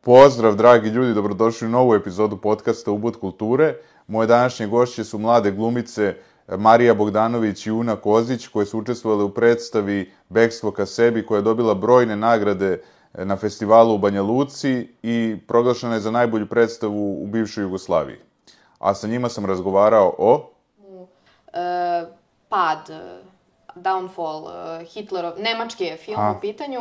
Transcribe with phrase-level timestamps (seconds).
[0.00, 3.74] Pozdrav, dragi ljudi, dobrodošli u novu epizodu podcasta Ubud kulture.
[4.06, 6.14] Moje današnje gošće su mlade glumice
[6.48, 11.42] Marija Bogdanović i Una Kozić, koje su učestvovale u predstavi Bekstvo ka sebi, koja je
[11.42, 12.82] dobila brojne nagrade
[13.14, 18.18] na festivalu u Banja Luci i proglašena je za najbolju predstavu u bivšoj Jugoslaviji.
[18.78, 20.50] A sa njima sam razgovarao o...
[21.52, 22.04] e,
[22.48, 22.90] pad,
[23.74, 24.46] downfall
[24.84, 26.34] Hitlerov, nemački je film A.
[26.38, 26.80] u pitanju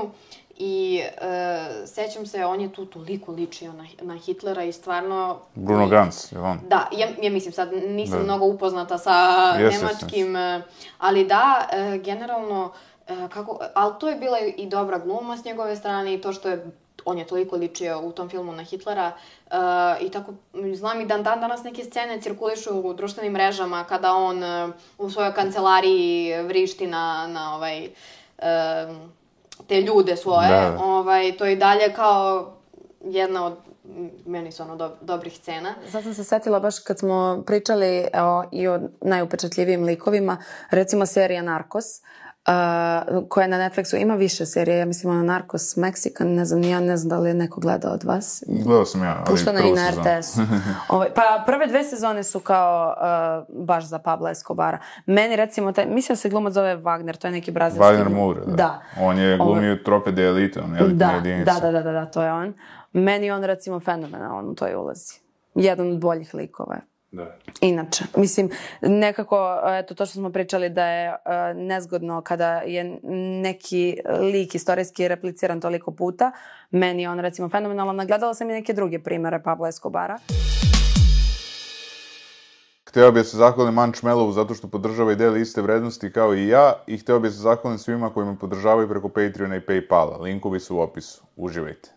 [0.58, 5.40] i e, sećam se, on je tu toliko ličio na, na Hitlera i stvarno...
[5.56, 6.60] Bruno Ganz, je on?
[6.68, 8.24] Da, ja, ja mislim sad nisam Da.
[8.24, 9.12] mnogo upoznata sa
[9.60, 10.62] Jeste, nemačkim, e,
[10.98, 12.72] ali da, e, generalno,
[13.08, 16.50] e, kako, ali to je bila i dobra gluma s njegove strane i to što
[16.50, 16.66] je
[17.06, 19.12] on je toliko ličio u tom filmu na Hitlera
[19.52, 19.56] e,
[20.02, 20.34] i tako,
[20.74, 25.10] znam i dan, dan danas neke scene cirkulišu u društvenim mrežama kada on e, u
[25.10, 27.90] svojoj kancelariji vrišti na, na ovaj, e,
[29.68, 32.54] te ljude svoje, Da, ovaj, to je i dalje kao
[33.04, 33.54] jedna od
[34.26, 35.76] meni su ono do, dobrih scena.
[35.92, 40.38] Sad sam se setila baš kad smo pričali o, i o najupečatljivijim likovima,
[40.72, 42.27] recimo serija Narcos, uh,
[43.30, 46.80] koja je na Netflixu, ima više serija, ja mislim ona Narcos Mexican, ne znam, ja
[46.80, 48.44] ne znam da li je neko gledao od vas.
[48.48, 50.08] Gledao sam ja, ali Puštana i na sezonu.
[50.08, 50.42] RTS-u.
[50.96, 52.96] Ovaj, pa prve dve sezone su kao
[53.50, 54.80] uh, baš za Pabla Escobara.
[55.06, 57.84] Meni recimo, taj, mislim da se glumac zove Wagner, to je neki brazilski.
[57.94, 58.56] Wagner Moura, da.
[58.56, 58.82] Da.
[59.00, 62.06] On je Ovo- glumio trope de elite, on elitne Da, da, da, da, da, da,
[62.06, 62.54] to je on.
[62.94, 65.14] Meni je on recimo fenomenalan u toj ulozi.
[65.56, 66.76] Jedan od boljih likova.
[67.12, 67.36] Da.
[67.62, 68.50] Inače, mislim,
[68.82, 71.18] nekako, eto, to što smo pričali da je uh,
[71.56, 73.00] nezgodno kada je
[73.42, 73.98] neki
[74.34, 76.32] lik istorijski repliciran toliko puta,
[76.72, 77.96] meni je on recimo fenomenalan.
[77.96, 80.20] Nagledala sam i neke druge primere Pablo Escobara.
[82.90, 86.36] Hteo bih da se zahvalim Manč Melovu zato što podržava i deli iste vrednosti kao
[86.36, 89.62] i ja i hteo bih da se zahvalim svima koji me podržavaju preko Patreona i
[89.62, 90.22] Paypala.
[90.22, 91.24] Linkovi su u opisu.
[91.36, 91.97] Uživajte.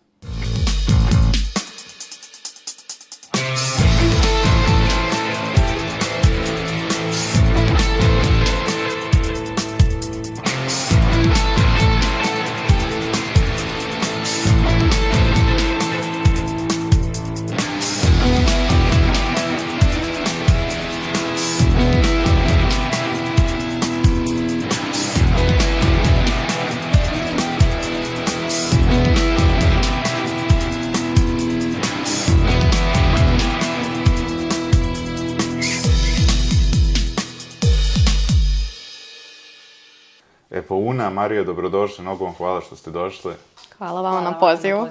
[41.01, 43.33] Una, Marija, dobrodošle, mnogo vam hvala što ste došle.
[43.77, 44.87] Hvala vama na pozivu.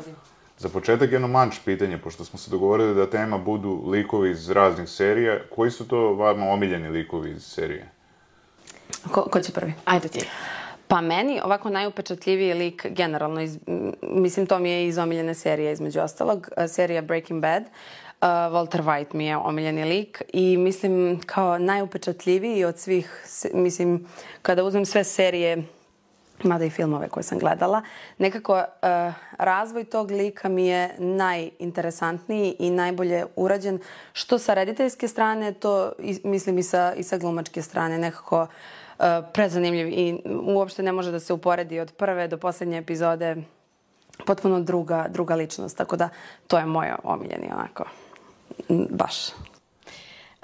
[0.58, 4.88] Za početak jedno manč pitanje, pošto smo se dogovorili da tema budu likovi iz raznih
[4.88, 5.38] serija.
[5.54, 7.88] Koji su to vama omiljeni likovi iz serije?
[9.10, 9.72] Ko, ko će prvi?
[9.84, 10.28] Ajde ti.
[10.88, 13.58] Pa meni ovako najupečatljiviji lik generalno, iz,
[14.02, 17.62] mislim to mi je iz omiljene serije između ostalog, serija Breaking Bad.
[17.62, 24.06] Uh, Walter White mi je omiljeni lik i mislim kao najupečatljiviji od svih, mislim
[24.42, 25.62] kada uzmem sve serije
[26.44, 27.82] mada i filmove koje sam gledala,
[28.18, 33.78] nekako uh, razvoj tog lika mi je najinteresantniji i najbolje urađen,
[34.12, 39.04] što sa rediteljske strane, to i, mislim i sa, i sa glumačke strane, nekako uh,
[39.32, 43.36] prezanimljiv i uopšte ne može da se uporedi od prve do poslednje epizode.
[44.26, 46.08] Potpuno druga, druga ličnost, tako da
[46.46, 47.84] to je moj omiljeni onako,
[48.90, 49.16] baš.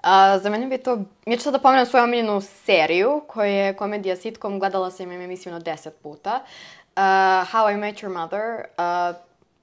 [0.06, 0.98] A, za mene bi to...
[1.26, 5.26] Ja ću sad da pomenem svoju omiljenu seriju, koja je komedija sitcom, gledala sam je,
[5.26, 6.40] mislim, na deset puta.
[6.96, 7.02] Uh,
[7.52, 8.64] How I Met Your Mother.
[8.78, 9.16] Uh,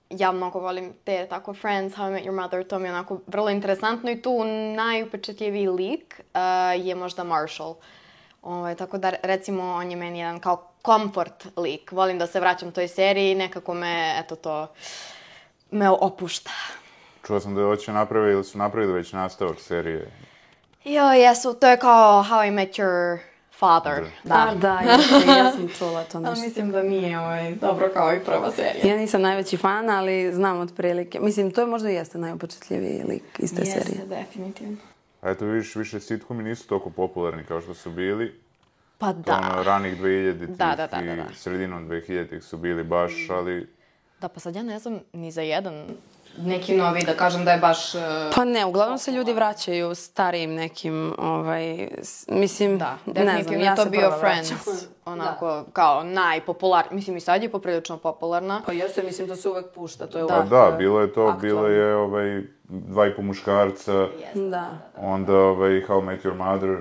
[0.10, 3.20] ja mnogo volim te tako Friends, How I Met Your Mother, to mi je onako
[3.28, 4.44] vrlo interesantno i tu
[4.76, 7.76] najupečetljiviji lik uh, je možda Marshall.
[8.42, 11.92] Ovaj, tako da, recimo, on je meni jedan kao comfort lik.
[11.92, 14.68] Volim da se vraćam toj seriji, nekako me, eto to,
[15.72, 16.52] me opušta.
[17.28, 20.12] Čuo sam da hoće naprave ili su napravili već nastavak serije.
[20.86, 23.18] Jo, jesu, to je kao How I Met Your
[23.60, 24.06] Father.
[24.24, 24.98] Da, da, ja,
[25.38, 26.46] ja sam čula to Ali nešto.
[26.46, 28.94] mislim da nije ovaj, dobro kao i prva serija.
[28.94, 31.20] Ja nisam najveći fan, ali znam otprilike.
[31.20, 34.00] Mislim, to je možda i jeste najupečatljiviji lik iz te serije.
[34.00, 34.78] Jeste, definitivno.
[35.22, 38.40] A eto vidiš, više sitcomi nisu toliko popularni kao što su bili.
[38.98, 39.64] Pa Ono, da.
[39.66, 41.26] ranih 2000-ih Da, da, da, da, da.
[41.32, 43.68] i sredinom 2000-ih su bili baš, ali
[44.22, 45.86] Da, pa sad ja ne znam ni za jedan
[46.38, 47.96] neki novi, da kažem da je baš...
[47.96, 48.02] uh,
[48.36, 51.88] Pa ne, uglavnom se ljudi vraćaju starijim nekim, ovaj,
[52.28, 54.50] mislim, Da, ne znam, ja to se bio Friends.
[54.52, 54.78] vraćam.
[55.06, 56.96] Onako, kao najpopularniji.
[56.96, 58.62] Mislim, i sad je poprilično popularna.
[58.66, 60.50] Pa jeste, mislim da se uvek pušta, to je Pa uvek...
[60.50, 61.40] da, bilo je to, aktualno.
[61.40, 64.70] bilo je ovaj, dva i po muškarca, Da.
[64.98, 66.78] onda ovaj, How I Met Your Mother,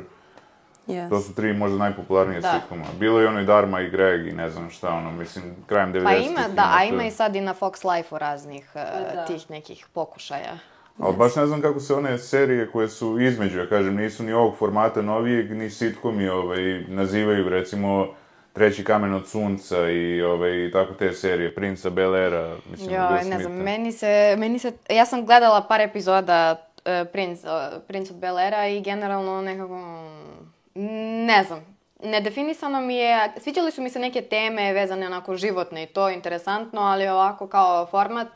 [0.87, 1.09] Yes.
[1.09, 2.53] To su tri možda najpopularnije Da.
[2.61, 2.85] sitkoma.
[2.99, 6.05] Bilo je ono i Dharma i Greg i ne znam šta, ono, mislim, krajem 90-ih.
[6.05, 8.81] Pa ima, da, a ima i sad i na Fox Life-u raznih uh,
[9.15, 9.25] da.
[9.27, 10.59] tih nekih pokušaja.
[10.99, 14.33] Ali baš ne znam kako se one serije koje su između, ja kažem, nisu ni
[14.33, 18.09] ovog formata novijeg, ni sitkomi, ovaj, nazivaju, recimo,
[18.53, 23.29] Treći kamen od sunca i ovaj, tako te serije, Princa Bel Era, mislim, Joj, Will
[23.29, 28.13] ne znam, meni se, meni se, ja sam gledala par epizoda uh, Prince, uh, Prince
[28.13, 33.91] od Bel Era i generalno nekako, mm, ne znam, nedefinisano mi je, sviđali su mi
[33.91, 38.29] se neke teme vezane onako životne i to, interesantno, ali ovako kao format,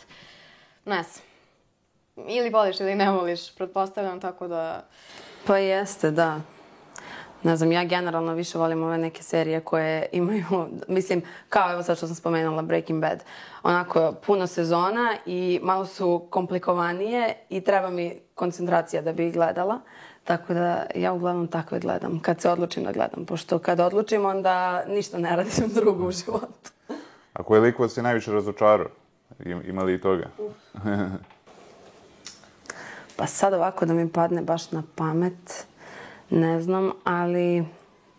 [0.85, 1.25] ne znam.
[2.29, 4.85] Ili voliš ili ne voliš, pretpostavljam, tako da...
[5.47, 6.41] Pa jeste, da.
[7.43, 11.97] Ne znam, ja generalno više volim ove neke serije koje imaju, mislim, kao evo sad
[11.97, 13.25] što sam spomenula Breaking Bad,
[13.63, 19.81] onako puno sezona i malo su komplikovanije i treba mi koncentracija da bi ih gledala.
[20.27, 24.85] Tako da ja uglavnom takve gledam, kad se odlučim da gledam, pošto kad odlučim onda
[24.87, 26.71] ništa ne radim drugo u životu.
[27.33, 28.87] A koji lik vas je najviše razočarao?
[29.41, 30.27] Im- Ima li i toga?
[33.17, 35.67] Pa sad ovako da mi padne baš na pamet,
[36.31, 37.65] ne znam, ali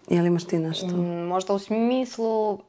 [0.07, 0.87] je li imaš ti nešto?
[0.87, 2.59] Mm, Možda u smislu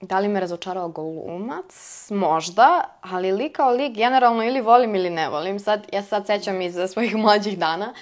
[0.00, 1.74] da li me razočarao glumac,
[2.10, 5.58] možda, ali lik kao lik generalno ili volim ili ne volim.
[5.60, 7.94] Sad, ja se sad sećam iz svojih mlađih dana,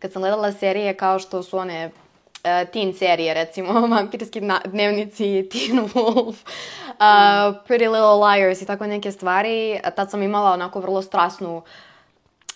[0.00, 5.88] kad sam gledala serije kao što su one uh, teen serije, recimo Vampirski dnevnici, Teen
[5.88, 9.80] Wolf, uh, Pretty Little Liars i tako neke stvari.
[9.96, 11.62] Tad sam imala onako vrlo strasnu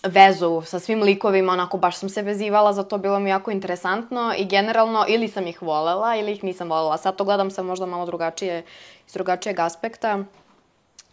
[0.03, 4.33] vezu sa svim likovima, onako baš sam se vezivala za to, bilo mi jako interesantno
[4.37, 6.97] i generalno ili sam ih volela ili ih nisam volela.
[6.97, 8.63] Sad to gledam sa možda malo drugačije,
[9.07, 10.23] iz drugačijeg aspekta.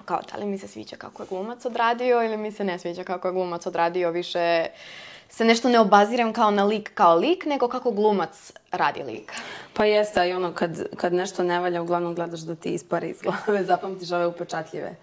[0.05, 3.05] Kao, da li mi se sviđa kako je glumac odradio ili mi se ne sviđa
[3.05, 4.67] kako je glumac odradio, više
[5.33, 9.33] se nešto ne obaziram kao na lik kao lik, nego kako glumac radi lik.
[9.75, 13.09] Pa jeste, a i ono, kad, kad nešto ne valja, uglavnom gledaš da ti ispari
[13.09, 14.95] iz glave, zapamtiš ove upečatljive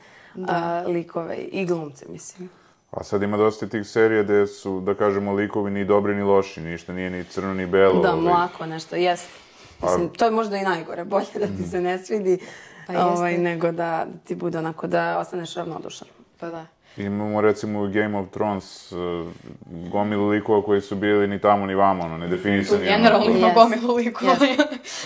[0.48, 2.50] a, likove i glumce, mislim.
[2.92, 6.62] A sad ima dosta tih serija gde su, da kažemo, likovi ni dobri ni loši,
[6.62, 8.02] ništa nije ni crno ni belo.
[8.02, 8.22] Da, ovaj.
[8.22, 9.30] mlako nešto, jeste.
[9.84, 12.40] Mislim, to je možda i najgore, bolje da ti se ne svidi,
[12.88, 13.08] Pa jeste.
[13.08, 16.08] ovaj, nego da, da ti bude onako da ostaneš ravnodušan.
[16.40, 16.66] Pa da.
[16.98, 19.28] Imamo recimo u Game of Thrones uh,
[19.92, 22.82] gomilu likova koji su bili ni tamo ni vamo, ono, nedefinisani.
[22.88, 22.98] ono.
[22.98, 23.54] Generalno ima Yes.
[23.54, 24.36] gomilu likova.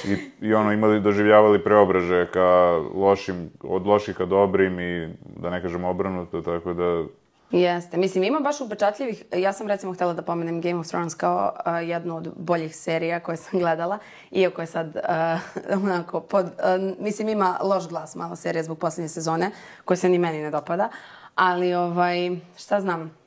[0.06, 5.62] I, I ono, imali, doživljavali preobraže ka lošim, od loših ka dobrim i da ne
[5.62, 7.04] kažem obrnuto, tako da...
[7.52, 7.98] Jeste.
[7.98, 11.80] Mislim, ima baš upečatljivih, ja sam recimo htjela da pomenem Game of Thrones kao a,
[11.80, 13.98] jednu od boljih serija koje sam gledala,
[14.32, 15.38] iako je sad a,
[15.84, 19.52] onako, pod, a, mislim ima loš glas malo serija zbog posljednje sezone,
[19.86, 20.90] koja se ni meni ne dopada,
[21.36, 23.18] ali ovaj, šta znam,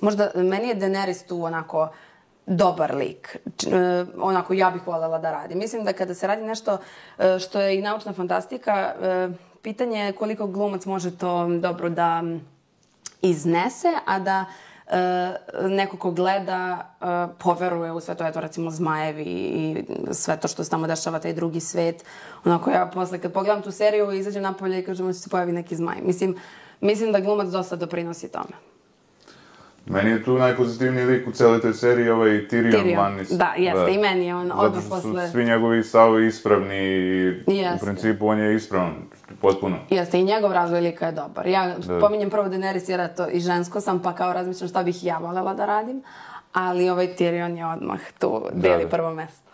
[0.00, 1.88] možda meni je Daenerys tu onako
[2.46, 3.36] dobar lik.
[3.66, 5.54] E, onako ja bih voljela da radi.
[5.54, 6.78] Mislim da kada se radi nešto
[7.18, 9.28] e, što je i naučna fantastika, e,
[9.62, 12.22] pitanje je koliko glumac može to dobro da
[13.22, 14.44] iznese, a da
[14.86, 16.90] e, neko ko gleda
[17.38, 21.32] poveruje u sve to, eto recimo zmajevi i sve to što se tamo dešava, taj
[21.32, 22.04] drugi svet.
[22.44, 25.76] Onako ja posle kad pogledam tu seriju izađem napolje i kažem da se pojavi neki
[25.76, 25.96] zmaj.
[26.02, 26.36] Mislim,
[26.80, 28.56] mislim da glumac dosta doprinosi tome.
[29.86, 32.98] Meni je tu najpozitivniji lik u cijeloj toj seriji ovaj Tyrion, Tyrion.
[32.98, 33.38] Lannister.
[33.38, 36.76] Da, jeste, i meni je on Zato odmah što su posle- svi njegovi stavovi ispravni
[36.76, 37.86] i u Jeste.
[37.86, 38.94] principu on je ispravan,
[39.40, 39.76] potpuno.
[39.90, 41.46] Jeste, i njegov razvoj lika je dobar.
[41.46, 45.18] Ja pominjem prvo Daenerys jer eto i žensko sam, pa kao razmišljam šta bih ja
[45.18, 46.02] voljela da radim,
[46.52, 48.88] ali ovaj Tyrion je odmah tu deli da.
[48.90, 49.50] prvo mesto.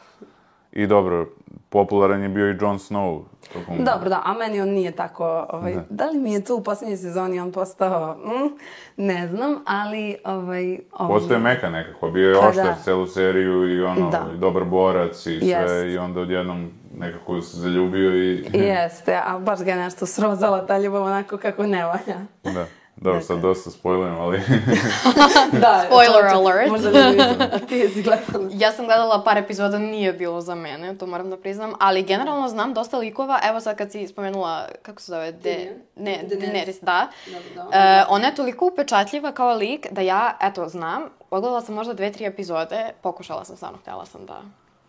[0.72, 1.28] I dobro,
[1.68, 3.22] popularan je bio i Jon Snow.
[3.52, 6.06] Tokom- Dobro, da, a meni on nije tako, ovaj, da.
[6.06, 8.58] li mi je tu u posljednjoj sezoni on postao, mm,
[8.98, 10.78] ne znam, ali ovaj...
[10.92, 12.74] ovaj Postoje meka nekako, bio je Pa oštar da.
[12.74, 14.26] celu seriju i ono, Da.
[14.34, 15.86] i dobar borac i sve, Jest.
[15.86, 18.44] i onda odjednom nekako se zaljubio i...
[18.52, 22.18] Jeste, a baš ga je nešto srozala ta ljubav onako kako ne valja.
[22.44, 22.66] da.
[23.02, 24.38] Dobro, sad dosta spojlujem, ali...
[25.62, 26.70] da, Spoiler čovječe, alert.
[26.70, 28.48] Možda ne bi ti jesi gledala.
[28.52, 32.48] Ja sam gledala par epizoda, nije bilo za mene, to moram da priznam, ali generalno
[32.48, 36.80] znam dosta likova, evo sad kad si spomenula, kako se zove, De, ne, Daenerys.
[36.84, 37.08] Da.
[37.54, 37.68] Da.
[37.72, 42.12] E, ona je toliko upečatljiva kao lik da ja, eto, znam, pogledala sam možda dve,
[42.12, 44.40] tri epizode, pokušala sam stvarno, htjela sam da,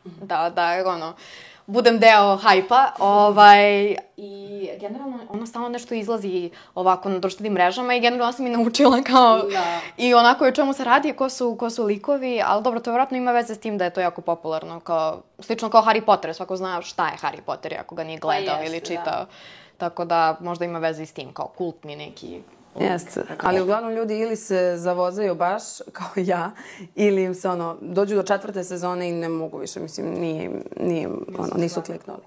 [0.04, 1.14] da, da, ono,
[1.66, 8.00] budem deo hajpa, ovaj, i generalno ono stalno nešto izlazi ovako na društvenim mrežama i
[8.00, 9.80] generalno sam i naučila kao Da.
[9.98, 12.92] i onako i o čemu se radi, ko su, ko su likovi, ali dobro, to
[12.92, 16.34] vjerojatno ima veze s tim da je to jako popularno, kao, slično kao Harry Potter,
[16.34, 18.86] svako zna šta je Harry Potter, ako ga nije gledao jeste, ili da.
[18.86, 19.26] čitao.
[19.78, 22.42] Tako da možda ima veze i s tim, kao kultni neki
[22.80, 26.52] Jeste, ali uglavnom ljudi ili se zavozaju baš, kao ja,
[26.96, 31.08] ili im se ono, dođu do četvrte sezone i ne mogu više, mislim, nije, nije,
[31.38, 32.20] ono, nisu kliknuli.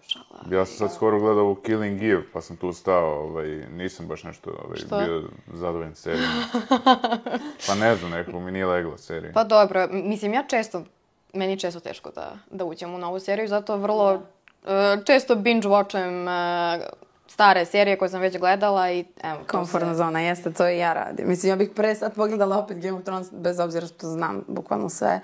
[0.51, 4.25] Ja sam sad skoro gledao ovu Killing Eve, pa sam tu stao, ovaj, nisam baš
[4.25, 4.99] nešto ovaj, Što?
[4.99, 5.23] bio
[5.53, 6.31] zadovoljan serijom.
[7.67, 9.33] pa ne znam, nekako mi nije legla serija.
[9.35, 10.83] Pa dobro, mislim ja često,
[11.33, 14.23] meni je često teško da, da uđem u novu seriju, zato vrlo
[14.67, 17.06] e, često binge watchem e,
[17.37, 19.39] stare serije koje sam već gledala i evo.
[19.47, 21.29] Komfortna se- zona, jeste, to i ja radim.
[21.29, 24.89] Mislim, ja bih pre sad pogledala opet Game of Thrones, bez obzira što znam bukvalno
[24.89, 25.21] sve,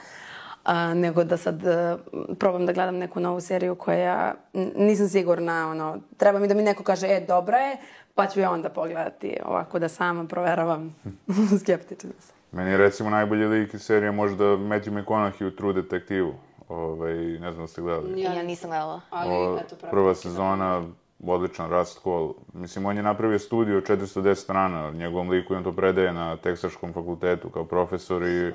[0.64, 1.96] a, nego da sad e,
[2.38, 4.34] probam da gledam neku novu seriju koja
[4.76, 7.76] nisam sigurna, ono, treba mi da mi neko kaže, e, dobra je,
[8.14, 10.96] pa ću je onda pogledati ovako da sama proveravam
[11.62, 12.34] skeptična sam.
[12.52, 16.34] Meni je recimo najbolji lik iz serije možda Matthew McConaughey u True Detektivu.
[16.68, 18.20] Ovaj, ne znam da ste gledali.
[18.20, 19.00] Ja nisam gledala.
[19.10, 19.58] O,
[19.90, 20.82] prva sezona,
[21.30, 22.32] odličan Rust Cole.
[22.52, 26.36] Mislim, on je napravio studiju od 410 strana, njegovom liku i on to predaje na
[26.36, 28.52] Teksaškom fakultetu kao profesor i...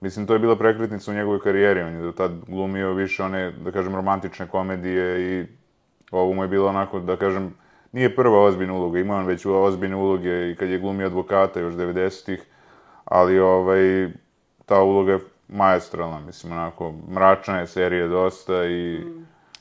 [0.00, 1.82] Mislim, to je bila prekretnica u njegovoj karijeri.
[1.82, 5.46] On je do tad glumio više one, da kažem, romantične komedije i
[6.10, 7.54] ovo mu je bilo onako, da kažem,
[7.92, 8.98] nije prva ozbiljna uloga.
[8.98, 12.44] Imao on već ozbiljne uloge i kad je glumio advokata još 90-ih,
[13.04, 14.08] ali ovaj,
[14.66, 19.00] ta uloga je maestralna, mislim, onako, mračna je serija dosta i...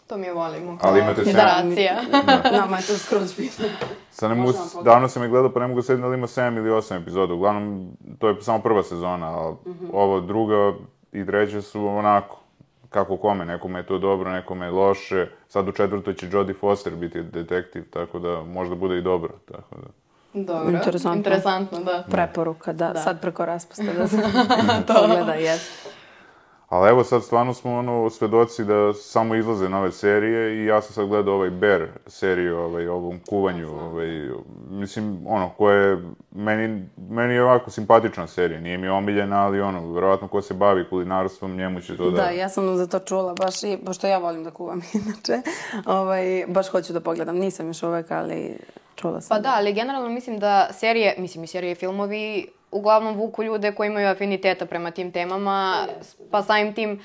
[0.09, 0.77] To mi je volimo.
[0.81, 2.01] Ali imate sve- Generacija.
[2.61, 3.65] Nama je to skroz bitno.
[4.11, 4.85] Sad ne mogu, Možemo pogledati.
[4.85, 7.33] davno sam je gledao, pa ne mogu da li ima 7 ili 8 epizoda.
[7.33, 9.55] Uglavnom, to je samo prva sezona, a
[9.93, 10.73] ovo druga
[11.11, 12.39] i treća su onako,
[12.89, 15.27] kako kome, nekome je to dobro, nekome je loše.
[15.47, 19.75] Sad u četvrtoj će Jodie Foster biti detektiv, tako da možda bude i dobro, tako
[19.75, 19.87] da.
[20.33, 20.71] Dobro.
[20.71, 21.17] Interesantno.
[21.17, 22.03] Interesantno, da.
[22.11, 24.17] Preporuka, da, sad preko raspusta da se
[24.87, 25.88] pogleda, jest.
[26.69, 30.93] Ali evo sad stvarno smo ono svedoci da samo izlaze nove serije i ja sam
[30.93, 34.29] sad gledao ovaj Bear seriju, ovaj, ovom kuvanju, ovaj,
[34.69, 35.97] mislim, ono, koja je,
[36.31, 40.89] meni, meni je ovako simpatična serija, nije mi omiljena, ali ono, verovatno ko se bavi
[40.89, 42.23] kulinarstvom, njemu će to da...
[42.23, 45.41] Da, ja sam za to čula baš i, pošto ja volim da kuvam inače,
[45.85, 47.35] ovaj, baš hoću da pogledam.
[47.35, 48.57] Nisam još uvek, ali
[48.95, 49.37] čula sam.
[49.37, 53.71] Pa da, ali generalno mislim da serije, mislim i serije i filmovi uglavnom vuku ljude
[53.71, 55.87] koji imaju afiniteta prema tim temama,
[56.31, 57.01] pa samim tim,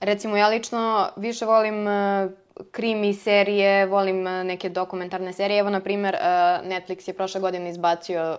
[0.00, 2.28] recimo ja lično više volim e,
[2.70, 5.58] krimi serije, volim e, neke dokumentarne serije.
[5.58, 6.18] Evo, na primjer, e,
[6.64, 8.38] Netflix je prošle godine izbacio,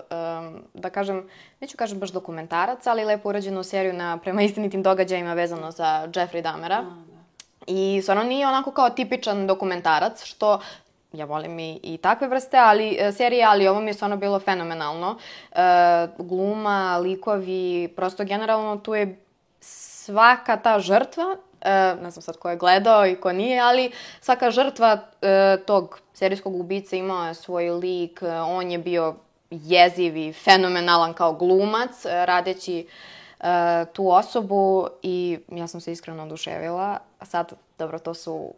[0.73, 5.71] da kažem, neću kažem baš dokumentarac, ali lepo urađenu seriju na prema istinitim događajima vezano
[5.71, 6.85] za Jeffrey Dahmera.
[7.67, 10.59] I stvarno nije onako kao tipičan dokumentarac, što
[11.13, 14.39] ja volim i, i takve vrste ali, e, serije, ali ovo mi je stvarno bilo
[14.39, 15.17] fenomenalno.
[15.51, 15.61] E,
[16.17, 19.19] gluma, likovi, prosto generalno tu je
[19.59, 24.51] svaka ta žrtva, e, ne znam sad ko je gledao i ko nije, ali svaka
[24.51, 29.15] žrtva e, tog serijskog ubice imao je svoj lik, e, on je bio
[29.51, 32.87] jeziv i fenomenalan kao glumac, e, radeći
[33.39, 36.97] e, tu osobu i ja sam se iskreno oduševila.
[37.21, 38.53] Sad, dobro, to su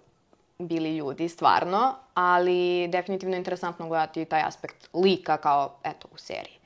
[0.61, 6.57] bili ljudi, stvarno, ali definitivno je interesantno gledati taj aspekt lika kao, eto, u seriji.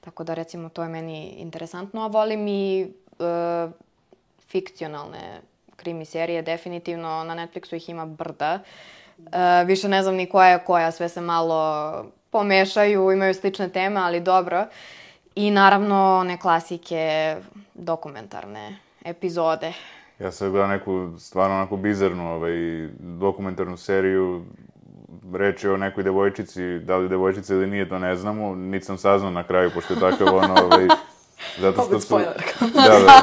[0.00, 2.86] Tako da, recimo, to je meni interesantno, a volim i e,
[4.48, 5.40] fikcionalne
[5.76, 8.58] krimi serije, definitivno na Netflixu ih ima brda.
[9.18, 14.00] E, više ne znam ni koja je koja, sve se malo pomešaju, imaju slične teme,
[14.00, 14.66] ali dobro.
[15.34, 17.36] I naravno one klasike
[17.74, 19.72] dokumentarne epizode.
[20.18, 22.52] Ja sam gledao neku stvarno onako bizarnu ovaj,
[22.98, 24.42] dokumentarnu seriju,
[25.32, 28.98] reč je o nekoj devojčici, da li devojčica ili nije, to ne znamo, niti sam
[28.98, 30.86] saznao na kraju, pošto je takav ono, ovaj,
[31.62, 32.06] zato što su...
[32.06, 32.42] spoiler.
[32.74, 33.22] Da, da.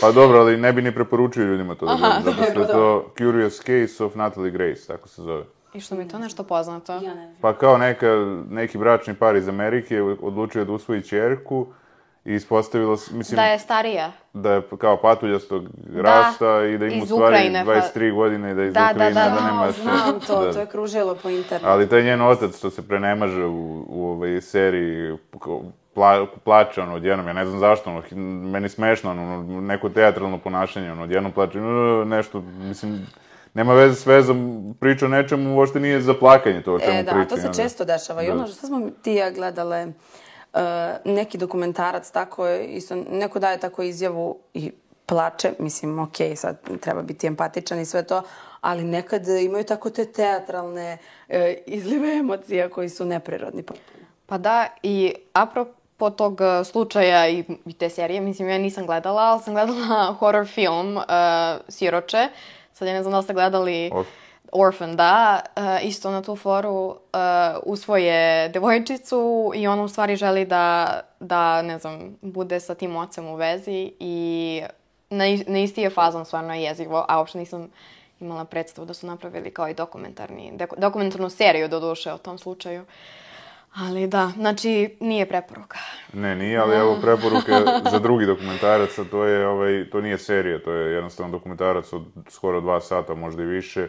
[0.00, 3.12] Pa dobro, ali ne bi ni preporučio ljudima to da gledaju, zato što je to
[3.18, 5.44] Curious Case of Natalie Grace, tako se zove.
[5.74, 6.92] I što mi je to nešto poznato.
[6.92, 7.36] Ja ne znam.
[7.40, 8.06] Pa kao neka,
[8.50, 11.66] neki bračni par iz Amerike odlučio da usvoji čerku
[12.26, 14.12] i ispostavilo se, mislim, Da je starija.
[14.32, 15.64] da je kao patuljastog
[15.94, 18.80] rasta i da ima u stvari Ukrajine, pa- 23 godine i da je iz Da,
[18.80, 19.70] da, Ukrajine, da, da, da, nema...
[19.72, 20.52] Znam to, da.
[20.52, 21.66] to je kružilo po internetu.
[21.66, 25.16] Ali taj njen otac što se prenemaže u, u ovoj seriji,
[25.94, 28.02] pla, plače ono odjednom, ja ne znam zašto, ono,
[28.42, 31.58] meni smešno, ono, neko teatralno ponašanje, ono, odjednom plače,
[32.06, 33.06] nešto, mislim,
[33.54, 34.38] nema veze s vezom,
[34.80, 37.28] priča o nečemu, uopšte nije za plakanje to o čemu E, da, priča.
[37.28, 38.22] to i se onda- često dešava.
[38.22, 38.32] I Da.
[38.32, 39.92] ono što smo ti ja gledale, uh,
[41.04, 44.72] neki dokumentarac tako je, isto, neko daje tako izjavu i
[45.06, 48.22] plače, mislim, ok, sad treba biti empatičan i sve to,
[48.60, 50.98] ali nekad imaju tako te teatralne
[51.28, 53.64] e, izlive emocija koji su neprirodni.
[54.26, 59.22] Pa da, i apropo tog e, slučaja i, i te serije, mislim, ja nisam gledala,
[59.22, 61.02] ali sam gledala horror film uh,
[61.68, 62.28] Siroče.
[62.72, 64.04] Sad ja ne znam da li ste gledali O-
[64.58, 67.18] Orphan, da, e, isto na tu foru e,
[67.62, 73.26] usvoje devojčicu i ona u stvari želi da, da, ne znam, bude sa tim ocem
[73.26, 74.62] u vezi i
[75.10, 77.68] na, na isti je fazon stvarno je jezivo, a uopšte nisam
[78.20, 82.84] imala predstavu da su napravili kao i dokumentarni, dokumentarnu seriju do duše o tom slučaju.
[83.74, 85.78] Ali da, znači nije preporuka.
[86.12, 87.52] Ne, nije, ali evo preporuke
[87.92, 92.02] za drugi dokumentarac, a to je, ovaj, to nije serija, to je jednostavno dokumentarac od
[92.28, 93.88] skoro dva sata, možda i više,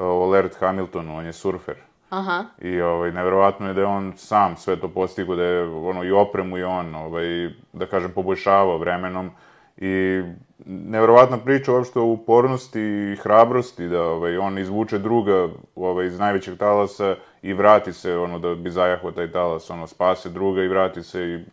[0.00, 1.76] o Laird Hamiltonu, on je surfer.
[2.10, 2.44] Aha.
[2.58, 6.10] I ovaj, nevjerovatno je da je on sam sve to postigao, da je ono, i
[6.10, 9.30] opremu i on, ovaj, da kažem, poboljšavao vremenom.
[9.76, 10.22] I
[10.66, 16.58] nevjerovatna priča uopšte o upornosti i hrabrosti, da ovaj, on izvuče druga ovaj, iz najvećeg
[16.58, 21.02] talasa i vrati se, ono, da bi zajahao taj talas, ono, spase druga i vrati
[21.02, 21.44] se i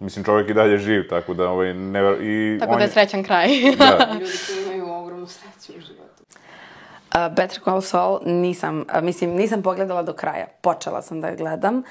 [0.00, 2.22] Mislim, čovjek i dalje živ, tako da, ovaj, nevjer...
[2.22, 3.48] I Tako on da je srećan kraj.
[3.78, 5.99] Da, Ljudi koji imaju ogromnu sreću u životu.
[7.14, 10.46] Uh, Better Call Saul nisam, a, mislim, nisam pogledala do kraja.
[10.60, 11.82] Počela sam da je gledam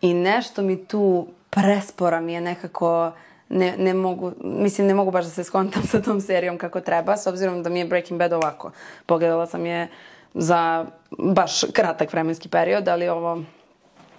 [0.00, 3.12] i nešto mi tu prespora mi je nekako
[3.48, 7.16] ne, ne mogu, mislim ne mogu baš da se skontam sa tom serijom kako treba,
[7.16, 8.70] s obzirom da mi je Breaking Bad ovako.
[9.06, 9.88] Pogledala sam je
[10.34, 10.86] za
[11.18, 13.42] baš kratak vremenski period, ali ovo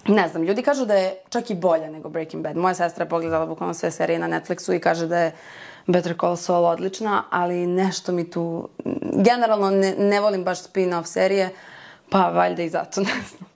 [0.08, 2.58] Ne znam, ljudi kažu da je čak i bolja nego Breaking Bad.
[2.58, 5.32] Moja sestra je pogledala bukvalno sve serije na Netflixu i kaže da je
[5.88, 8.70] Better Call Saul odlična, ali nešto mi tu...
[9.16, 11.50] Generalno ne, ne volim baš spin-off serije,
[12.10, 13.50] pa valjda i zato, ne znam.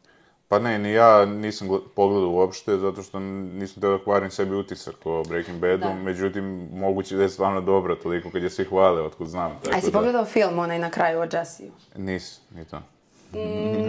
[0.48, 4.56] Pa ne, ni ja nisam gle- pogledao uopšte, zato što nisam teo da kvarim sebi
[4.56, 5.94] utisak o Breaking Badu, Da.
[5.94, 9.52] međutim, moguće da je stvarno dobra, toliko kad je svi hvale, otkud znam.
[9.54, 11.72] Tako A jesi da, pogledao film onaj na kraju o Jessiju?
[11.96, 12.82] Nis, ni to.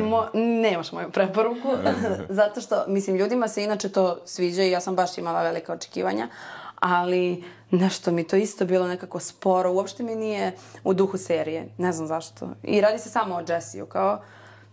[0.00, 1.68] Mo, nemaš moju preporuku,
[2.28, 6.28] zato što, mislim, ljudima se inače to sviđa i ja sam baš imala velike očekivanja,
[6.76, 10.52] ali nešto mi to isto bilo nekako sporo, uopšte mi nije
[10.84, 12.48] u duhu serije, ne znam zašto.
[12.62, 14.22] I radi se samo o Jessiju, kao,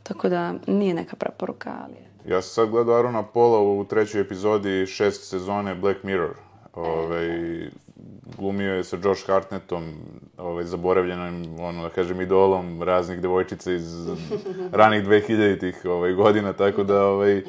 [0.03, 1.95] tako da nije neka preporuka, ali...
[2.33, 6.35] Ja sam sad gledao Arona Pola u trećoj epizodi šest sezone Black Mirror.
[6.73, 7.27] Ovaj,
[8.37, 9.93] glumio je sa Josh Hartnettom,
[10.37, 14.07] ovaj, zaboravljenim, ono, da kažem, idolom raznih devojčica iz
[14.71, 17.43] ranih 2000-ih ovaj, godina, tako da, ovaj, e,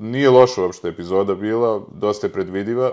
[0.00, 2.92] nije loša uopšte epizoda bila, dosta je predvidiva,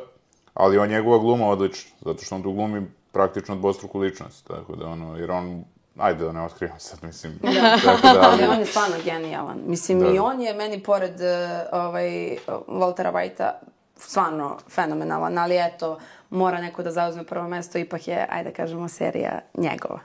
[0.53, 4.88] ali on njegova gluma odlična, zato što on tu glumi praktično dvostruku ličnost, tako da,
[4.88, 5.63] ono, jer on,
[5.97, 7.39] ajde da ne otkrivam sad, mislim,
[7.86, 9.58] tako da, Ali on je stvarno genijalan.
[9.67, 10.23] Mislim, Da, i da.
[10.23, 13.51] on je meni, pored uh, ovaj, Waltera Whitea,
[13.95, 15.99] stvarno fenomenalan, ali eto,
[16.30, 19.99] mora neko da zauzme prvo mesto, ipak je, ajde da kažemo, serija njegova.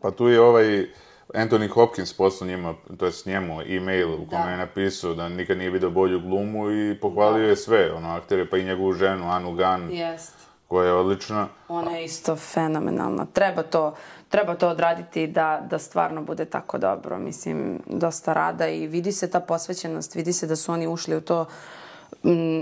[0.00, 0.86] Pa tu je ovaj
[1.34, 4.50] Anthony Hopkins poslao njima, to jest njemu, e-mail u kome Da.
[4.50, 8.56] je napisao da nikad nije video bolju glumu i pohvalio je sve, ono, aktere, pa
[8.56, 10.32] i njegovu ženu, Anu Gan, Jest.
[10.68, 11.48] koja je odlična.
[11.68, 13.26] Ona je isto fenomenalna.
[13.32, 13.94] Treba to,
[14.28, 17.18] treba to odraditi da, da stvarno bude tako dobro.
[17.18, 21.20] Mislim, dosta rada i vidi se ta posvećenost, vidi se da su oni ušli u
[21.20, 21.46] to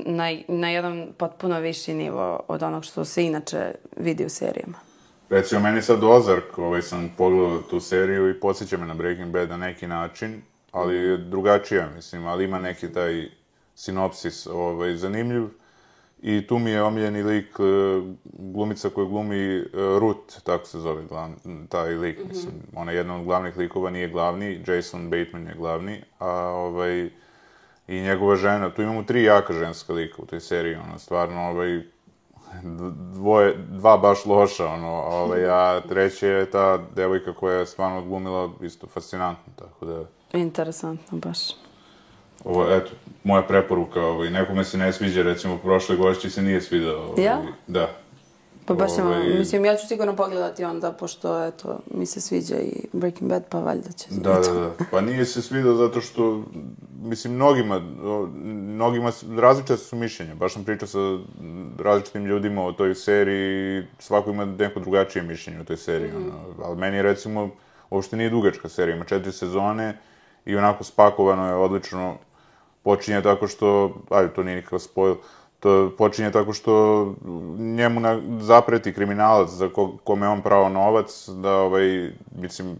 [0.06, 4.87] na, na jedan potpuno viši nivo od onog što se inače vidi u serijama.
[5.30, 9.48] Recimo, meni sad Ozark, ovaj, sam pogledao tu seriju i podsjeća me na Breaking Bad
[9.48, 13.28] na neki način, ali je drugačija, mislim, ali ima neki taj
[13.74, 15.44] sinopsis ovaj, zanimljiv.
[16.22, 17.62] I tu mi je omiljeni lik e,
[18.22, 19.64] glumica koja glumi e,
[20.00, 21.30] Ruth, tako se zove glav,
[21.68, 22.54] taj lik, mislim.
[22.74, 27.10] Ona je jedna od glavnih likova, nije glavni, Jason Bateman je glavni, a ovaj,
[27.88, 31.82] i njegova žena, tu imamo tri jaka ženska lika u toj seriji, ono, stvarno, ovaj,
[33.12, 38.50] dvoje, dva baš loša, ono, ovaj, a treća je ta devojka koja je stvarno glumila
[38.62, 40.04] isto fascinantno, tako da,
[40.38, 41.38] Interesantno baš.
[42.44, 42.90] ovo, eto,
[43.24, 47.42] moja preporuka, ovaj, nekome se ne sviđa, recimo, prošle gošći se nije svidao, ovaj, Ja?
[47.66, 47.88] da.
[48.68, 52.72] Pa baš Ovaj, mislim, ja ću sigurno pogledati onda, pošto, eto, mi se sviđa i
[52.92, 54.70] Breaking Bad, pa valjda će Da, da, da.
[54.90, 56.44] Pa nije se svidao zato što,
[57.02, 57.80] mislim, mnogima,
[58.74, 60.34] mnogima, različite su mišljenja.
[60.34, 60.98] Baš sam pričao sa
[61.78, 66.10] različitim ljudima o toj seriji, svako ima neko drugačije mišljenje o toj seriji.
[66.16, 66.64] ono.
[66.64, 67.50] Ali meni recimo,
[67.90, 69.98] uopšte nije dugačka serija, ima četiri sezone
[70.46, 72.16] i onako spakovano je odlično.
[72.82, 75.14] Počinje tako što, ajde, to nije nikakav spoil,
[75.60, 77.04] to počinje tako što
[77.58, 82.76] njemu na, zapreti kriminalac za ko, kome on pravo novac, da, ovaj, mislim,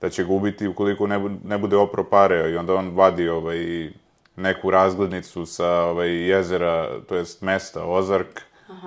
[0.00, 2.50] da će ga ubiti ukoliko ne, bu- ne bude opro pare.
[2.50, 3.90] I onda on vadi ovaj,
[4.36, 8.40] neku razglednicu sa ovaj, jezera, to jest mesta Ozark.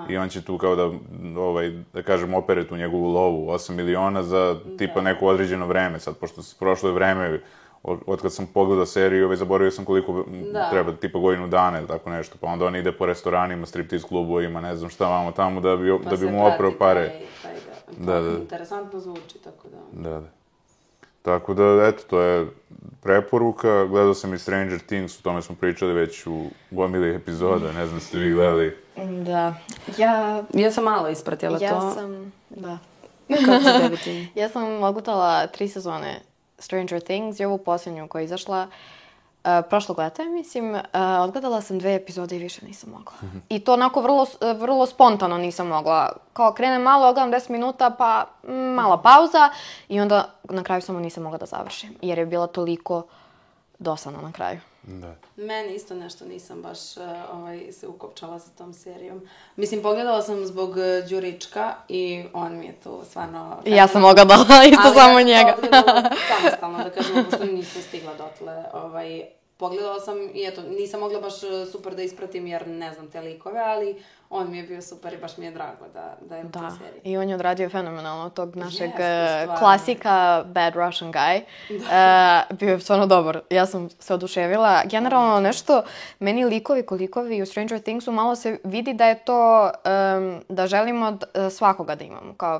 [0.09, 0.91] I on će tu kao da,
[1.37, 5.99] ovaj, da kažem, opere tu njegovu lovu, 8 miliona za tipa neko određeno vreme.
[5.99, 7.41] Sad, pošto s- prošlo je vreme,
[7.87, 10.69] od, od kad sam pogledao seriju, ovaj, zaboravio sam koliko Da.
[10.69, 12.35] treba, tipa godinu dana ili tako nešto.
[12.41, 15.99] Pa onda on ide po restoranima, striptiz klubovima, ne znam šta vamo tamo, da bi,
[16.09, 17.07] da bi mu oprao pare.
[17.41, 17.51] Taj,
[17.95, 18.31] taj, Da, da.
[18.31, 20.09] Interesantno zvuči, tako da...
[20.09, 20.27] Da, da.
[21.21, 22.47] Tako da, eto, to je
[23.01, 23.85] preporuka.
[23.85, 27.99] Gledao sam i Stranger Things, o tome smo pričali već u gomili epizoda, ne znam
[27.99, 28.77] ste vi gledali.
[29.25, 29.53] Da.
[29.97, 31.91] Ja, Ja sam malo ispratila ja to.
[31.91, 32.77] sam, da.
[33.45, 34.27] Kako se tebi čini?
[34.35, 36.19] Ja sam odgledala tri sezone
[36.59, 40.73] Stranger Things i ovu posljednju koja je izašla uh, prošlog leta, mislim.
[40.73, 40.79] Uh,
[41.21, 43.13] odgledala sam dve epizode i više nisam mogla.
[43.49, 46.11] I to onako vrlo, vrlo spontano nisam mogla.
[46.33, 49.49] Kao krenem malo, odgledam 10 minuta, pa mm, mala pauza
[49.89, 51.95] i onda na kraju samo nisam mogla da završim.
[52.01, 53.03] Jer je bila toliko
[53.79, 54.59] dosadna na kraju.
[54.87, 55.15] Da.
[55.35, 59.21] Meni isto nešto nisam baš uh, ovaj, se ukopčala sa tom serijom.
[59.55, 63.57] Mislim, pogledala sam zbog uh, Đurička i on mi je tu stvarno...
[63.65, 65.51] Ja sam ogledala isto Ali samo ja sam njega.
[65.51, 68.63] to odgledala samostalno, da kažemo, pošto nisam stigla dotle.
[68.73, 69.25] Ovaj,
[69.57, 73.21] pogledala sam i eto, nisam mogla baš uh, super da ispratim jer ne znam te
[73.21, 76.43] likove, ali on mi je bio super i baš mi je drago da, da je
[76.43, 77.01] u Da, toj seriji.
[77.03, 78.93] i on je odradio fenomenalno tog našeg eh,
[79.41, 79.55] stvarno.
[79.59, 81.41] klasika Bad Russian Guy.
[81.69, 83.41] Eh, bio je stvarno dobar.
[83.49, 84.81] Ja sam se oduševila.
[84.85, 85.83] Generalno nešto,
[86.19, 90.67] meni likovi ko likovi u Stranger Thingsu malo se vidi da je to, em, da
[90.67, 91.17] želimo
[91.51, 92.59] svakoga da imamo, kao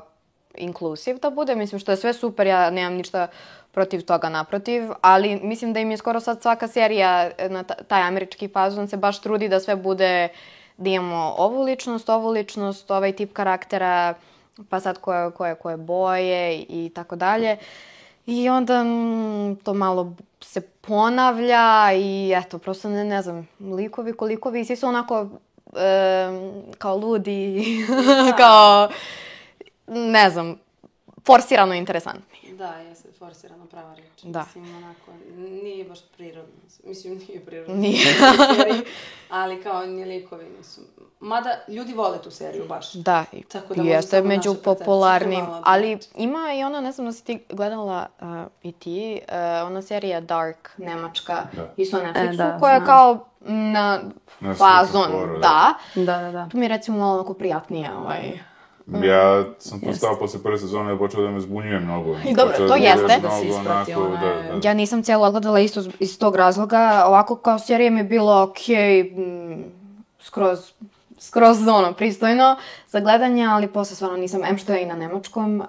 [0.58, 1.54] inklusiv da bude.
[1.54, 3.28] Mislim što je sve super, ja nemam ništa
[3.72, 7.82] protiv toga, naprotiv, ali mislim da im je skoro sad svaka serija eh, na ta-
[7.88, 10.28] taj američki fazon se baš trudi da sve bude
[10.76, 14.14] da imamo ovu ličnost, ovu ličnost, ovaj tip karaktera,
[14.68, 17.56] pa sad koje, koje, koje boje i tako dalje.
[18.26, 24.64] I onda mm, to malo se ponavlja i eto, prosto ne, ne znam, likovi, kolikovi,
[24.64, 25.26] svi su onako
[25.76, 27.64] em, kao ludi,
[28.38, 28.88] kao,
[29.86, 30.58] ne znam,
[31.26, 32.52] forsirano interesantni.
[32.52, 34.22] Da, jeste forsirano prava reč.
[34.22, 34.40] Da.
[34.40, 35.10] Mislim, onako,
[35.62, 36.52] nije baš prirodno.
[36.84, 37.74] Mislim, nije prirodno.
[37.74, 37.98] Nije.
[38.56, 38.82] seriji,
[39.30, 40.80] ali kao ni likovi nisu.
[41.20, 42.92] Mada, ljudi vole tu seriju baš.
[42.92, 47.12] Da, i Tako da jeste među popularnim, malo ali ima i ona, ne znam da
[47.12, 48.26] si ti gledala uh,
[48.62, 49.34] i ti, uh,
[49.66, 51.72] ona serija Dark, nemačka, Da.
[51.76, 52.86] isto na Netflixu, E, da, koja je znam.
[52.86, 54.00] kao na,
[54.40, 55.74] Na fazon, da.
[55.94, 56.02] da.
[56.02, 56.48] Da, da, da.
[56.48, 58.38] To mi je recimo malo onako prijatnije, ovaj.
[58.86, 62.16] Ja sam postao posle prve sezone da počeo da me zbunjuje mnogo.
[62.24, 63.18] I dobro, Počeo to da jeste.
[63.22, 64.68] Da si ispratio, onako, ona da, je- da.
[64.68, 69.02] Ja nisam cijelo odgledala isto iz tog razloga, ovako kao serija mi je bilo okej,
[69.04, 69.64] mm,
[70.20, 70.58] skroz,
[71.18, 72.56] skroz ono, pristojno
[72.88, 75.66] za gledanje, ali posle stvarno nisam, em što je i na nemačkom, uh,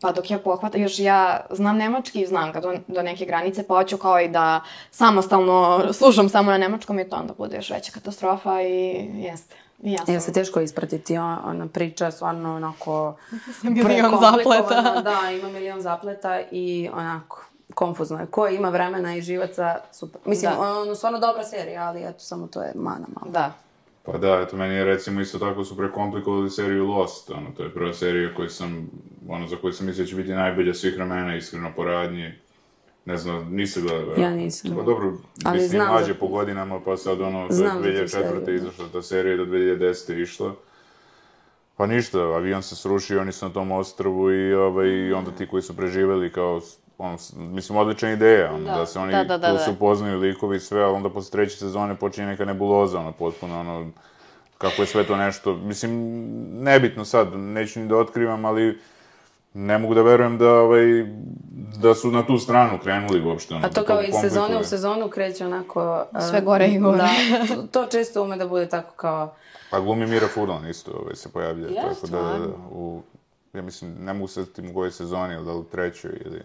[0.00, 3.74] pa dok ja pohvatam, još ja znam nemački, znam ga do, do neke granice, pa
[3.74, 7.92] hoću kao i da samostalno slušam samo na nemačkom i to onda bude još veća
[7.92, 9.54] katastrofa i jeste.
[9.82, 10.14] I ja sam.
[10.14, 13.16] Ja se teško ispratiti, on- ona priča stvarno onako...
[13.62, 15.00] Milion zapleta.
[15.04, 18.26] Da, ima milion zapleta i onako konfuzno je.
[18.26, 20.20] Ko ima vremena i živaca, super.
[20.24, 20.60] Mislim, Da.
[20.60, 23.32] ono, stvarno dobra serija, ali eto, samo to je mana malo.
[23.32, 23.52] Da.
[24.04, 27.74] Pa da, eto, meni je recimo isto tako su prekomplikovali seriju Lost, ono, to je
[27.74, 28.90] prva serija koju sam,
[29.28, 32.32] ono, za koju sam mislio da će biti najbolja svih vremena, iskreno po radnji.
[33.08, 34.14] Ne znam, nisi gledala?
[34.18, 34.70] Ja nisam.
[34.70, 35.12] Pa dobro,
[35.44, 38.08] Ali mislim, znam mlađe za- po godinama, pa sad ono, do Znam tu 2004.
[38.40, 38.54] seriju.
[38.56, 40.10] izašla ta serija, do 2010.
[40.10, 40.54] je išla.
[41.76, 45.46] Pa ništa, avion se srušio, oni su na tom ostrvu i, ovaj, i onda ti
[45.46, 46.78] koji su preživeli kao, s-
[47.34, 49.58] mislim, odlična ideja, ono, da, se oni Da, da, da, tu da.
[49.58, 53.60] se upoznaju likovi i sve, ali onda posle treće sezone počinje neka nebuloza, ono, potpuno,
[53.60, 53.90] ono,
[54.58, 55.90] kako je sve to nešto, mislim,
[56.54, 58.78] nebitno sad, neću ni da otkrivam, ali
[59.54, 60.84] ne mogu da verujem da, ovaj,
[61.76, 63.54] da su na tu stranu krenuli uopšte.
[63.54, 66.04] Ono, A to da kao iz sezone u sezonu kreće onako...
[66.12, 66.98] uh, Sve gore i gore.
[66.98, 67.08] Da,
[67.54, 69.34] to, to često ume da bude tako kao...
[69.70, 73.02] Pa glumi Mira Furlan isto ovaj, se pojavlja, Ja, tako da, da, da, u,
[73.52, 76.42] ja mislim, ne mogu se setiti u kojoj sezoni, ili da li u trećoj ili...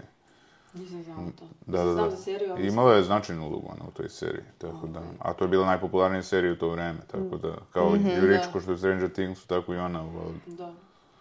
[0.73, 1.45] Nisam znala to.
[1.65, 1.93] Da, da, da.
[1.93, 5.43] Znam za seriju, Imala je značajnu ulogu ona u toj seriji, tako da, a to
[5.43, 9.09] je bila najpopularnija serija u to vreme, tako da, kao Mhm, Juričko što je Stranger
[9.13, 10.01] Thingsu, tako i ona.
[10.01, 10.71] ovaj, Da,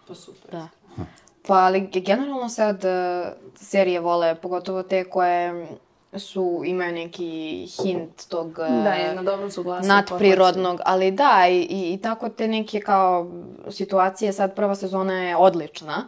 [0.07, 0.51] pa super.
[0.51, 0.67] Da.
[1.47, 5.67] Pa ali ge- generalno sad uh, serije vole, pogotovo te koje
[6.13, 7.25] su, imaju neki
[7.67, 9.87] hint tog uh, Da, je na dobrom su glasu.
[9.87, 13.31] nadprirodnog, ali da, i, i, i tako te neke kao
[13.69, 16.07] situacije, sad prva sezona je odlična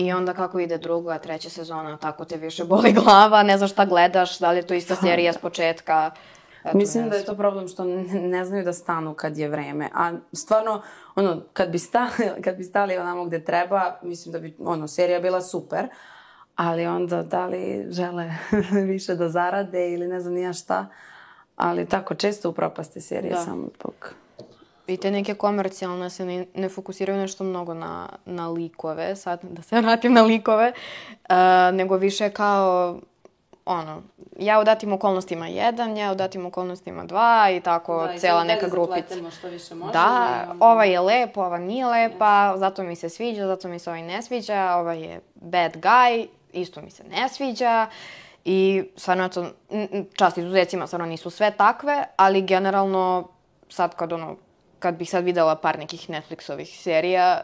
[0.00, 3.84] i onda kako ide druga, treća sezona, tako te više boli glava, ne znaš šta
[3.84, 6.10] gledaš, da li je to ista serija s početka.
[6.64, 9.90] Eto, Mislim da je to problem što ne, znaju da stanu kad je vreme.
[9.94, 10.82] A stvarno,
[11.14, 12.10] ono, kad bi stali,
[12.44, 15.88] kad bi stali onamo gde treba, mislim da bi, ono, serija bila super.
[16.56, 18.30] Ali onda, da li žele
[18.92, 20.86] više da zarade ili ne znam ni ja šta.
[21.56, 23.40] Ali tako, često upropaste serije Da.
[23.40, 24.14] samo zbog...
[24.86, 29.62] I te neke komercijalne se ne, ne fokusiraju nešto mnogo na, na likove, sad da
[29.62, 30.72] se vratim na likove,
[31.28, 31.36] uh,
[31.72, 33.00] nego više kao,
[33.66, 34.02] ono,
[34.38, 39.14] ja u datim okolnostima jedan, ja u datim okolnostima dva i tako cela neka grupica.
[39.30, 39.92] što više možemo.
[39.92, 44.02] Da, ova je lepa, ova nije lepa, zato mi se sviđa, zato mi se ovaj
[44.02, 47.86] ne sviđa, ovaj je bad guy isto mi se ne sviđa.
[48.44, 49.46] I stvarno, eto,
[50.14, 53.28] čast izuzecima, stvarno nisu sve takve, ali generalno,
[53.68, 54.36] sad kad ono,
[54.78, 57.40] kad bih sad videla par nekih Netflixovih serija,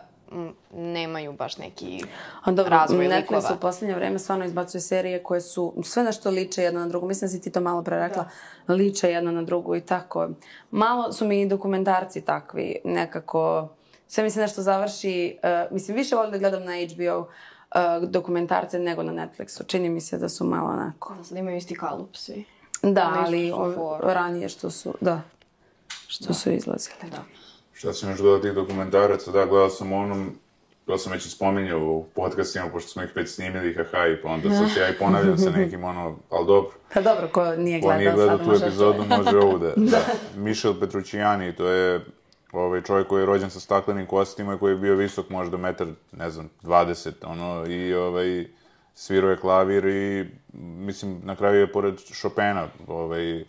[0.75, 2.05] nemaju baš neki
[2.43, 3.55] A dobro, razvoj Netflix likova.
[3.57, 7.07] u posljednje vreme stvarno izbacuje serije koje su sve nešto liče jedna na drugu.
[7.07, 8.29] Mislim da si ti to malo pre rekla.
[8.69, 10.29] Liče jedna na drugu i tako.
[10.71, 12.77] Malo su mi i dokumentarci takvi.
[12.85, 13.69] Nekako,
[14.07, 15.39] sve mi se nešto završi.
[15.43, 19.67] uh, mislim, više volim da gledam na HBO uh, dokumentarce nego na Netflixu.
[19.67, 21.17] Čini mi se da su malo onako.
[21.25, 22.45] Sad imaju isti kalup svi.
[22.83, 23.53] Da, ali
[24.03, 25.21] ranije što su, da,
[26.07, 27.11] što su izlazili.
[27.11, 27.25] Da.
[27.81, 30.31] Šta sam još dodao tih dokumentaraca, da, gledao sam onom,
[30.87, 34.51] to sam već spominjao u podcastima, pošto smo ih već snimili, haha, i pa onda
[34.51, 37.87] sad se ja i ponavljam sa nekim, ono, ali dobro, Pa dobro, ko nije ko
[37.87, 39.99] gledao, nije gledao sad tu epizodu, može ovu da, da.
[40.37, 42.01] Michel Petrucciani, to je
[42.53, 45.87] ovaj čovjek koji je rođen sa staklenim kostima i koji je bio visok možda metar,
[46.13, 48.47] ne znam, 20, ono, i ovaj,
[48.95, 50.27] svirao je klavir i,
[50.59, 53.45] mislim, na kraju je pored Chopina, ovaj,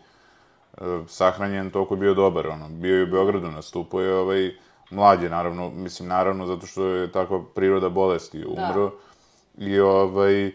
[1.07, 4.51] sahranjen toliko je bio dobar, ono, bio je u Beogradu, nastupao je, ovaj,
[4.89, 8.91] mlad je, naravno, mislim, naravno, zato što je takva priroda bolesti, umro,
[9.57, 10.51] i, ovaj,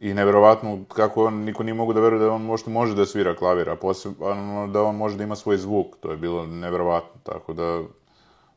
[0.00, 3.36] i neverovatno kako on, niko nije mogu da veruje da on možda može da svira
[3.36, 7.52] klavir, a posebno da on može da ima svoj zvuk, to je bilo neverovatno, tako
[7.52, 7.82] da,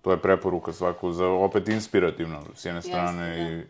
[0.01, 3.63] to je preporuka svaku za, opet inspirativno, s jedne strane, i,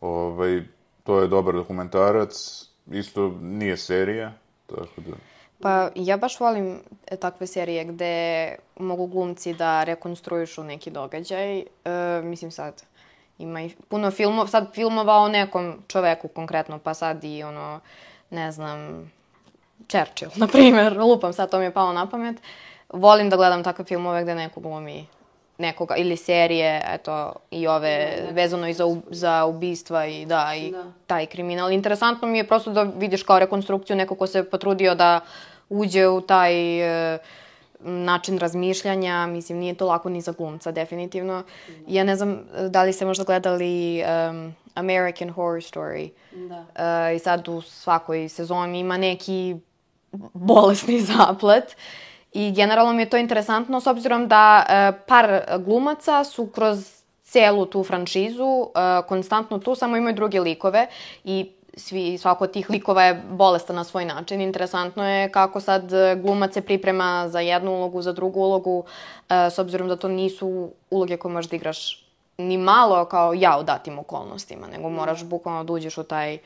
[0.00, 0.62] ovaj,
[1.04, 4.32] to je dobar dokumentarac, isto nije serija,
[4.66, 5.31] tako da...
[5.62, 8.14] Pa ja baš volim e, takve serije gde
[8.76, 11.58] mogu glumci da rekonstruišu neki događaj.
[11.58, 11.64] E,
[12.22, 12.82] mislim sad,
[13.38, 17.80] ima i puno filmova, sad filmova o nekom čoveku konkretno, pa sad i ono,
[18.30, 19.12] ne znam,
[19.88, 22.36] Churchill, na primjer, lupam sad, to mi je palo na pamet.
[22.88, 25.06] Volim da gledam takve filmove gde neko glumi
[25.58, 27.96] nekoga, ili serije, eto, i ove,
[28.30, 30.84] vezano i za, u- za ubistva i da, i Da.
[31.06, 31.72] taj kriminal.
[31.72, 35.20] Interesantno mi je prosto da vidiš kao rekonstrukciju neko ko se potrudio da
[35.72, 36.80] uđe u taj
[37.14, 37.18] e,
[37.80, 41.42] način razmišljanja, mislim, nije to lako ni za glumca, definitivno.
[41.86, 46.10] Ja ne znam e, da li ste možda gledali um, American Horror Story.
[46.32, 46.64] Da.
[47.08, 49.56] E, I sad u svakoj sezoni ima neki
[50.32, 51.76] bolesni zaplet.
[52.32, 57.66] I generalno mi je to interesantno s obzirom da e, par glumaca su kroz celu
[57.66, 60.86] tu franšizu e, konstantno tu, samo imaju druge likove
[61.24, 64.40] i svi, svako od tih likova je bolestan na svoj način.
[64.40, 68.84] Interesantno je kako sad e, glumac se priprema za jednu ulogu, za drugu ulogu,
[69.28, 72.06] e, s obzirom da to nisu uloge koje možeš da igraš
[72.38, 76.38] ni malo kao ja u datim okolnostima, nego moraš bukvalno da uđeš u taj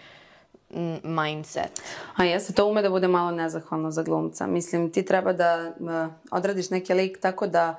[1.03, 1.83] mindset.
[2.17, 4.47] A jeste, to ume da bude malo nezahvalno za glumca.
[4.47, 5.91] Mislim, ti treba da uh,
[6.31, 7.75] odradiš neki lik tako da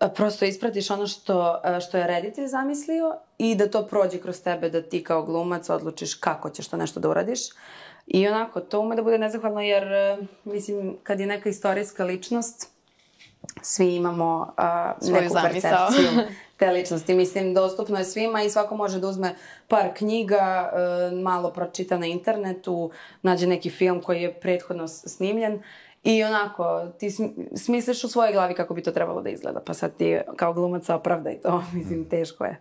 [0.00, 4.70] uh, prosto ispratiš ono što, što je reditelj zamislio i da to prođe kroz tebe,
[4.70, 7.40] da ti kao glumac odlučiš kako ćeš to nešto da uradiš.
[8.06, 9.84] I onako, to ume da bude nezahvalno jer,
[10.18, 12.70] uh, mislim, kad je neka istorijska ličnost,
[13.62, 15.50] svi imamo uh, neku zamisao.
[15.52, 16.08] percepciju
[16.56, 17.14] te ličnosti.
[17.14, 19.34] Mislim, dostupno je svima i svako može da uzme
[19.68, 22.90] par knjiga, e, malo pročita na internetu,
[23.22, 25.62] nađe neki film koji je prethodno snimljen
[26.04, 29.60] i onako, ti sm- smisliš u svojoj glavi kako bi to trebalo da izgleda.
[29.60, 32.60] Pa sad ti kao glumac opravdaj to, mislim, teško je.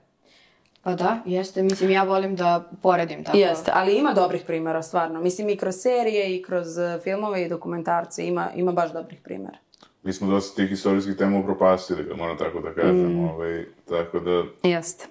[0.85, 1.63] Pa da, jeste.
[1.63, 3.37] Mislim, ja volim da poredim tako.
[3.37, 5.21] Jeste, ali ima dobrih primjera, stvarno.
[5.21, 9.57] Mislim, i kroz serije, i kroz e, filmove i dokumentarce ima, ima baš dobrih primjera.
[10.03, 13.29] Mi smo dosta tih istorijskih tema upropastili, moram tako da kažem, Mm.
[13.29, 14.43] ovaj, tako da...
[14.69, 15.07] Jeste.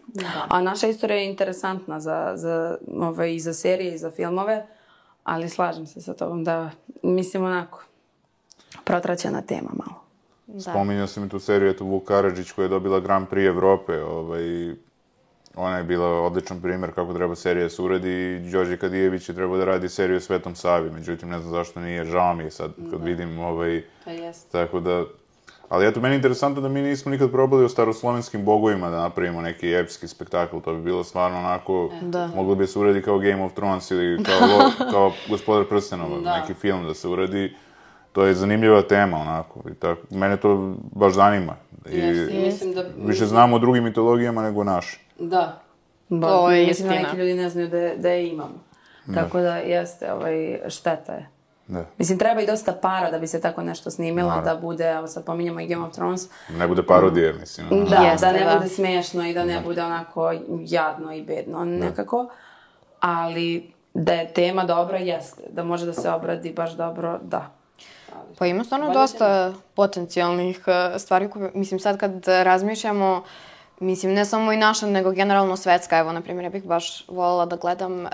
[0.48, 4.66] A naša istorija je interesantna za, za, ovaj, i za serije i za filmove,
[5.24, 6.70] ali slažem se sa tobom da,
[7.02, 7.84] mislim, onako,
[8.84, 10.00] protraćena tema malo.
[10.46, 10.60] Da.
[10.60, 14.74] Spominjao sam i tu seriju, eto, Vuk Karadžić koja je dobila Grand Prix Evrope, ovaj,
[15.56, 19.56] ona je bila odličan primjer kako treba serija se uradi i Đorđe Kadijević je trebao
[19.56, 22.70] da radi seriju o Svetom Savi, međutim ne znam zašto nije, žao mi je sad
[22.90, 24.48] kad vidim ovaj, Pa jeste.
[24.52, 25.04] tako da...
[25.68, 29.40] Ali eto, meni je interesantno da mi nismo nikad probali o staroslovenskim bogovima da napravimo
[29.40, 32.26] neki epski spektakl, to bi bilo stvarno onako, Da.
[32.26, 36.40] moglo bi se uradi kao Game of Thrones ili kao, lo- kao Gospodar prstenova, Da.
[36.40, 37.56] neki film da se uradi.
[38.12, 39.60] To je zanimljiva tema, onako.
[39.70, 41.56] I tako, mene to baš zanima.
[41.90, 42.84] I Jeste, i mislim da...
[42.98, 45.00] više znamo o drugim mitologijama nego naše.
[45.18, 45.60] Da.
[46.08, 47.08] Ba, To je mislim da istina.
[47.08, 48.64] neki ljudi ne znaju da, je- da je imamo.
[49.14, 50.34] Tako da jeste, ovaj,
[50.68, 51.28] šteta je.
[51.66, 51.84] Da.
[51.98, 54.50] Mislim, treba i dosta para da bi se tako nešto snimilo, Naravno.
[54.50, 57.66] da bude, evo sad pominjemo i Game of Thrones, Ne bude parodije, mislim.
[57.70, 57.84] ono.
[57.84, 58.54] Da, Jeste, da ne da.
[58.54, 62.28] bude smiješno i da ne bude onako jadno i bedno nekako.
[63.00, 65.42] Ali da je tema dobra, jeste.
[65.48, 67.50] Da može da se obradi baš dobro, da.
[68.38, 73.22] Pa ima stvarno dosta potencijalnih uh, stvari koje, mislim sad kad razmišljamo
[73.80, 75.98] Mislim, ne samo i naša, nego generalno svetska.
[75.98, 78.10] Evo, na primjer, ja bih baš voljela da gledam, uh,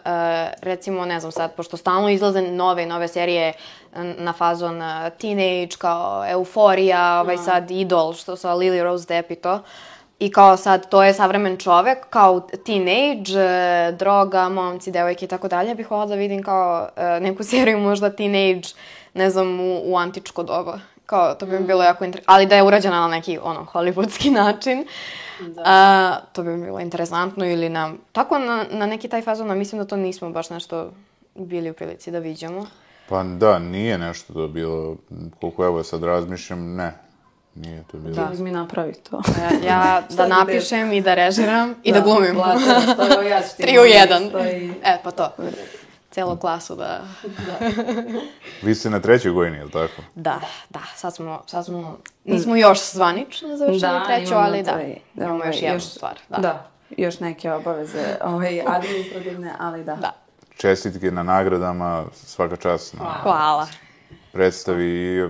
[0.62, 3.53] recimo, ne znam sad, pošto stalno izlaze nove i nove serije
[3.94, 9.31] n- na fazon uh, Teenage, kao Euforija, ovaj sad Idol, što sa Lily Rose Depp
[9.31, 9.61] i to.
[10.18, 15.49] I kao sad, to je savremen čovek, kao teenage, e, droga, momci, devojke i tako
[15.49, 15.75] dalje.
[15.75, 18.68] Bih voljela da vidim kao e, neku seriju možda teenage,
[19.14, 20.79] ne znam, u, u antičko doba.
[21.07, 22.35] Kao, to bi mi bilo jako interesantno.
[22.35, 24.87] Ali da je urađena na neki, ono, hollywoodski način.
[25.64, 27.92] A, to bi mi bilo interesantno ili na...
[28.12, 30.92] Tako na, na neki taj fazon, a mislim da to nismo baš nešto
[31.35, 32.66] bili u prilici da viđamo.
[33.09, 34.96] Pa da, nije nešto to bilo,
[35.40, 36.92] koliko evo sad razmišljam, ne.
[37.55, 38.14] Nije to bilo.
[38.14, 38.31] Da.
[38.44, 39.22] mi napravi to.
[39.40, 42.35] Ja, ja da napišem i da režiram i da, glumim.
[42.35, 44.29] Platila, što ja ću ti Tri u jedan.
[44.29, 44.72] stoji.
[44.85, 45.33] E, pa to.
[46.11, 47.01] Celu klasu da...
[48.62, 50.03] Vi ste na trećoj godini, je li tako?
[50.14, 54.96] Da, da, sad smo, sad smo, nismo još zvanično završili treću, imamo ali da, taj,
[55.14, 56.18] imamo ovaj, još jednu stvar.
[56.29, 56.38] Da.
[56.38, 59.96] Da, još neke obaveze ovaj, administrativne, ali da.
[59.96, 60.12] Da.
[60.57, 63.66] Čestitke na nagradama, svaka čast na Hvala.
[64.33, 65.29] predstavi i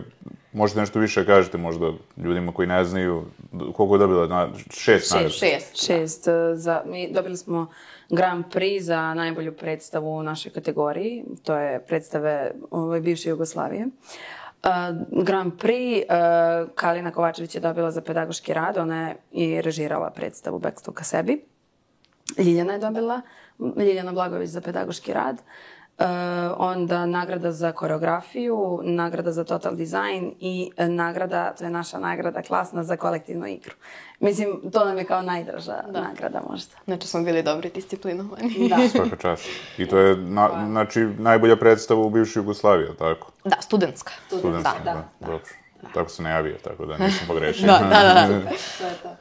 [0.53, 3.25] možete nešto više kažete možda ljudima koji ne znaju
[3.75, 5.35] koliko je dobila, na, šest nagrada.
[5.35, 5.87] Šest.
[5.87, 6.29] Šest.
[6.29, 7.67] eh, Za, mi dobili smo
[8.11, 11.25] Grand Prix za najbolju predstavu u našoj kategoriji.
[11.43, 13.87] To je predstave ovaj, bivše Jugoslavije.
[13.87, 14.71] Uh,
[15.25, 18.77] Grand Prix uh, Kalina Kovačević je dobila za pedagoški rad.
[18.77, 21.45] Ona je i režirala predstavu Bekstvo ka sebi.
[22.39, 23.21] Ljiljana je dobila,
[23.77, 25.35] Ljiljana Blagović za pedagoški rad.
[25.35, 25.80] Uh,
[26.57, 32.43] onda nagrada za koreografiju, nagrada za total dizajn i e, nagrada, to je naša nagrada
[32.43, 33.75] klasna za kolektivnu igru.
[34.21, 36.77] Mislim, to nam je kao najdraža nagrada možda.
[36.85, 38.69] Znači smo bili dobri disciplinovani.
[38.69, 38.89] Da.
[38.93, 39.45] Svaka čast.
[39.79, 43.33] I to je, na, znači, najbolja predstava u bivšoj Jugoslaviji, tako?
[43.45, 44.13] Da, studentska.
[44.27, 45.41] Studentska, Da, da, Dobro.
[45.95, 47.67] Tako se najavio, tako da nisam pogrešio.
[47.67, 48.51] Da, da, da, da.
[48.79, 49.17] To je to.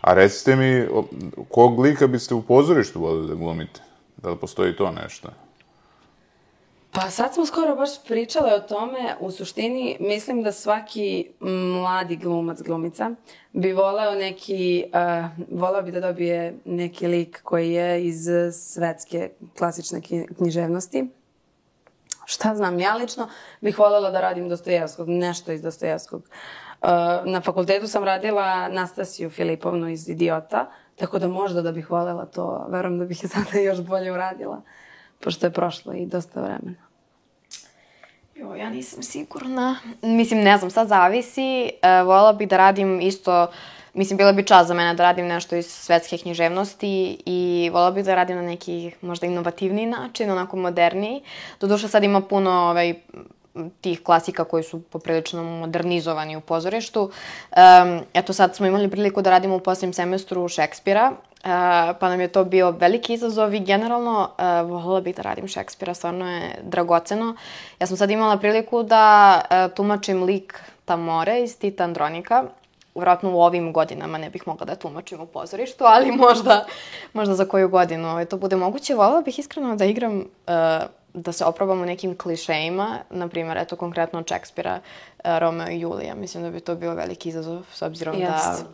[0.00, 0.86] A recite mi,
[1.48, 3.80] kog lika biste u pozorištu volili da glumite?
[4.16, 5.28] Da li postoji to nešto?
[6.92, 9.16] Pa sad smo skoro baš pričale o tome.
[9.20, 11.30] U suštini mislim da svaki
[11.80, 13.10] mladi glumac, glumica
[13.52, 20.00] bi voleo neki, uh, voleo bi da dobije neki lik koji je iz svetske klasične
[20.36, 21.08] književnosti.
[22.24, 23.28] Šta znam, ja lično
[23.60, 26.22] bih voljela da radim Dostojevskog, nešto iz Dostojevskog.
[26.82, 26.88] Uh,
[27.24, 32.66] na fakultetu sam radila Nastasiju Filipovnu iz Idiota, tako da možda da bih voljela to,
[32.68, 34.62] verujem da bih je sada još bolje uradila,
[35.20, 36.90] pošto je prošlo i dosta vremena.
[38.34, 39.76] Jo, ja nisam sigurna.
[40.02, 41.70] Mislim, ne znam, sad zavisi.
[41.82, 43.46] E, voljela bih da radim isto,
[43.94, 48.04] mislim, bila bi čast za mene da radim nešto iz svetske književnosti i voljela bih
[48.04, 51.22] da radim na neki možda inovativniji način, onako moderniji.
[51.60, 52.94] Doduše sad ima puno ovaj,
[53.80, 57.02] tih klasika koji su poprilično modernizovani u pozorištu.
[57.02, 61.46] Um, eto sad smo imali priliku da radimo u posljednjem semestru Šekspira, uh,
[62.00, 65.94] pa nam je to bio veliki izazov i generalno uh, voljela bih da radim Šekspira,
[65.94, 67.34] stvarno je dragoceno.
[67.80, 72.44] Ja sam sad imala priliku da uh, tumačim lik Tamore iz Tita Andronika,
[72.94, 76.66] vjerojatno u ovim godinama ne bih mogla da tumačim u pozorištu, ali možda,
[77.12, 78.94] možda za koju godinu ovaj, to bude moguće.
[78.94, 80.24] Voljela bih iskreno da igram, uh,
[81.14, 84.80] da se oprobam u nekim klišejima, na primjer, eto, konkretno od Šekspira,
[85.18, 86.14] uh, Romeo i Julija.
[86.14, 88.24] Mislim da bi to bio veliki izazov, s obzirom da...
[88.24, 88.64] Jest.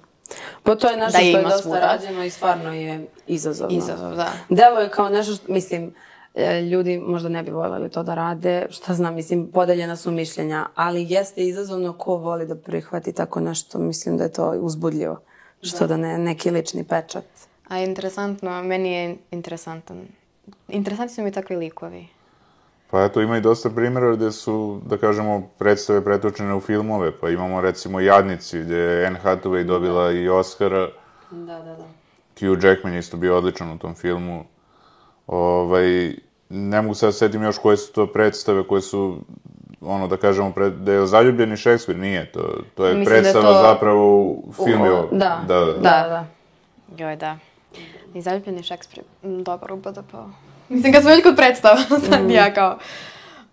[0.63, 1.81] Pa to je nešto Da što je dosta svuda.
[1.81, 3.77] rađeno i stvarno je izazovno.
[3.77, 4.33] Izazov, da.
[4.49, 5.95] Delo je kao nešto što, mislim,
[6.35, 10.67] e, ljudi možda ne bi voljeli to da rade, šta znam, mislim, podeljena su mišljenja,
[10.75, 15.21] ali jeste izazovno ko voli da prihvati tako nešto, mislim da je to uzbudljivo.
[15.63, 17.25] Što da ne, neki lični pečat.
[17.69, 20.07] A interesantno, meni je interesantan.
[20.69, 22.09] Interesantni su mi takvi likovi.
[22.91, 27.31] Pa eto, ima i dosta primjera gde su, da kažemo, predstave pretočene u filmove, pa
[27.31, 30.89] imamo recimo Jadnici, gde je Anne Hathaway dobila i Oscara,
[31.31, 31.85] Da, da, da.
[32.41, 34.45] Hugh Jackman je isto bio odličan u tom filmu.
[35.27, 36.15] Ovaj,
[36.49, 39.19] ne mogu sad setim još koje su to predstave koje su,
[39.81, 42.41] ono, da kažemo, pred, da je zaljubljeni Šekspir, nije to.
[42.75, 44.85] To je Mislim da je predstava to- zapravo u filmu.
[44.85, 46.27] O, da, da, da, da.
[46.99, 47.39] Joj, da.
[48.15, 50.15] I zaljubljeni Šekspir mm, dobar u BDP.
[50.69, 51.77] Mislim, kad smo već kod predstava,
[52.11, 52.79] sad ja kao...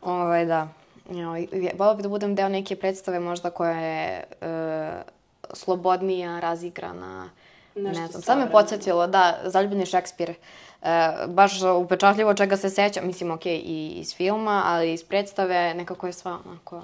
[0.01, 0.67] Ovaj, da.
[1.09, 1.47] Joj,
[1.77, 4.91] Vola bi da budem deo neke predstave možda koja je e,
[5.53, 7.29] slobodnija, razigrana.
[7.75, 10.29] Nešto ne znam, sad me podsjetilo, da, zaljubljeni Šekspir.
[10.29, 10.35] E,
[11.27, 16.13] baš upečatljivo čega se sećam, mislim, okej, i iz filma, ali iz predstave nekako je
[16.13, 16.81] sva onako...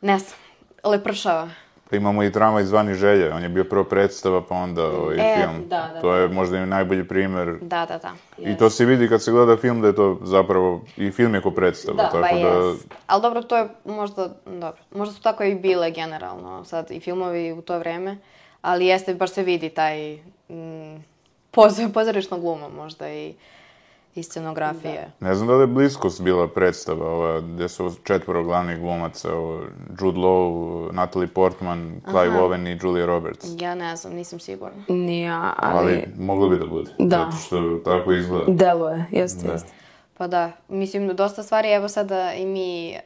[0.00, 0.38] Ne znam,
[0.84, 1.50] lepršava.
[1.90, 5.36] Pa imamo i drama izvani želje, on je bio prvo predstava, pa onda ovaj E,
[5.36, 5.68] film.
[5.68, 7.58] da, da, to je možda i najbolji primer.
[7.60, 8.12] Da, da, da.
[8.38, 11.40] I to se vidi kad se gleda film da je to zapravo, i film je
[11.40, 12.38] ko predstava, Da, tako Pa da...
[12.38, 12.94] jest.
[13.06, 17.52] Ali dobro, to je možda, dobro, možda su tako i bile generalno, sad i filmovi
[17.52, 18.18] u to vreme,
[18.62, 20.14] ali jeste, baš se vidi taj
[20.48, 21.04] mm,
[21.50, 23.34] poz, pozorišna gluma možda i,
[24.14, 25.10] i scenografije.
[25.20, 29.60] Ne znam da li je bliskost bila predstava, ova, gde su četvoro glavnih glumaca, ovo,
[30.00, 33.46] Jude Law, Natalie Portman, Clive Owen i Julia Roberts.
[33.58, 34.82] Ja ne znam, nisam sigurna.
[34.88, 36.90] Nije, ali, Ali moglo bi da bude.
[36.98, 37.16] Da.
[37.18, 38.44] Zato što tako izgleda.
[38.48, 39.52] deluje, jeste, Da.
[39.52, 39.72] jeste.
[40.20, 42.98] Pa da, mislim, dosta stvari, evo sada i mi e,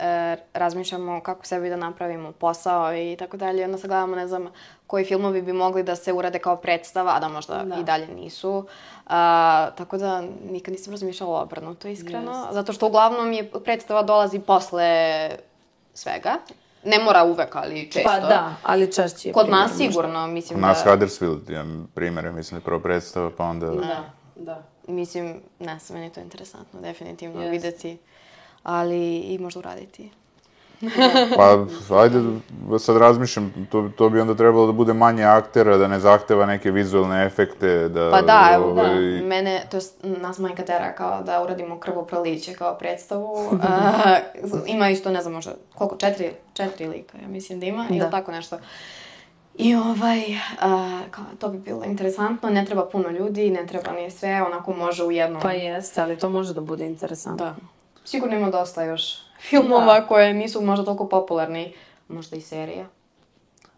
[0.55, 3.65] razmišljamo kako sebi da napravimo posao i tako dalje.
[3.65, 4.49] Onda se gledamo, ne znam,
[4.87, 7.77] koji filmovi bi mogli da se urade kao predstava, a da možda Da.
[7.77, 8.67] i dalje nisu.
[9.07, 12.47] A, tako da nikad nisam razmišljala obrnuto, iskreno.
[12.51, 15.31] Zato što uglavnom je predstava dolazi posle
[15.93, 16.35] svega.
[16.85, 18.11] Ne mora uvek, ali često.
[18.11, 20.91] Pa da, ali češće je Kod nas sigurno, mislim nas da...
[20.91, 23.67] Huddersfield, ja primjer, mislim da je prvo predstava, pa onda...
[23.67, 24.05] Da,
[24.37, 24.74] da.
[24.89, 27.51] Mislim, ne znam, meni je to interesantno, definitivno Jeste.
[27.51, 27.99] videti,
[28.63, 30.11] ali i možda uraditi.
[31.37, 31.67] Pa,
[31.97, 32.23] ajde,
[32.79, 36.71] sad razmišljam, to, to bi onda trebalo da bude manje aktera, da ne zahteva neke
[36.71, 38.11] vizualne efekte, da...
[38.11, 42.75] Pa da, evo, ovaj, mene, to jest nas majka tera kao da uradimo krvoproliće kao
[42.75, 43.37] predstavu.
[43.69, 44.19] A,
[44.67, 48.11] ima isto, ne znam, možda, koliko, četiri, četiri lika, ja mislim da ima, ili Da.
[48.11, 48.59] tako nešto.
[49.59, 50.21] I ovaj,
[50.61, 54.73] a, kao, to bi bilo interesantno, ne treba puno ljudi, ne treba ni sve, onako
[54.73, 55.43] može u jednom.
[55.43, 57.45] Pa jeste, ali to može da bude interesantno.
[57.45, 57.57] Da.
[58.05, 61.73] Sigurno ima dosta još filmova koje nisu možda toliko popularni,
[62.09, 62.87] možda i serija.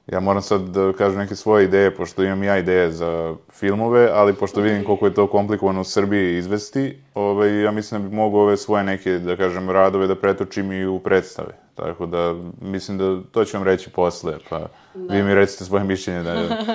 [0.06, 4.34] Ja moram sad da kažem neke svoje ideje, pošto imam ja ideje za filmove, ali
[4.34, 8.38] pošto vidim koliko je to komplikovano u Srbiji izvesti, ovaj, ja mislim da bi mogu
[8.38, 11.65] ove svoje neke, da kažem, radove da pretočim i u predstave.
[11.76, 16.22] Tako da, mislim da to ću vam reći posle, pa vi mi recite svoje mišljenje.
[16.22, 16.32] Da,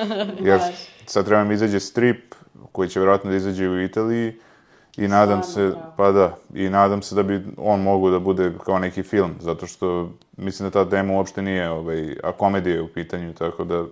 [0.49, 0.59] jer
[1.05, 2.35] sad treba mi izađe strip,
[2.71, 4.33] koji će vjerojatno da izađe u Italiji,
[4.97, 8.53] i nadam se, Stvarno, pa da, i nadam se da bi on mogu da bude
[8.65, 12.81] kao neki film, zato što mislim da ta tema uopšte nije, ovaj, a komedija je
[12.81, 13.85] u pitanju, tako da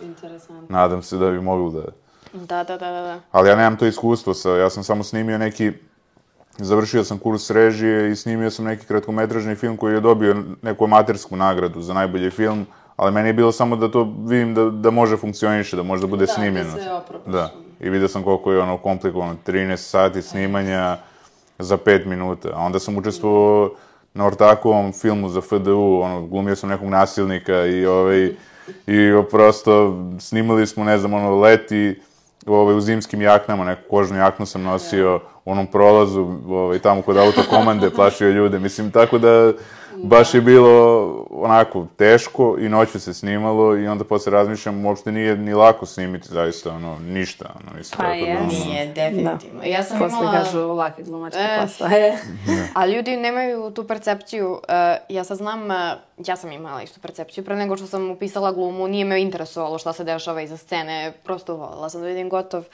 [0.00, 0.66] Interesantno.
[0.68, 1.86] nadam se da bi mogli da...
[2.32, 3.02] Da, da, da, da.
[3.02, 3.20] da.
[3.30, 5.72] Ali ja nemam to iskustvo sa, ja sam samo snimio neki,
[6.58, 11.36] završio sam kurs režije i snimio sam neki kratkometražni film koji je dobio neku amatersku
[11.36, 15.16] nagradu za najbolji film, ali meni je bilo samo da to vidim da, da može
[15.16, 16.70] funkcioniše, da može da bude Da, da snimljeno.
[16.70, 17.32] se oprobaš.
[17.32, 17.50] Da,
[17.80, 20.96] i vidio sam koliko je ono komplikovano, 13 sati snimanja
[21.58, 22.48] za 5 minuta.
[22.54, 23.70] A onda sam učestvovao
[24.14, 28.32] na Ortakovom filmu za FDU, ono, glumio sam nekog nasilnika i ovaj,
[28.86, 32.00] i prosto snimali smo, ne znam, ono, leti
[32.46, 37.16] ovaj, u zimskim jaknama, neku kožnu jaknu sam nosio u onom prolazu, ovaj, tamo kod
[37.16, 39.52] autokomande, plašio ljude, mislim, tako da
[39.96, 45.36] baš je bilo onako teško i noću se snimalo i onda posle razmišljam, uopšte nije
[45.36, 49.62] ni lako snimiti zaista, ono, ništa, ono, mislim, Pa da, ono, Nije, definitivno.
[49.64, 50.32] Ja sam Posle imala...
[50.44, 51.58] kažu laki glumački E.
[51.62, 51.86] posao.
[51.88, 52.16] E.
[52.74, 54.60] A ljudi nemaju tu percepciju.
[54.68, 55.94] e, ja sad znam, e,
[56.26, 57.44] ja sam imala istu percepciju.
[57.44, 61.12] Pre nego što sam upisala glumu, nije me interesovalo šta se dešava iza scene.
[61.24, 62.64] Prosto voljela sam da vidim gotov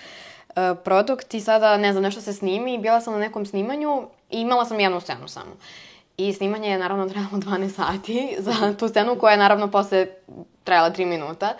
[0.56, 4.02] e, produkt i sada, ne znam, nešto se snimi i bila sam na nekom snimanju
[4.30, 5.50] i imala sam jednu scenu samo.
[6.18, 10.06] I snimanje je naravno trajalo 12 sati za tu scenu koja je naravno posle
[10.64, 11.54] trajala 3 minuta.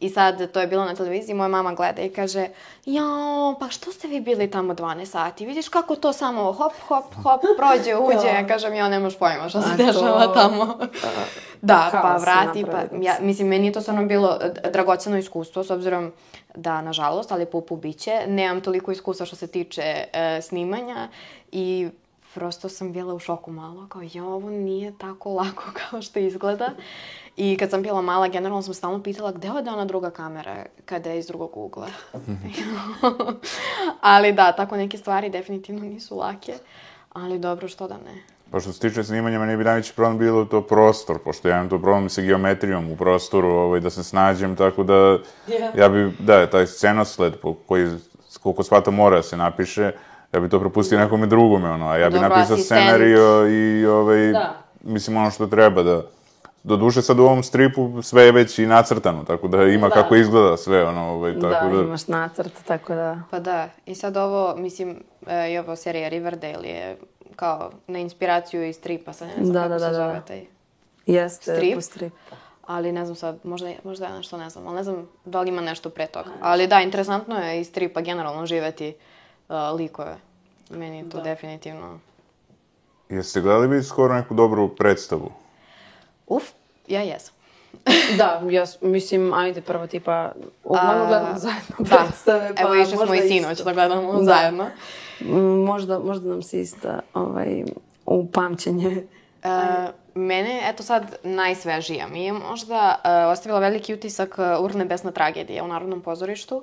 [0.00, 2.48] I sad, to je bilo na televiziji, moja mama gleda i kaže
[2.86, 5.46] Jao, pa što ste vi bili tamo 12 sati?
[5.46, 8.28] Vidiš kako to samo hop, hop, hop, prođe, uđe.
[8.28, 10.78] Ja kažem, ja nemaš pojma što se to- dešava tamo.
[11.62, 13.04] da, pa Haos vrati, pa, napravili.
[13.04, 16.12] ja, mislim, meni je to stvarno bilo d- dragoceno iskustvo, s obzirom
[16.54, 19.82] da, nažalost, ali pupu biće, nemam toliko iskustva što se tiče
[20.12, 21.08] e, snimanja
[21.52, 21.88] i
[22.34, 26.70] prosto sam bila u šoku malo, kao jo, ovo nije tako lako kao što izgleda.
[27.36, 31.10] I kad sam bila mala, generalno sam stalno pitala gde ode ona druga kamera kada
[31.10, 31.88] je iz drugog ugla.
[34.00, 36.54] ali da, tako neke stvari definitivno nisu lake,
[37.12, 38.22] ali dobro, što da ne.
[38.50, 41.68] Pa što se tiče snimanja, meni bi najveći problem bilo to prostor, pošto ja imam
[41.68, 45.18] to problem sa geometrijom u prostoru, ovaj, da se snađem, tako da
[45.76, 47.88] ja bi, da, taj scenosled po koji,
[48.42, 49.92] koliko svata mora da se napiše,
[50.34, 54.32] ja bi to propustio nekome drugome, ono, a ja bi Dobro, napisao scenario i, ovaj,
[54.32, 54.54] Da.
[54.82, 56.02] mislim, ono što treba da...
[56.62, 59.94] Do duše sad u ovom stripu sve je već i nacrtano, tako da ima Da.
[59.94, 61.82] kako izgleda sve, ono, ovaj, Da, tako da...
[61.82, 63.20] imaš nacrt, tako da...
[63.30, 66.96] Pa da, i sad ovo, mislim, e, i ovo serija Riverdale je
[67.36, 69.96] kao na inspiraciju iz stripa, sad ne znam Da, kako da, se da, da.
[69.96, 70.46] zove taj.
[71.06, 71.74] Jeste, Strip?
[71.74, 72.12] po strip.
[72.66, 75.48] Ali ne znam sad, možda, možda ja nešto ne znam, ali ne znam da li
[75.48, 76.30] ima nešto pre toga.
[76.40, 79.13] Ali da, interesantno je iz stripa generalno živeti uh,
[79.48, 80.16] likove.
[80.70, 81.98] Meni je to definitivno...
[83.08, 85.32] Jeste gledali bi skoro neku dobru predstavu?
[86.26, 86.44] Uf,
[86.88, 87.34] ja jesam.
[88.18, 90.32] Da, ja mislim, ajde prvo tipa,
[90.64, 94.24] uglavnom A, gledamo zajedno Da, predstave, pa evo išli smo i sinoć da gledamo Da.
[94.24, 94.66] zajedno.
[95.66, 97.64] Možda, možda nam se ista ovaj,
[98.06, 99.04] u pamćenje.
[99.44, 99.50] Uh,
[100.14, 105.68] mene, eto sad, najsvežija mi je možda uh, ostavila veliki utisak uh, Urnebesna tragedija u
[105.68, 106.62] Narodnom pozorištu.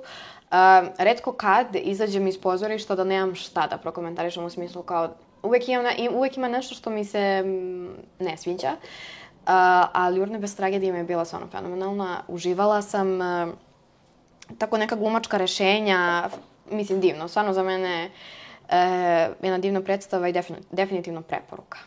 [0.52, 5.08] Uh, redko kad izađem iz pozorišta da nemam šta da prokomentarišem u smislu kao
[5.42, 7.44] uvek ima, uvek ima nešto što mi se
[8.18, 8.70] ne sviđa.
[8.70, 9.48] Uh,
[9.92, 12.22] ali Urnebes tragedija mi je bila stvarno fenomenalna.
[12.28, 13.48] Uživala sam uh,
[14.58, 16.28] tako neka glumačka rešenja,
[16.70, 18.10] mislim divno, stvarno za mene
[18.64, 18.74] uh,
[19.42, 20.34] jedna divna predstava i
[20.70, 21.78] definitivno preporuka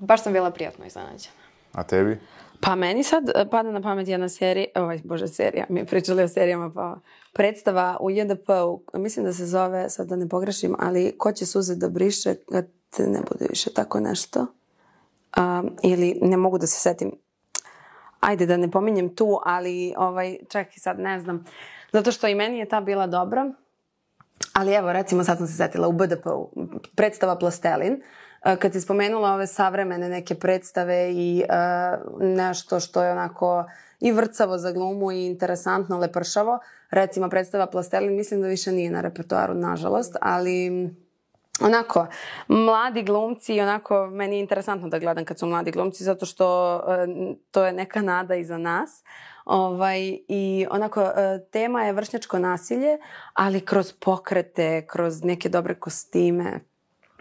[0.00, 1.34] baš sam bila prijatno iznenađena.
[1.72, 2.18] A tebi?
[2.60, 6.70] Pa meni sad pada na pamet jedna serija, ovaj, bože, serija, mi pričali o serijama,
[6.74, 6.96] pa
[7.36, 11.74] predstava u JDP-u, mislim da se zove, sad da ne pogrešim, ali ko će suze
[11.74, 12.66] da briše kad
[12.98, 14.46] ne bude više tako nešto?
[15.36, 17.12] Um, ili ne mogu da se setim,
[18.20, 21.44] ajde da ne pominjem tu, ali ovaj, čekaj sad, ne znam,
[21.92, 23.52] zato što i meni je ta bila dobra,
[24.52, 26.50] ali evo, recimo sad sam se setila u BDP-u,
[26.94, 33.12] predstava Plastelin, uh, kad si spomenula ove savremene neke predstave i uh, nešto što je
[33.12, 33.64] onako
[34.06, 36.58] i vrcavo za glumu i interesantno, lepršavo,
[36.90, 40.90] recimo predstava Plastelin, mislim da više nije na repertoaru, nažalost, ali
[41.60, 42.06] onako,
[42.48, 47.36] mladi glumci, onako, meni je interesantno da gledam kad su mladi glumci, zato što uh,
[47.50, 49.02] to je neka nada i za nas.
[49.44, 51.08] Ovaj, I onako, uh,
[51.50, 52.98] tema je vršnjačko nasilje,
[53.34, 56.60] ali kroz pokrete, kroz neke dobre kostime,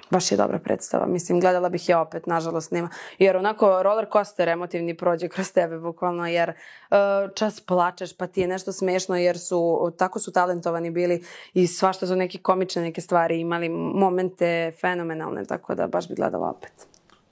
[0.09, 1.05] baš je dobra predstava.
[1.05, 2.89] Mislim, gledala bih je opet, nažalost nema.
[3.19, 6.97] Jer onako roller coaster emotivni prođe kroz tebe, bukvalno, jer uh,
[7.35, 12.07] čas plačeš, pa ti je nešto smešno, jer su, tako su talentovani bili i svašta
[12.07, 16.87] su neke komične neke stvari imali, momente fenomenalne, tako da baš bih gledala opet.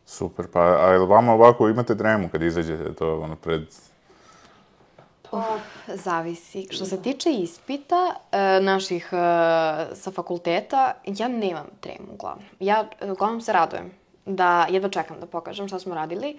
[0.05, 3.61] Super, pa a je li vama ovako imate tremu kad izađete to ono pred
[5.33, 5.41] O,
[5.87, 6.67] zavisi.
[6.71, 9.15] Što se tiče ispita e, naših e,
[9.95, 12.45] sa fakulteta, ja nemam tremu uglavnom.
[12.59, 13.91] Ja e, uglavnom se radujem
[14.25, 16.29] da jedva čekam da pokažem šta smo radili.
[16.29, 16.35] E,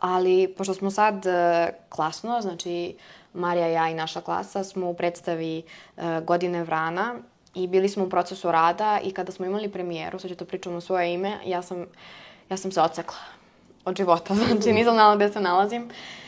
[0.00, 2.96] ali pošto smo sad e, klasno, znači
[3.34, 5.62] Marija, ja i naša klasa smo u predstavi
[5.96, 7.14] e, Godine vrana
[7.54, 10.76] i bili smo u procesu rada i kada smo imali premijeru, sad ću to pričam
[10.76, 11.86] u svoje ime, ja sam,
[12.50, 13.18] ja sam se ocekla
[13.84, 15.82] od života, znači nisam znala gde se nalazim.
[15.82, 16.23] Uh,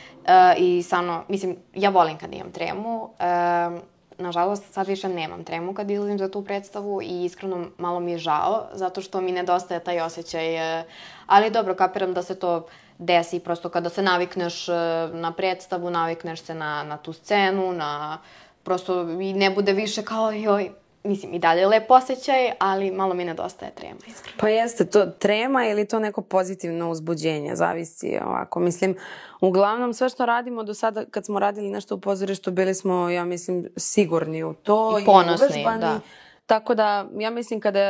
[0.56, 3.02] I stvarno, mislim, ja volim kad imam tremu.
[3.02, 3.80] Uh,
[4.18, 8.18] nažalost, sad više nemam tremu kad izlazim za tu predstavu i iskreno malo mi je
[8.18, 10.54] žao, zato što mi nedostaje taj osjećaj.
[10.54, 10.86] Uh,
[11.26, 12.66] ali dobro, kapiram da se to
[12.98, 14.66] desi prosto kada se navikneš
[15.12, 18.18] na predstavu, navikneš se na, na tu scenu, na
[18.62, 20.70] prosto i ne bude više kao joj,
[21.06, 24.36] mislim, i dalje lep osjećaj, ali malo mi nedostaje trema, iskreno.
[24.40, 28.60] Pa jeste, to trema ili to neko pozitivno uzbuđenje, zavisi ovako.
[28.60, 28.96] Mislim,
[29.40, 33.24] uglavnom sve što radimo do sada, kad smo radili nešto u pozorištu, bili smo, ja
[33.24, 34.98] mislim, sigurni u to.
[35.02, 35.80] I ponosni, i uvežbani.
[35.80, 36.00] da.
[36.46, 37.80] Tako da, ja mislim kada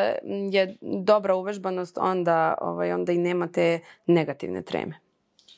[0.51, 5.01] je dobra uvežbanost, onda, ovaj, onda i nema te negativne treme.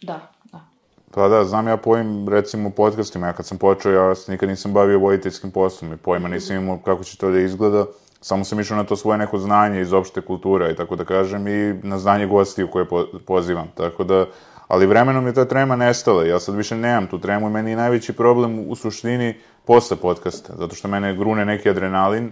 [0.02, 0.32] Da,
[1.14, 1.28] da.
[1.28, 4.98] Da, znam ja pojim, recimo, podcastima, ja kad sam počeo, ja se nikad nisam bavio
[4.98, 7.86] voditeljskim poslom i pojma nisam imao kako će to da izgleda,
[8.20, 11.48] samo sam išao na to svoje neko znanje iz opšte kulture i tako da kažem
[11.48, 14.26] i na znanje gostiju koje po, pozivam, tako da,
[14.68, 17.76] ali vremenom je ta trema nestala, ja sad više nemam tu tremu i meni je
[17.76, 19.34] najveći problem u suštini
[19.64, 22.30] posle podcasta, zato što mene grune neki adrenalin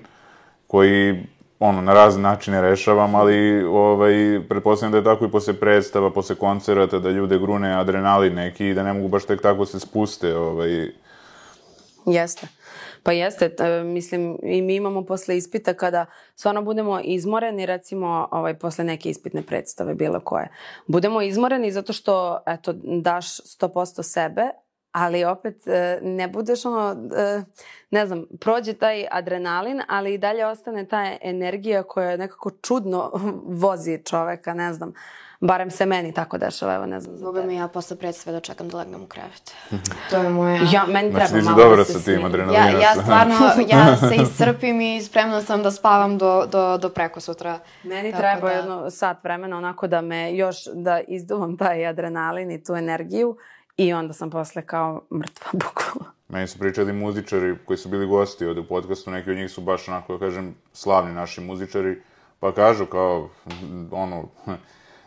[0.66, 1.26] koji
[1.58, 6.36] ono, na razne načine rešavam, ali ovaj, pretpostavljam da je tako i posle predstava, posle
[6.36, 10.36] koncerata, da ljude grune adrenalin neki i da ne mogu baš tek tako se spuste.
[10.36, 10.90] Ovaj.
[12.06, 12.46] Jeste.
[13.02, 18.54] Pa jeste, t, mislim, i mi imamo posle ispita kada stvarno budemo izmoreni, recimo, ovaj,
[18.54, 20.48] posle neke ispitne predstave, bilo koje.
[20.86, 24.42] Budemo izmoreni zato što, eto, daš 100% sebe,
[24.96, 27.42] ali opet e, ne budeš ono, e,
[27.90, 33.10] ne znam, prođe taj adrenalin, ali i dalje ostane ta energija koja nekako čudno
[33.62, 34.92] vozi čoveka, ne znam.
[35.40, 37.20] Barem se meni tako dešava, evo ne znam.
[37.20, 39.54] Boga mi ja posle predstave da čekam da legnem u krevet.
[40.10, 40.60] to je moje...
[40.72, 42.80] Ja, meni znači, treba malo dobro da se sa tim adrenalinom.
[42.80, 43.34] Ja, ja stvarno,
[43.72, 47.58] ja se iscrpim i spremna sam da spavam do, do, do preko sutra.
[47.82, 48.54] Meni tako treba da...
[48.54, 53.36] jedno sat vremena onako da me još, da izduvam taj adrenalin i tu energiju
[53.76, 56.12] I onda sam posle kao mrtva, bukvalno.
[56.28, 59.60] Meni su pričali muzičari koji su bili gosti ovde u podcastu, neki od njih su
[59.60, 62.02] baš onako, da kažem, slavni naši muzičari,
[62.40, 63.30] pa kažu kao,
[63.90, 64.28] ono,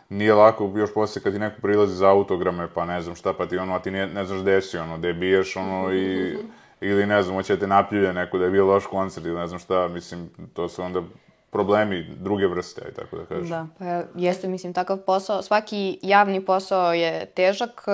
[0.08, 3.46] nije lako još posle kad ti neko prilazi za autograme, pa ne znam šta, pa
[3.46, 6.36] ti ono, a ti ne, ne znaš gde si, ono, gde biješ, ono, i,
[6.90, 9.46] ili ne znam, hoće da te napljuje neko da je bio loš koncert ili ne
[9.46, 11.02] znam šta, mislim, to su onda
[11.50, 13.48] problemi druge vrste, aj tako da kažem.
[13.48, 17.84] Da, pa jeste, mislim, takav posao, svaki javni posao je težak,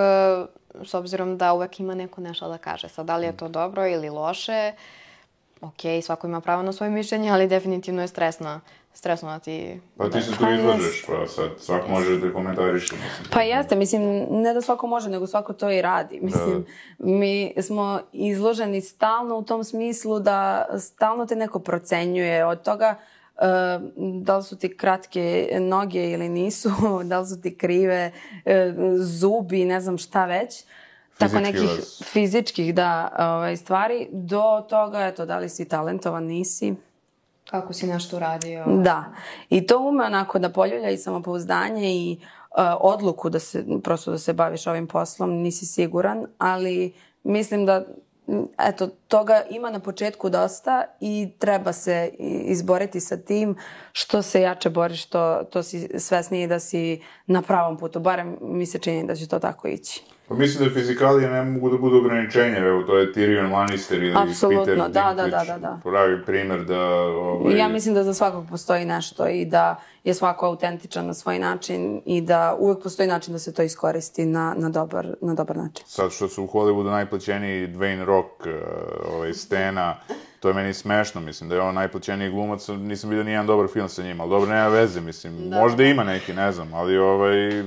[0.85, 2.89] s obzirom da uvek ima neko nešto da kaže.
[2.89, 4.73] Sad, da li je to dobro ili loše,
[5.61, 8.61] ok, svako ima pravo na svoje mišljenje, ali definitivno je stresno,
[8.95, 9.81] stresno da ti...
[9.97, 13.31] Pa ti se tu Pa izlažeš, pa sad svak može da komentariše, mislim.
[13.33, 16.19] Pa jeste, mislim, ne da svako može, nego svako to i radi.
[16.23, 16.67] Mislim,
[16.99, 23.16] mi smo izloženi stalno u tom smislu da stalno te neko procenjuje od toga e,
[23.97, 26.71] da li su ti kratke noge ili nisu,
[27.11, 28.13] da li su ti krive
[28.45, 30.65] e, zubi, ne znam šta već.
[31.19, 36.25] Tako Fizički nekih vas- fizičkih da, ovaj, stvari, do toga, eto, da li si talentovan,
[36.25, 36.75] nisi.
[37.51, 38.65] Kako si nešto uradio.
[38.67, 39.05] Da.
[39.51, 42.19] I to ume onako da poljulja i samopouzdanje i
[42.51, 47.85] uh, odluku da se, prosto da se baviš ovim poslom, nisi siguran, ali mislim da
[48.59, 52.11] eto, toga ima na početku dosta i treba se
[52.45, 53.57] izboriti sa tim
[53.93, 58.01] što se jače boriš, to, to si svesniji da si na pravom putu.
[58.01, 60.16] Barem mi se čini da će to tako ići.
[60.29, 64.15] Pa mislim da fizikalije ne mogu da budu ograničenje, evo to je Tyrion Lannister ili
[64.17, 65.81] Apsolutno, Peter da, da, Dinklage, da, da, da.
[65.83, 66.81] pravi primer da...
[66.81, 71.39] Ovaj, Ja mislim da za svakog postoji nešto i da je svako autentičan na svoj
[71.39, 75.57] način i da uvek postoji način da se to iskoristi na, na, dobar, na dobar
[75.57, 75.85] način.
[75.89, 78.53] Sad što su u Hollywoodu najplaćeniji Dwayne Rock, uh,
[79.15, 79.97] ovaj, Stena,
[80.47, 83.89] to je meni smešno, mislim da je on najplaćeniji glumac, nisam vidio nijedan dobar film
[83.89, 87.63] sa njim, ali dobro, nema veze, mislim, možda ima neki, ne znam, ali ovaj,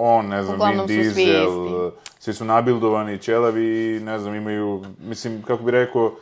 [0.00, 1.74] on, ne znam, Uglavnom Vin svi Diesel, isti.
[1.74, 6.14] uh, svi su nabildovani, ćelavi ne znam, imaju, mislim, kako bi rekao,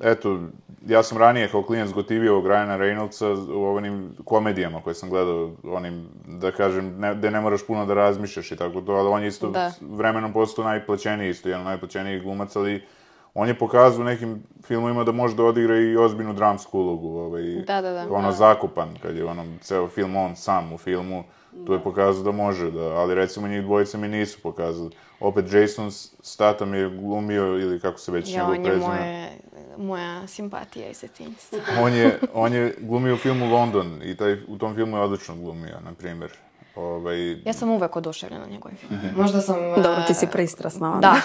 [0.00, 0.40] eto,
[0.86, 5.50] ja sam ranije kao klinac gotivio ovog Ryana Reynoldsa u onim komedijama koje sam gledao,
[5.64, 9.22] onim, da kažem, ne, gde ne moraš puno da razmišljaš i tako to, ali on
[9.22, 9.72] je isto Da.
[9.80, 12.82] vremenom postao najplaćeniji, isto jedan od najplaćenijih glumaca, ali
[13.36, 17.42] on je pokazao u nekim filmovima da može da odigra i ozbiljnu dramsku ulogu, ovaj,
[17.42, 18.06] Da, da, da.
[18.10, 21.24] ono zakupan, kad je onom ceo film on sam u filmu,
[21.66, 24.90] tu je pokazao da može, da, ali recimo njih dvojica mi nisu pokazali.
[25.20, 28.86] Opet Jason Statham je glumio, ili kako se već Ja, njegov on je prezime.
[28.88, 29.30] moje,
[29.76, 31.58] moja simpatija iz detinjstva.
[31.80, 35.34] On je, on je glumio u filmu London i taj, u tom filmu je odlično
[35.36, 36.30] glumio, na primjer.
[36.76, 39.00] Ovaj, Ja sam uvek oduševljena njegovim filmom.
[39.16, 39.56] Možda sam...
[39.76, 40.98] Dobro, ti e, si pristrasna.
[41.00, 41.16] Da,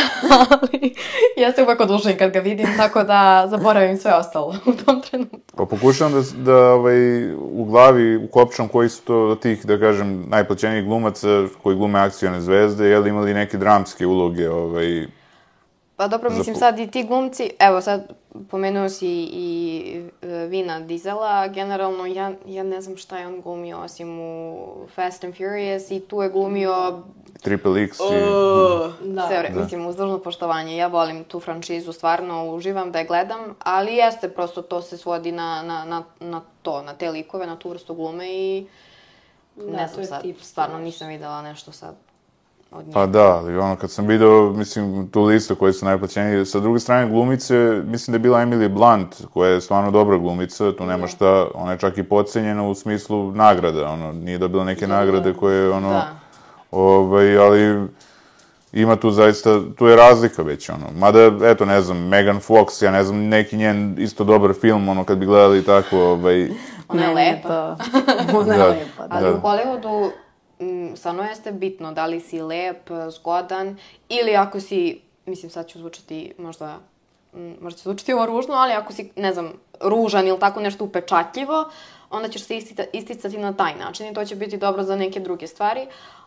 [0.50, 0.94] ali
[1.36, 5.56] ja se uvek oduševim kad ga vidim, tako da zaboravim sve ostalo u tom trenutku.
[5.56, 10.24] Pa pokušavam da, da ovaj, u glavi ukopčam koji su to od tih, da kažem,
[10.28, 11.28] najplaćenijih glumaca
[11.62, 15.06] koji glume akcione zvezde, jel imali neke dramske uloge, ovaj,
[15.96, 18.12] Pa dobro, mislim po- sad i ti glumci, evo sad
[18.50, 23.78] pomenuo si i e, Vina Dizela, generalno ja, ja ne znam šta je on glumio
[23.78, 24.58] osim u
[24.94, 27.02] Fast and Furious i tu je glumio
[27.42, 28.02] Triple X i...
[29.04, 29.26] da.
[29.26, 33.40] sve vreme, mislim uz dužno poštovanje, ja volim tu franšizu, stvarno uživam da je gledam,
[33.58, 37.56] ali jeste prosto to se svodi na, na, na, na to, na te likove, na
[37.56, 38.66] tu vrstu glume i
[39.56, 42.05] ne to znam sad, tip, stvarno nisam videla nešto sad
[42.78, 42.94] od njih.
[42.94, 46.78] Pa da, ali ono, kad sam video, mislim, tu listu koji su najplaćeniji, sa druge
[46.80, 47.54] strane glumice,
[47.84, 51.72] mislim da je bila Emily Blunt, koja je stvarno dobra glumica, tu nema šta, ona
[51.72, 56.08] je čak i podcenjena u smislu nagrada, ono, nije dobila neke nagrade koje, ono, Da.
[56.70, 57.88] ovaj, ali
[58.72, 62.90] ima tu zaista, tu je razlika već, ono, mada, eto, ne znam, Megan Fox, ja
[62.90, 66.48] ne znam, neki njen isto dobar film, ono, kad bi gledali tako, ovaj,
[66.88, 67.76] Ona je lepa.
[68.40, 68.66] Ona je Da.
[68.68, 69.14] lepa, da.
[69.16, 69.34] Ali Da.
[69.34, 70.10] u Hollywoodu
[70.60, 73.76] m, stvarno jeste bitno da li si lep, zgodan
[74.08, 76.78] ili ako si, mislim sad ću zvučati možda,
[77.34, 80.84] m, možda će zvučati ovo ružno, ali ako si, ne znam, ružan ili tako nešto
[80.84, 81.64] upečatljivo,
[82.10, 82.56] onda ćeš se
[82.92, 85.86] isticati na taj način i to će biti dobro za neke druge stvari.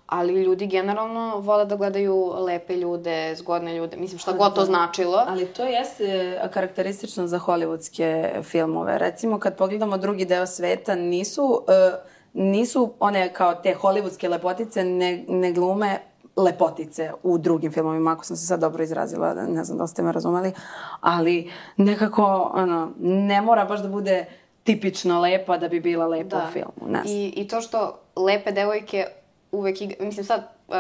[0.10, 5.26] Ali ljudi generalno vole da gledaju lepe ljude, zgodne ljude, mislim šta god to značilo.
[5.28, 8.98] Ali to jeste karakteristično za hollywoodske filmove.
[8.98, 11.92] Recimo, kad pogledamo drugi deo sveta, nisu, e,
[12.34, 16.00] nisu one kao te hollywoodske lepotice, ne, ne glume
[16.36, 20.12] lepotice u drugim filmovima, ako sam se sad dobro izrazila, ne znam da ste me
[20.12, 20.54] razumeli,
[21.02, 24.26] ali nekako, ono, ne mora baš da bude
[24.64, 27.16] tipično lepa da bi bila lepa u filmu, ne znam.
[27.16, 29.06] I, I to što lepe devojke
[29.52, 30.76] uvek igra, mislim sad, uh,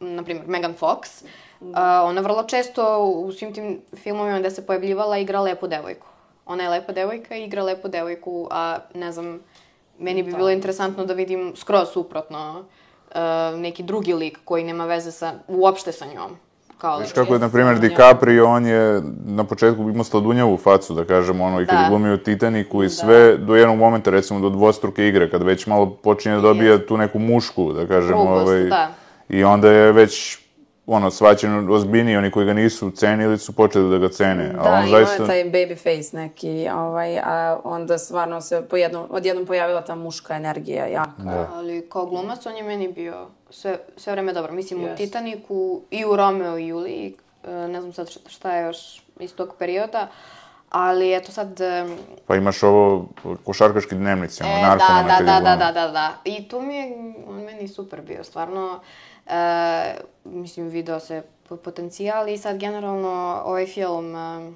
[0.00, 1.24] na primjer, Megan Fox,
[1.60, 1.68] uh,
[2.04, 6.06] ona vrlo često u svim tim filmovima gde se pojavljivala igra lepu devojku.
[6.46, 9.40] Ona je lepa devojka i igra lepu devojku, a ne znam,
[10.02, 12.64] meni bi bilo interesantno da vidim skroz suprotno
[13.10, 16.36] uh, neki drugi lik koji nema veze sa, uopšte sa njom.
[16.78, 21.04] Kao Viš kako je, na primjer, DiCaprio, on je na početku imao sladunjavu facu, da
[21.04, 21.82] kažemo, ono, i kad Da.
[21.82, 25.90] je glumio Titaniku i sve, do jednog momenta, recimo, do dvostruke igre, kad već malo
[25.90, 28.90] počinje da dobija tu neku mušku, da kažemo, Rugost, ovaj, da.
[29.28, 30.38] i onda je već,
[30.86, 34.48] ono, svaćen ozbiljniji, oni koji ga nisu cenili su počeli da ga cene.
[34.48, 35.22] Da, a on imao zaista...
[35.22, 40.36] je taj baby face neki, ovaj, a onda stvarno se pojednom, odjednom pojavila ta muška
[40.36, 41.46] energija jaka.
[41.54, 44.52] Ali kao glumac on je meni bio sve, sve vreme dobro.
[44.52, 45.04] Mislim, u Jeste.
[45.04, 47.14] Titaniku i u Romeo i Juliji
[47.44, 50.08] e, ne znam sad šta- šta je još iz tog perioda,
[50.70, 51.60] ali eto sad...
[52.26, 53.06] Pa imaš ovo
[53.44, 56.10] košarkaški dnevnici, ono, E, narkomana da, da, da, da, da, da, da.
[56.24, 56.92] I tu mi je,
[57.28, 58.80] on meni super bio, stvarno,
[59.26, 59.94] e,
[60.24, 63.08] mislim, video se po- potencijal i sad generalno
[63.44, 64.52] ovaj film e,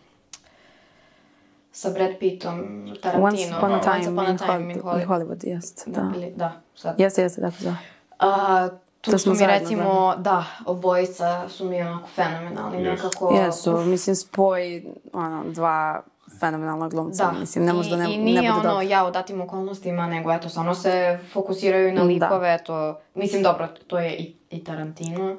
[1.72, 2.62] sa Brad Pittom,
[3.02, 3.24] Tarantino.
[3.24, 5.02] Once upon a time, upon a time in Hollywood, Hollywood.
[5.02, 6.12] in Hollywood, jest, da.
[6.16, 7.00] Ili- da, sad.
[7.00, 7.76] Jeste, jeste, tako da.
[8.18, 8.68] A,
[9.00, 13.04] tu To su smo mi zajedno recimo, da, obojica su mi onako fenomenalni, Jesu.
[13.04, 13.34] nekako...
[13.34, 16.02] Jesu, mislim, spoj, ono, dva
[16.40, 19.06] fenomenalna glumca, Da, mislim, ne može da ne, I, i ne nije bude ono ja
[19.06, 22.06] u datim okolnostima, nego eto, stvarno se fokusiraju na Da.
[22.06, 25.36] likove, eto, mislim, dobro, to je i, i Tarantino,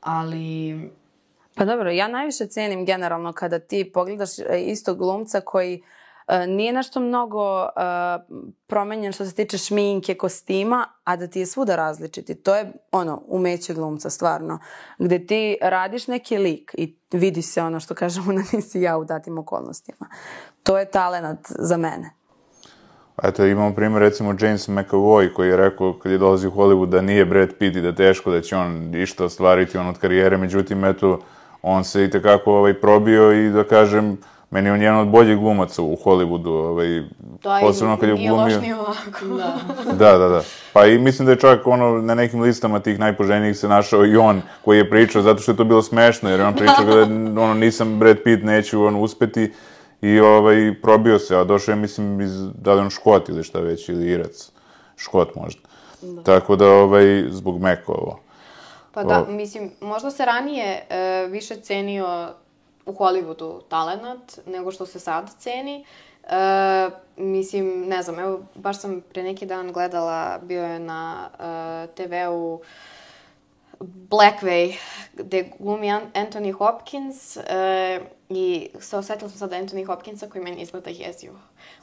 [0.00, 0.90] ali...
[1.54, 5.99] Pa dobro, ja najviše cenim generalno kada ti pogledaš e, istog glumca koji e,
[6.46, 7.68] nije nešto mnogo e,
[8.66, 12.34] promenjen što se tiče šminke, kostima, a da ti je svuda različiti.
[12.34, 14.58] To je ono, umeće glumca, stvarno.
[14.98, 19.04] Gde ti radiš neki lik i vidi se ono što kažemo da nisi ja u
[19.04, 20.06] datim okolnostima.
[20.62, 22.10] To je talenat za mene.
[23.22, 27.00] Eto, imamo primjer, recimo, James McAvoy, koji je rekao kad je dolazi u Hollywood da
[27.00, 30.84] nije Brad Pitt i da teško da će on išta ostvariti on od karijere, međutim,
[30.84, 31.20] eto,
[31.62, 34.18] on se i tekako ovaj, probio i da kažem,
[34.50, 37.02] meni je on jedan od boljih glumaca u Hollywoodu, ovaj,
[37.42, 38.56] Da, posebno kad je nije glumio.
[38.56, 39.26] loš ni ovako.
[39.36, 39.58] Da.
[39.92, 40.42] Da, da, da.
[40.72, 44.16] Pa i mislim da je čak ono na nekim listama tih najpoželjnijih se našao i
[44.16, 47.02] on koji je pričao zato što je to bilo smešno jer je on pričao da
[47.42, 49.52] ono nisam Brad Pitt, neću on uspeti
[50.02, 53.44] i ovaj probio se, a došao je mislim iz da li je on Škot ili
[53.44, 54.50] šta već ili Irac.
[54.96, 55.60] Škot možda.
[56.24, 58.20] Tako da ovaj zbog Meka ovo.
[58.94, 59.32] Pa da, O.
[59.32, 62.28] mislim, možda se ranije e, više cenio
[62.90, 65.84] u Hollywoodu talenat nego što se sad ceni.
[66.24, 71.86] E, mislim, ne znam, evo, baš sam pre neki dan gledala, bio je na e,
[71.94, 72.60] TV-u
[73.80, 74.76] Blackway,
[75.14, 78.00] gde glumi An- Anthony Hopkins e,
[78.30, 81.38] i se osetila sam sad Anthony Hopkinsa koji meni izgleda jezivo.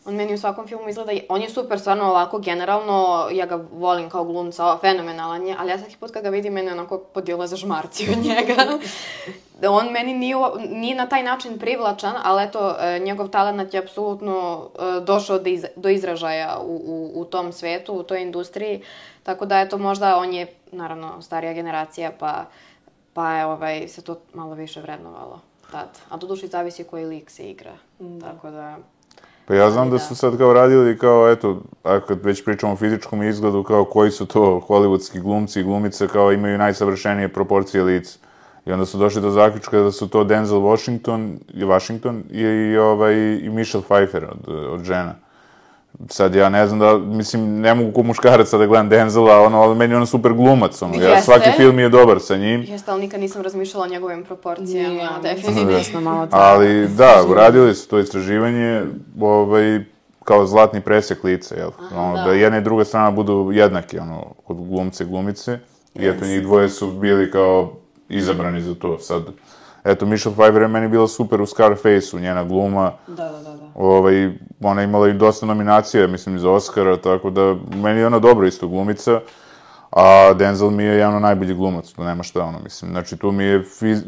[0.06, 4.10] On meni u svakom filmu izgleda, on je super, stvarno ovako, generalno, ja ga volim
[4.10, 7.56] kao glumca, fenomenalan je, ali ja svaki put kad ga vidim, mene onako podijela za
[7.56, 8.54] žmarci od njega.
[9.80, 10.36] on meni nije,
[10.70, 15.50] nije na taj način privlačan, ali eto, e, njegov talent je apsolutno e, došao do,
[15.50, 18.82] iz, do izražaja u, u, u tom svetu, u toj industriji,
[19.24, 22.46] tako da eto, možda on je, naravno, starija generacija, pa,
[23.14, 25.40] pa je ovaj, se to malo više vrednovalo
[25.72, 25.90] tad.
[26.10, 27.74] A do duši zavisi koji lik se igra,
[28.22, 28.78] tako da...
[29.46, 30.00] Pa ja znam da da.
[30.00, 34.12] su sad kao radili kao, eto, a kad već pričamo o fizičkom izgledu, kao koji
[34.12, 38.20] su to hollywoodski glumci i glumice, kao imaju najsavršenije proporcije lica.
[38.66, 42.78] I onda su došli do zaključka da su to Denzel Washington i Washington i, i,
[42.78, 45.16] ovaj, i Michelle Pfeiffer od, od žena.
[46.10, 49.62] Sad ja ne znam da, mislim, ne mogu ko muškarac sad da gledam Denzela, ono,
[49.62, 52.62] ali meni je ono super glumac, ono, ja, svaki film je dobar sa njim.
[52.62, 56.02] Jeste, ali nikad nisam razmišljala o njegovim proporcijama, Nije, definitivno.
[56.02, 56.38] Malo to.
[56.38, 58.84] Ali da, uradili su to istraživanje,
[59.22, 59.80] ovaj,
[60.24, 61.70] kao zlatni presek lica, jel?
[61.96, 62.24] ono, da.
[62.24, 62.34] da.
[62.34, 65.60] jedna i druga strana budu jednaki, ono, kod glumce i glumice.
[65.96, 67.74] I eto, njih dvoje su bili kao
[68.10, 69.00] izabrani za to.
[69.00, 69.24] Sad,
[69.84, 72.92] eto, Michelle Pfeiffer je meni bila super u Scarface-u, njena gluma.
[73.08, 73.56] Da, da, da.
[73.56, 73.66] da.
[73.76, 78.20] Ovaj, ona je imala i dosta nominacija, mislim, za Oscara, tako da meni je ona
[78.20, 79.20] dobra isto glumica.
[79.92, 82.92] A Denzel mi je jedan od najboljih glumaca, tu nema šta ono, mislim.
[82.92, 84.04] Znači, tu mi je, fiz...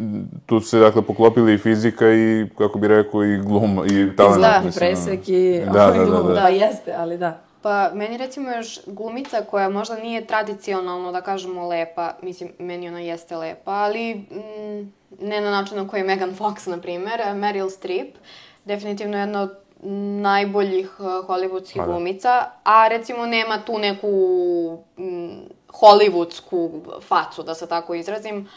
[0.45, 4.35] tu se, dakle, poklopili i fizika i, kako bi rekao, i gluma, i talent.
[4.35, 4.95] Zlatni mislim, ono.
[4.95, 6.27] presek i Da, ovaj da, da, glum.
[6.27, 6.33] da.
[6.33, 7.37] Da, jeste, ali da.
[7.61, 12.99] Pa, meni recimo još glumica koja možda nije tradicionalno, da kažemo, lepa, mislim, meni ona
[12.99, 14.91] jeste lepa, ali mm,
[15.21, 18.15] ne na način na koji je Megan Fox, na primer, Meryl Streep,
[18.65, 19.57] definitivno jedna od
[20.21, 21.91] najboljih uh, hollywoodskih Pa da.
[21.91, 24.07] glumica, a recimo nema tu neku
[24.97, 28.47] mm, hollywoodsku facu, da se tako izrazim,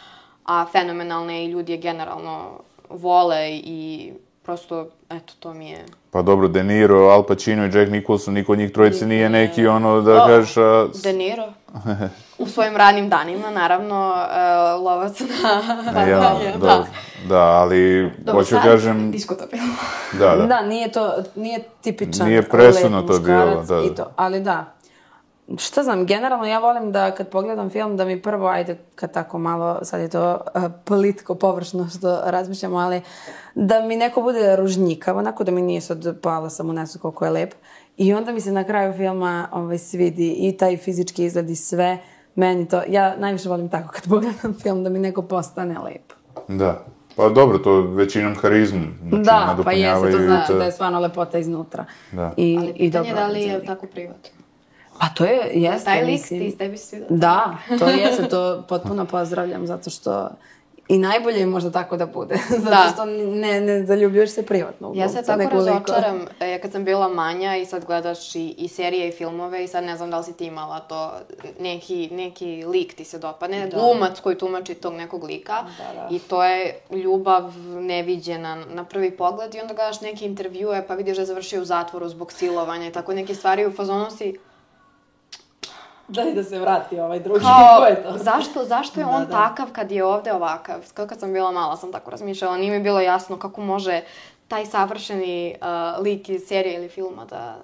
[0.44, 6.48] a fenomenalne i ljudi je generalno vole i prosto, eto, to mi je Pa dobro,
[6.48, 10.12] De Niro, Al Pacino i Jack Nicholson, niko od njih trojice nije neki, ono, da
[10.12, 10.26] Da.
[10.26, 11.52] kažeš, a, De Niro.
[12.38, 16.02] U svojim radnim danima, naravno, uh, lovac na...
[16.08, 16.18] ja,
[16.52, 16.58] da.
[16.58, 16.86] dobro,
[17.28, 19.74] da, ali, Dobro, hoću sad kažem, Diskutabilno.
[20.12, 20.46] da, da.
[20.46, 23.82] Da, nije to, nije tipičan Nije presudno to bilo, da, da.
[23.82, 24.74] I to, ali da.
[25.58, 29.38] Šta znam, generalno ja volim da kad pogledam film da mi prvo, ajde kad tako
[29.38, 33.00] malo, sad je to uh, plitko, površno što razmišljamo, ali
[33.54, 37.24] da mi neko bude ružnjikav, onako da mi nije sad pala sam u nesu koliko
[37.24, 37.54] je lep.
[37.96, 41.98] I onda mi se na kraju filma ovaj, svidi i taj fizički izgled i sve.
[42.34, 46.12] Meni to, ja najviše volim tako kad pogledam film da mi neko postane lep.
[46.48, 46.84] Da.
[47.16, 48.86] Pa dobro, to većinom harizmu.
[49.08, 51.84] Znači, da, pa jeste, to znači te- da je stvarno lepota iznutra.
[52.12, 52.32] Da.
[52.36, 54.41] I, Ali i pitanje dobro je da li je tako privatno.
[55.00, 56.40] Pa to je, jeste, Taj lik mislim.
[56.40, 60.28] ti tebi svi Da, to jeste, to potpuno pozdravljam, zato što
[60.88, 62.34] I najbolje je možda tako da bude.
[62.64, 62.90] Zato Da.
[62.94, 67.08] što ne, ne zaljubljuješ se privatno u Ja se tako razočaram e, kad sam bila
[67.08, 70.24] manja i sad gledaš i, i serije i filmove i sad ne znam da li
[70.24, 71.12] si ti imala to,
[71.60, 73.78] neki, neki lik ti se dopadne, Da.
[73.78, 76.08] glumac koji tumači tog nekog lika Da, da.
[76.10, 81.16] i to je ljubav neviđena na prvi pogled i onda gledaš neke intervjue pa vidiš
[81.16, 84.34] da je završio u zatvoru zbog silovanja i tako neke stvari u fazonu si
[86.08, 87.40] Daj da se vrati ovaj drugi.
[87.40, 88.18] kao, Ko je to?
[88.18, 89.30] zašto, zašto je Da, on da.
[89.30, 90.76] takav kad je ovde ovakav?
[90.94, 94.00] Kao kad sam bila mala sam tako razmišljala, nije mi bilo jasno kako može
[94.48, 97.56] taj savršeni uh, lik iz serije ili filma da,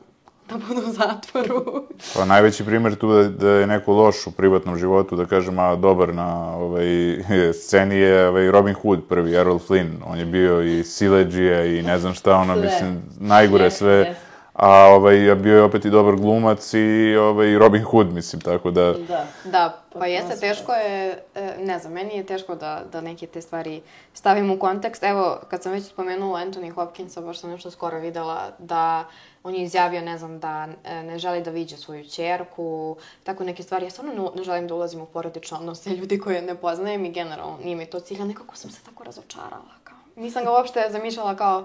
[0.51, 1.85] da bude u zatvoru.
[2.15, 5.77] Pa najveći primjer tu da, da je neko loš u privatnom životu, da kažem, a
[5.77, 6.87] dobar na ovaj,
[7.63, 9.93] sceni je ovaj, Robin Hood prvi, Errol Flynn.
[10.07, 12.63] On je bio i sileđija i ne znam šta, ono, Sve.
[12.63, 13.93] mislim, najgore Jeste, sve.
[13.95, 14.28] jeste.
[14.59, 18.93] A ovaj, bio je opet i dobar glumac i ovaj, Robin Hood, mislim, tako da...
[18.93, 19.27] Da.
[19.45, 23.41] Da, pa jeste, teško je, e, ne znam, meni je teško da, da neke te
[23.41, 23.83] stvari
[24.15, 25.03] stavim u kontekst.
[25.03, 29.05] Evo, kad sam već spomenula Anthony Hopkinsa, baš sam nešto skoro videla, da
[29.45, 33.63] on je izjavio, ne znam, da e, ne želi da viđe svoju čerku, tako neke
[33.63, 33.87] stvari.
[33.87, 37.59] Ja stvarno ne, želim da ulazim u porodične odnose ljudi koje ne poznajem i generalno
[37.65, 39.75] nije mi to cilj, ali nekako sam se tako razočarala.
[39.85, 39.97] Kao.
[40.17, 41.65] Nisam ga uopšte zamišljala kao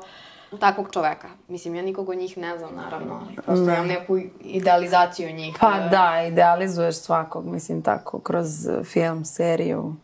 [0.57, 1.27] takvog čoveka.
[1.47, 5.57] Mislim, ja nikog od njih ne znam, naravno, ali prosto imam neku idealizaciju njih.
[5.59, 9.95] Pa e, da, idealizuješ svakog, mislim tako, kroz eh, film, seriju,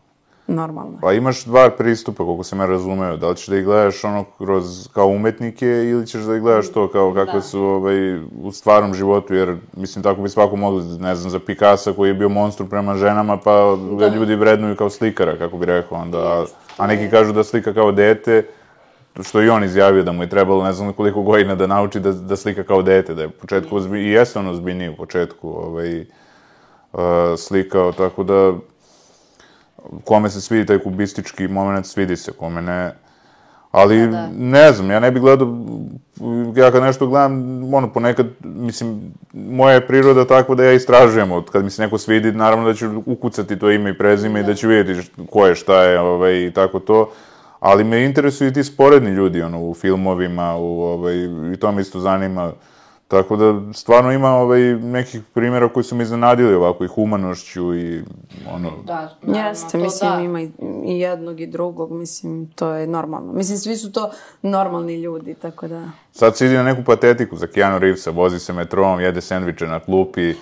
[0.50, 0.98] normalno.
[1.02, 3.16] Pa imaš dva pristupa, koliko sam ja razumeo.
[3.16, 6.72] Da li ćeš da ih gledaš ono kroz, kao umetnike ili ćeš da ih gledaš
[6.72, 7.40] to kao kakve Da.
[7.40, 11.92] su ovaj, u stvarnom životu, jer mislim tako bi svako mogli, ne znam, za Picasso
[11.94, 15.98] koji je bio monstru prema ženama, pa ga ljudi vrednuju kao slikara, kako bi rekao
[15.98, 16.18] onda.
[16.18, 16.44] A,
[16.76, 18.46] a neki kažu da slika kao dete,
[19.22, 22.12] što i on izjavio da mu je trebalo ne znam koliko godina da nauči da,
[22.12, 25.48] da slika kao dete, da je u početku ozbi, i jeste on ozbiljniji u početku
[25.48, 27.00] ovaj, uh,
[27.38, 28.52] slikao, tako da
[30.04, 32.92] kome se svidi taj kubistički moment, svidi se, kome ne.
[33.70, 34.28] Ali, Da, da.
[34.32, 35.48] ne znam, ja ne bih gledao,
[36.56, 41.50] ja kad nešto gledam, ono, ponekad, mislim, moja je priroda takva da ja istražujem, od
[41.50, 44.54] kad mi se neko svidi, naravno da ću ukucati to ime i prezime i da
[44.54, 47.12] ću vidjeti ko je, šta je, ovaj, i tako to.
[47.60, 51.14] Ali me interesuju i ti sporedni ljudi, ono, u filmovima, u, ovaj,
[51.54, 52.52] i to me isto zanima.
[53.08, 58.02] Tako da, stvarno ima ovaj, nekih primjera koji su me iznenadili ovako i humanošću i
[58.54, 58.70] ono...
[58.84, 60.20] Da, naravno, Jeste, to mislim, da.
[60.20, 60.50] ima i,
[60.84, 63.32] i jednog i drugog, mislim, to je normalno.
[63.32, 64.10] Mislim, svi su to
[64.42, 65.84] normalni ljudi, tako da...
[66.12, 69.80] Sad se ide na neku patetiku za Keanu Reevesa, vozi se metrom, jede sendviče na
[69.80, 70.34] klupi, e,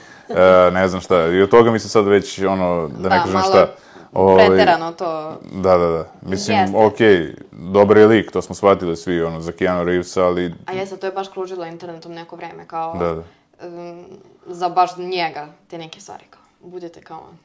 [0.72, 1.26] ne znam šta.
[1.26, 3.74] I od toga mi se sad već, ono, da ne Da, kažem malo šta.
[4.12, 5.40] Ovaj, Preterano to.
[5.52, 6.12] Da, da, da.
[6.22, 6.76] Mislim, Jeste.
[6.76, 10.54] okej, dobar je lik, to smo shvatili svi, ono, za Keanu Reevesa, ali...
[10.66, 12.96] A jeste, to je baš kružilo internetom neko vreme, kao...
[12.98, 13.22] Da, da.
[13.68, 14.04] um,
[14.46, 17.36] za baš njega, te neke stvari, kao, budete kao on.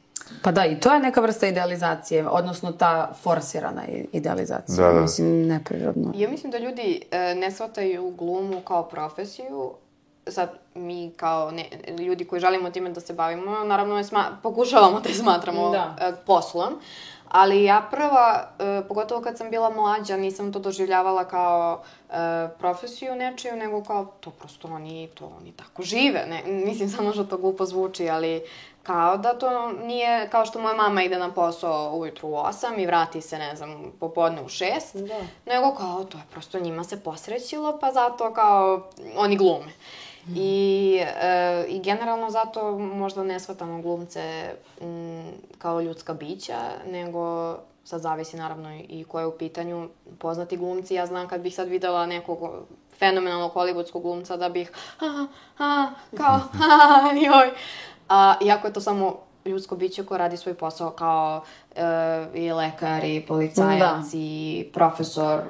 [0.41, 4.87] Pa da, i to je neka vrsta idealizacije, odnosno ta forsirana idealizacija.
[4.87, 5.01] Da, da.
[5.01, 6.11] Mislim, neprirodno.
[6.15, 9.73] Ja mislim da ljudi e, ne shvataju glumu kao profesiju,
[10.27, 11.69] sad mi kao ne,
[11.99, 15.95] ljudi koji želimo time da se bavimo, naravno je sma, pokušavamo da je smatramo Da.
[16.01, 16.73] e, poslom,
[17.29, 22.13] ali ja prva, e, pogotovo kad sam bila mlađa, nisam to doživljavala kao e,
[22.59, 26.25] profesiju nečiju, nego kao to prosto oni, to oni tako žive.
[26.29, 28.43] Ne, mislim samo što to glupo zvuči, ali
[28.83, 32.85] kao da to nije kao što moja mama ide na posao ujutru u 8 i
[32.85, 35.15] vrati se, ne znam, popodne u 6, Da.
[35.53, 39.71] nego kao to je prosto njima se posrećilo, pa zato kao oni glume.
[40.35, 46.59] I, e, I generalno zato možda ne shvatamo glumce m, kao ljudska bića,
[46.91, 50.95] nego sad zavisi naravno i ko je u pitanju poznati glumci.
[50.95, 52.39] Ja znam kad bih sad videla nekog
[52.99, 55.27] fenomenalnog hollywoodskog glumca da bih a,
[55.59, 56.35] a, kao
[56.69, 57.51] a, joj.
[58.09, 61.43] A, iako je to samo ljudsko biće koje radi svoj posao kao
[61.75, 61.83] e,
[62.33, 64.01] i lekar i policajac Da.
[64.13, 65.41] i profesor.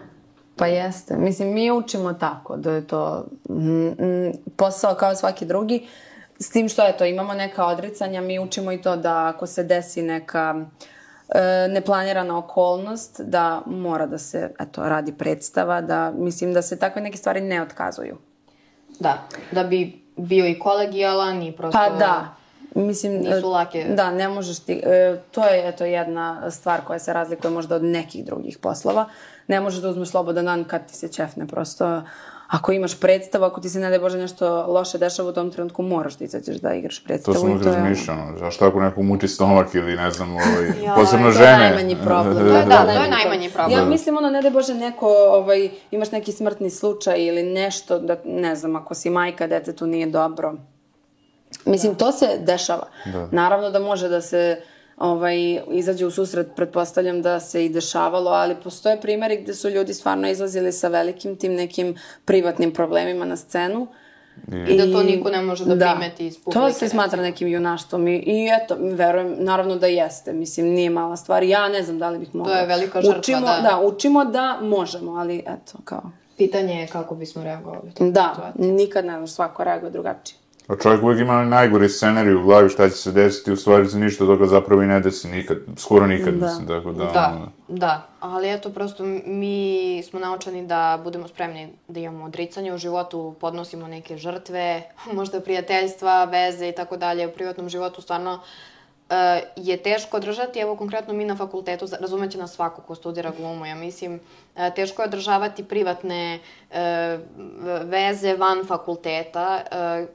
[0.56, 1.18] Pa jeste.
[1.18, 5.88] Mislim, mi učimo tako, da je to mm, mm, posao kao svaki drugi.
[6.40, 9.64] S tim što je to, imamo neka odricanja, mi učimo i to da ako se
[9.64, 10.56] desi neka
[11.30, 17.02] e, neplanirana okolnost, da mora da se, eto, radi predstava, da, mislim, da se takve
[17.02, 18.18] neke stvari ne otkazuju.
[19.00, 21.80] Da, da bi bio i kolegijalan i prosto...
[21.80, 22.36] Pa da.
[22.76, 23.86] Mislim, Nisu e, lake.
[23.90, 27.84] Da, ne možeš ti, e, to je eto jedna stvar koja se razlikuje možda od
[27.84, 29.06] nekih drugih poslova.
[29.48, 32.02] Ne možeš da uzmeš slobodan dan kad ti se ćefne, prosto
[32.48, 35.82] ako imaš predstavu, ako ti se ne da Bože nešto loše dešava u tom trenutku,
[35.84, 37.36] moraš da izađeš da igraš To predstavu.
[37.36, 37.66] sam i uvijek
[38.40, 41.34] je- a šta ako neko muči stomak ili ne znam, ovaj, Joj, posebno to je
[41.36, 41.58] žene.
[41.60, 42.34] najmanji problem.
[42.40, 43.80] To je, da, to je najmanji problem.
[43.80, 48.18] Ja mislim, ono, ne da Bože, neko, ovaj, imaš neki smrtni slučaj ili nešto, da,
[48.26, 50.54] ne znam, ako si majka, detetu nije dobro.
[51.66, 52.88] Mislim, to se dešava.
[53.32, 54.62] Naravno da može da se
[54.98, 59.94] ovaj, izađe u susret, pretpostavljam da se i dešavalo, ali postoje primjeri gde su ljudi
[59.94, 63.88] stvarno izlazili sa velikim tim nekim privatnim problemima na scenu.
[64.68, 68.08] I da to niko ne može da primeti iz publike, To se smatra nekim junaštvom
[68.08, 71.44] i, i eto, verujem, naravno da jeste, mislim, nije mala stvar.
[71.44, 72.54] Ja ne znam da li bih mogla.
[72.54, 73.60] je velika žrtva, učimo, da.
[73.70, 76.02] Da, učimo da možemo, ali eto, kao...
[76.38, 77.92] Pitanje je kako bismo reagovali.
[78.00, 80.43] Da, nikad ne znaš, svako reaguje drugačije.
[80.68, 83.98] A čovjek uvijek ima najgori scenarij u glavi šta će se desiti, u stvari se
[83.98, 86.46] ništa toga zapravo i ne desi nikad, skoro nikad, Da.
[86.46, 87.06] mislim, tako da...
[87.06, 92.74] Da, ono, da, ali eto, prosto mi smo naučeni da budemo spremni da imamo odricanje
[92.74, 94.84] u životu, podnosimo neke žrtve,
[95.18, 97.28] možda prijateljstva, veze i tako dalje.
[97.28, 98.40] U privatnom životu stvarno
[99.56, 103.76] je teško održati, evo konkretno mi na fakultetu, razumeće nas svako ko studira glumu, ja
[103.76, 104.20] mislim,
[104.56, 106.40] e, teško je održavati privatne
[106.72, 107.20] e,
[107.84, 109.62] veze van fakulteta.
[109.72, 110.08] E,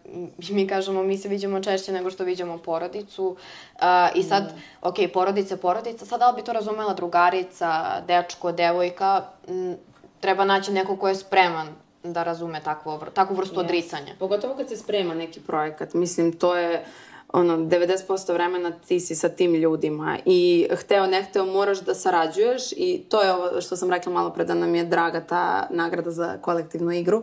[0.50, 3.36] mi kažemo, mi se viđamo češće nego što viđamo porodicu.
[3.80, 3.84] E,
[4.14, 9.24] I sad, ok, porodica je porodica, sad da li bi to razumela drugarica, dečko, devojka,
[9.48, 9.76] m,
[10.20, 11.68] treba naći neko ko je spreman
[12.02, 14.14] da razume takvo, vr- takvu vrstu odricanja.
[14.18, 16.84] Pogotovo kad se sprema neki projekat, mislim, to je
[17.32, 22.72] ono, 90% vremena ti si sa tim ljudima i hteo ne hteo moraš da sarađuješ
[22.72, 26.10] i to je ovo što sam rekla malo pre da nam je draga ta nagrada
[26.10, 27.22] za kolektivnu igru,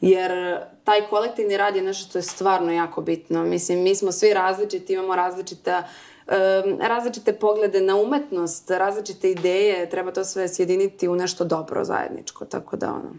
[0.00, 3.44] jer taj kolektivni rad je nešto što je stvarno jako bitno.
[3.44, 5.82] Mislim, mi smo svi različiti, imamo različita
[6.26, 12.44] em, različite poglede na umetnost, različite ideje, treba to sve sjediniti u nešto dobro zajedničko,
[12.44, 13.14] tako da ono...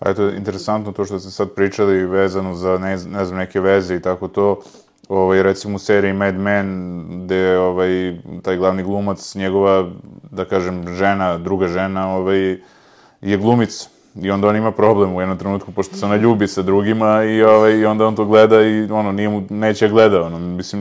[0.00, 3.96] A eto, interesantno to što ste sad pričali vezano za, ne, ne znam, neke veze
[3.96, 4.60] i tako to,
[5.08, 9.90] ovaj, recimo u seriji Mad Men, gde ovaj, taj glavni glumac, njegova,
[10.30, 12.56] da kažem, žena, druga žena, ovaj,
[13.20, 13.88] je glumica.
[14.22, 17.42] I onda on ima problem u jednom trenutku, pošto se ona ljubi sa drugima i,
[17.42, 20.80] ovaj, i onda on to gleda i ono, nije mu, neće gleda, ono, mislim,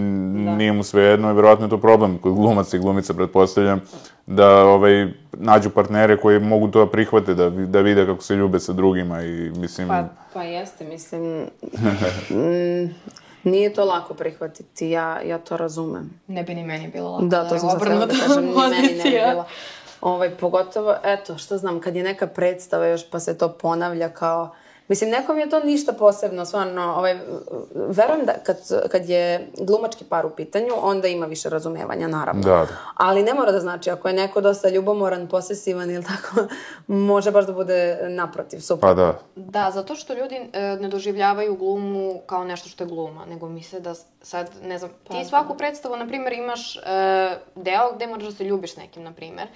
[0.58, 3.82] nije mu sve jedno i verovatno je to problem kod glumaca i glumica, pretpostavljam,
[4.28, 8.60] da ovaj, nađu partnere koji mogu to da prihvate, da, da vide kako se ljube
[8.60, 9.88] sa drugima i mislim...
[9.88, 10.04] Pa,
[10.34, 11.22] pa jeste, mislim,
[13.48, 16.22] nije to lako prihvatiti, ja, ja to razumem.
[16.28, 17.26] Ne bi ni meni bilo lako.
[17.26, 19.46] Da, to je sam htjela da obrnuta kažem, ni meni ne bi bila.
[20.02, 24.56] Ovaj, pogotovo, eto, šta znam, kad je neka predstava još pa se to ponavlja kao...
[24.88, 27.20] Mislim, nekom je to ništa posebno, stvarno, ovaj,
[27.76, 28.58] verujem da kad,
[28.92, 32.42] kad je glumački par u pitanju, onda ima više razumevanja, naravno.
[32.42, 32.68] Da, da.
[32.96, 36.48] Ali ne mora da znači, ako je neko dosta ljubomoran, posesivan ili tako,
[37.12, 38.82] može baš da bude naprotiv, super.
[38.82, 39.20] Pa da.
[39.36, 43.80] Da, zato što ljudi e, ne doživljavaju glumu kao nešto što je gluma, nego misle
[43.80, 46.80] da sad, ne znam, ti svaku predstavu, na primjer, imaš e,
[47.56, 49.48] deo gde moraš da se ljubiš nekim, na primjer,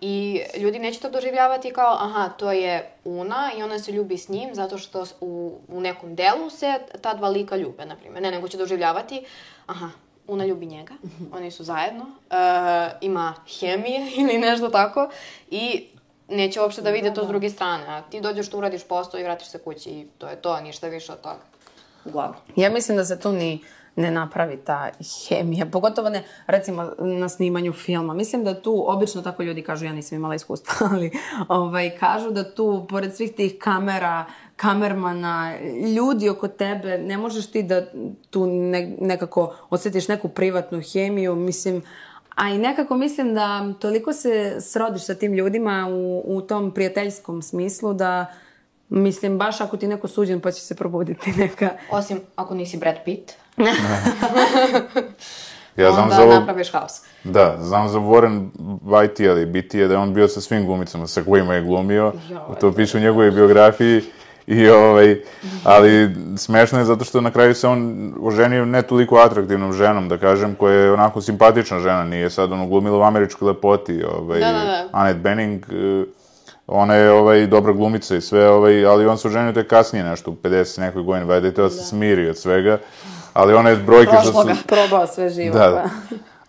[0.00, 4.28] i ljudi neće to doživljavati kao, aha, to je Una i ona se ljubi s
[4.28, 8.22] njim zato što u, u nekom delu se ta dva lika ljube, na primjer.
[8.22, 9.24] Ne, nego će doživljavati,
[9.66, 9.90] aha,
[10.26, 10.94] Una ljubi njega,
[11.32, 12.34] oni su zajedno, e,
[13.00, 15.10] ima hemije ili nešto tako
[15.50, 15.86] i
[16.28, 17.84] neće uopšte da vide to s druge strane.
[17.86, 20.88] A ti dođeš tu, uradiš posao i vratiš se kući i to je to, ništa
[20.88, 21.40] više od toga.
[22.04, 22.34] glavu.
[22.56, 23.60] Ja mislim da se tu ni
[23.96, 24.90] ne napravi ta
[25.28, 28.14] hemija, pogotovo ne, recimo, na snimanju filma.
[28.14, 31.10] Mislim da tu, obično tako ljudi kažu, ja nisam imala iskustva, ali
[31.48, 34.24] ovaj, kažu da tu, pored svih tih kamera,
[34.56, 35.52] kamermana,
[35.96, 37.86] ljudi oko tebe, ne možeš ti da
[38.30, 41.82] tu ne, nekako osjetiš neku privatnu hemiju, mislim,
[42.34, 47.42] a i nekako mislim da toliko se srodiš sa tim ljudima u, u tom prijateljskom
[47.42, 48.26] smislu da
[48.90, 51.70] Mislim, baš ako ti neko suđen pa će se probuditi neka...
[51.90, 53.32] Osim ako nisi Brad Pitt,
[55.76, 56.92] Ja znam onda za ovo, napraviš haos.
[57.24, 58.48] da, znam za Warren
[58.82, 62.12] Beatty, ali Beatty je da je on bio sa svim glumicama sa kojima je glumio.
[62.60, 64.02] to piše u njegovoj biografiji.
[64.46, 65.20] I ovaj,
[65.64, 70.18] ali smešno je zato što na kraju se on oženio ne toliko atraktivnom ženom, da
[70.18, 74.46] kažem, koja je onako simpatična žena, nije sad ono glumila u američkoj lepoti, ovaj, Da,
[74.46, 74.88] da, da.
[74.92, 76.04] Annette Bening, eh,
[76.66, 80.30] ona je ovaj, dobra glumica i sve, ovaj, ali on se oženio tek kasnije nešto,
[80.30, 82.78] u 50 nekoj godini, valjda je teo da se smiri od svega,
[83.32, 84.32] ali one brojke što su...
[84.32, 84.54] Prošloga.
[84.66, 85.58] Probao sve živo.
[85.58, 85.70] Da, pa.
[85.70, 85.90] da.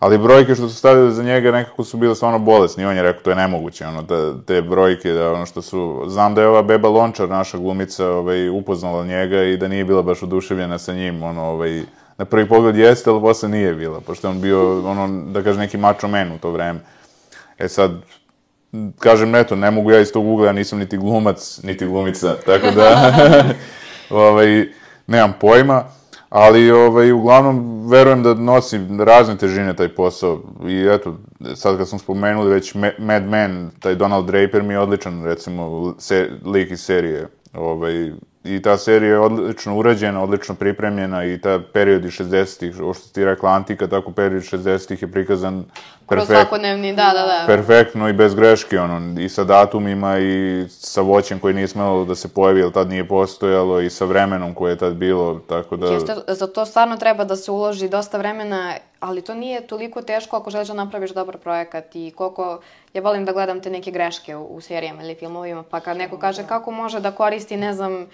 [0.02, 2.84] Ali brojke što su stavili za njega nekako su bile stvarno bolesni.
[2.84, 6.04] On je rekao to je nemoguće, ono, da, te brojke, da ono što su...
[6.06, 10.02] Znam da je ova Beba Lončar, naša glumica, ovaj, upoznala njega i da nije bila
[10.02, 11.82] baš oduševljena sa njim, ono, ovaj,
[12.18, 15.58] na prvi pogled jeste, ali posle nije bila, pošto je on bio, ono, da kaže,
[15.58, 16.80] neki macho man u to vreme.
[17.58, 17.90] E sad,
[18.98, 22.70] kažem, eto, ne mogu ja iz tog ugla, ja nisam niti glumac, niti glumica, tako
[22.70, 23.12] da,
[24.10, 24.66] ovaj,
[25.06, 25.84] nemam pojma,
[26.32, 30.40] ali, ovaj, uglavnom, verujem da nosi razne težine taj posao.
[30.68, 31.16] I eto,
[31.54, 35.94] sad kad smo spomenuli već Ma- Mad Men, taj Donald Draper mi je odličan, recimo,
[35.98, 38.12] se, lik iz serije, ovaj,
[38.44, 43.08] i ta serija je odlično urađena, odlično pripremljena i ta period iz 60-ih, ovo što
[43.08, 45.64] ti rekla Antika, tako period 60-ih je prikazan
[46.06, 47.44] Kroz perfekt, svakodnevni, da, da, da.
[47.46, 52.14] perfektno i bez greške, ono, i sa datumima i sa voćem koji nije smelo da
[52.14, 55.86] se pojavi, jer tad nije postojalo, i sa vremenom koje je tad bilo, tako da...
[55.86, 60.36] Jeste, za to stvarno treba da se uloži dosta vremena, ali to nije toliko teško
[60.36, 62.60] ako želiš da napraviš dobar projekat i koliko...
[62.94, 66.18] Ja volim da gledam te neke greške u, u serijama ili filmovima, pa kad neko
[66.18, 68.06] kaže kako može da koristi, ne znam,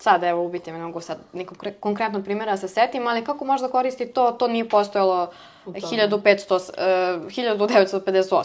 [0.00, 3.24] sad evo ubite me, ne mogu sad nekog kre- konkretnog primjera da se setim, ali
[3.24, 5.30] kako može da koristi to, to nije postojalo
[5.66, 6.54] 1500,
[7.16, 8.02] uh, 1958.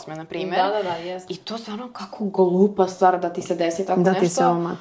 [0.09, 0.57] na primjer.
[0.57, 1.33] Da, da, da, jeste.
[1.33, 4.23] I to stvarno kako glupa stvar da ti se desi tako Da nešto.
[4.23, 4.77] ti se omak.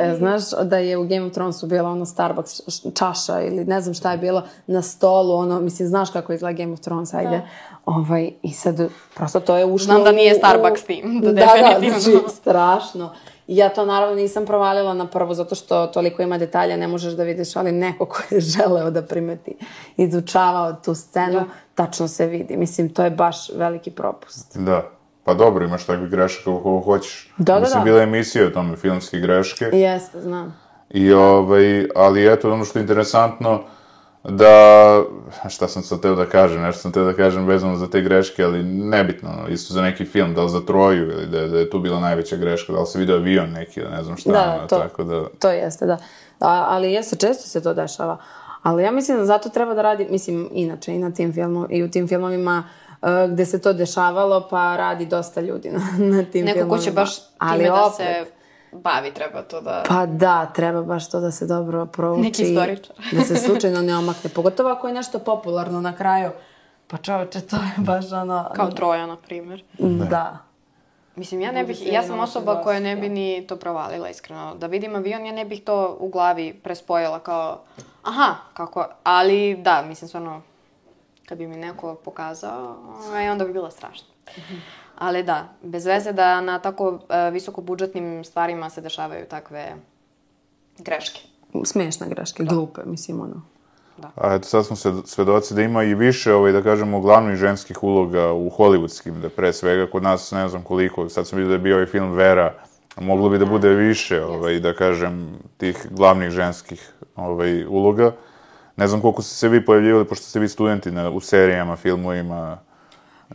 [0.00, 2.60] E, Znaš da je u Game of Thronesu bila ono Starbucks
[2.94, 6.72] čaša ili ne znam šta je bilo na stolu, ono, mislim, znaš kako izgleda Game
[6.72, 7.40] of Thrones, ajde.
[7.86, 8.76] Ovaj, I sad,
[9.14, 12.00] prosto to je ušlo Znam da nije u- u- Starbucks tim, da da, da, definitivno.
[12.20, 13.14] znači, strašno.
[13.46, 17.12] I ja to naravno nisam provalila na prvo, zato što toliko ima detalja, ne možeš
[17.12, 19.56] da vidiš, ali neko ko je želeo da primeti,
[19.96, 22.56] izučavao tu scenu, tačno se vidi.
[22.56, 24.56] Mislim, to je baš veliki propust.
[24.58, 24.90] Da.
[25.24, 27.30] Pa dobro, imaš takve greške kako kako hoćeš.
[27.36, 27.84] Da, da, Mislim, da.
[27.84, 29.64] bila je emisija o tome, filmske greške.
[29.64, 30.60] Jeste, znam.
[30.90, 33.62] I ovaj, ali eto, ono što je interesantno,
[34.26, 35.02] da,
[35.48, 38.44] šta sam sad teo da kažem, nešto sam teo da kažem vezano za te greške,
[38.44, 41.70] ali nebitno, isto za neki film, da li za Troju, ili da, je- da je
[41.70, 44.54] tu bila najveća greška, da li se video avion neki, ili ne znam šta, Da,
[44.54, 44.78] ono, to.
[44.78, 45.98] tako da, To jeste, da.
[46.40, 48.18] A, ali jeste, često se to dešava.
[48.62, 51.82] Ali ja mislim da zato treba da radi, mislim, inače i na tim filmu, i
[51.82, 56.44] u tim filmovima uh, gde se to dešavalo, pa radi dosta ljudi na, na tim
[56.44, 56.68] Neko filmovima.
[56.68, 58.24] ko će baš time Ali da opet, se
[58.74, 59.82] bavi, treba to da...
[59.88, 62.22] Pa da, treba baš to da se dobro prouči.
[62.22, 62.96] Neki istoričar.
[63.18, 64.30] da se slučajno ne omakne.
[64.30, 66.30] Pogotovo ako je nešto popularno na kraju.
[66.86, 68.50] Pa čoveče, to je baš ono...
[68.54, 69.64] Kao Troja, na primjer.
[70.10, 70.38] Da.
[71.16, 74.54] Mislim, ja ne bih, ja sam osoba koja ne bi ni to provalila, iskreno.
[74.54, 77.60] Da vidim avion, ja ne bih to u glavi prespojila kao,
[78.02, 80.42] aha, kako, ali da, mislim, stvarno,
[81.26, 84.06] kad bi mi neko pokazao, ovaj, onda bi bilo strašno.
[84.98, 89.74] Ali da, bez veze da na tako e, visoko budžetnim stvarima se dešavaju takve
[90.78, 91.20] greške.
[91.64, 93.42] Smiješne greške, glupe, mislim, ono.
[94.16, 97.82] a eto sad smo se svedoci da ima i više, ovaj, da kažemo, glavnih ženskih
[97.82, 101.54] uloga u hollywoodskim, da pre svega kod nas ne znam koliko, sad sam vidio da
[101.54, 102.54] je bio ovaj film Vera,
[103.00, 108.12] moglo bi da bude više, ovaj, da kažem, tih glavnih ženskih ovaj, uloga.
[108.76, 112.58] Ne znam koliko ste se vi pojavljivali, pošto ste vi studenti na, u serijama, filmovima,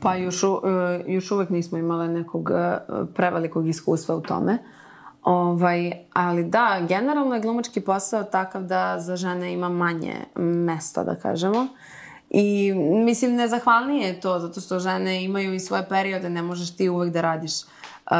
[0.01, 2.77] Pa još, u- e, još uvek nismo imale nekog e,
[3.15, 4.57] prevelikog iskustva u tome.
[5.23, 11.15] Ovaj, ali da, generalno je glumački posao takav da za žene ima manje mesta, da
[11.15, 11.67] kažemo.
[12.29, 12.73] I
[13.05, 17.13] mislim, nezahvalnije je to, zato što žene imaju i svoje periode, ne možeš ti uvek
[17.13, 18.17] da radiš uh,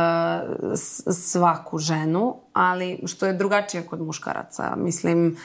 [1.12, 4.74] svaku ženu, ali što je drugačije kod muškaraca.
[4.78, 5.38] Mislim,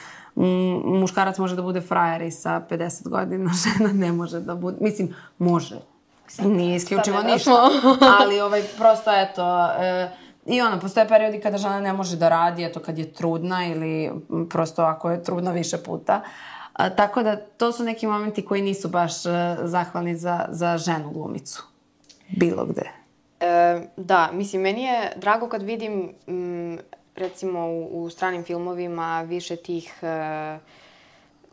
[0.85, 5.15] muškarac može da bude frajer i sa 50 godina, žena ne može da bude, mislim,
[5.37, 5.94] može.
[6.39, 7.69] Nije isključivo ništa.
[8.19, 10.09] ali ovaj, prosto eto, e,
[10.45, 14.05] i ono, postoje periodi kada žena ne može da radi, eto kad je trudna ili
[14.05, 16.21] m, prosto ako je trudna više puta.
[16.73, 19.29] A, tako da to su neki momenti koji nisu baš e,
[19.63, 21.63] zahvalni za, za ženu glumicu.
[22.27, 22.91] Bilo gde.
[23.39, 26.77] E, da, mislim, meni je drago kad vidim, mm,
[27.15, 30.57] recimo, u, u stranim filmovima više tih e,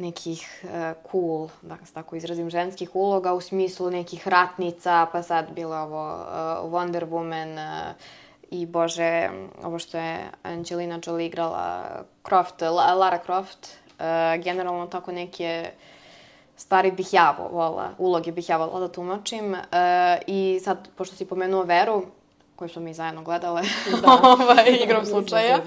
[0.03, 5.53] nekih e, cool, da se tako izrazim, ženskih uloga u smislu nekih ratnica, pa sad
[5.55, 6.35] bilo ovo e,
[6.75, 7.95] Wonder Woman e,
[8.51, 9.31] i bože,
[9.63, 11.87] ovo što je Angelina Jolie igrala,
[12.29, 13.69] Croft, La, Lara Croft,
[14.45, 15.71] generalno tako neke
[16.57, 19.57] stvari bih ja vo- vola, uloge bih ja da tumačim.
[20.27, 22.03] I sad, pošto si pomenuo Veru,
[22.63, 23.63] koju smo mi zajedno gledale,
[24.23, 25.59] ovaj, igrom slučaja,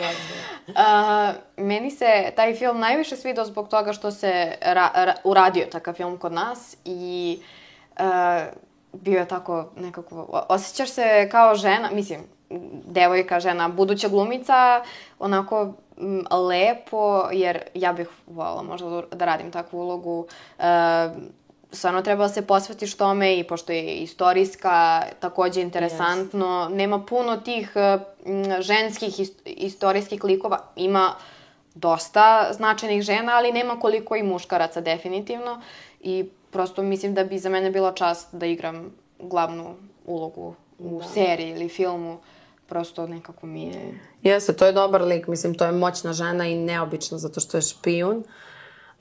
[0.76, 5.94] a, meni se taj film najviše svidao zbog toga što se ra, ra, uradio takav
[5.94, 7.40] film kod nas i
[7.98, 8.46] a,
[8.94, 12.22] bio je tako nekako, osjećaš se kao žena, mislim,
[12.86, 14.84] devojka, žena, buduća glumica,
[15.20, 20.28] onako m, lepo, jer ja bih voljela možda da, da radim takvu ulogu.
[20.60, 20.64] E,
[21.76, 26.70] stvarno treba da se posvetiš tome i pošto je istorijska, takođe interesantno.
[26.72, 30.60] Nema puno tih e, m, ženskih ist- istorijskih likova.
[30.76, 31.16] Ima
[31.76, 35.62] dosta značajnih žena, ali nema koliko i muškaraca definitivno.
[36.02, 39.76] I prosto mislim da bi za mene bila čast da igram glavnu
[40.06, 42.18] ulogu u seriji ili filmu.
[42.68, 44.00] Prosto nekako mi je...
[44.24, 47.62] Jeste, to je dobar lik, mislim, to je moćna žena i neobična zato što je
[47.62, 48.24] špijun.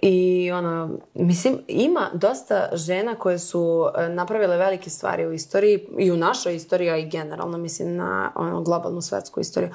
[0.02, 6.10] I ona, mislim, ima dosta žena koje su e, napravile velike stvari u istoriji i
[6.10, 9.70] u našoj istoriji, a i generalno, mislim, na ono, globalnu svetsku istoriju.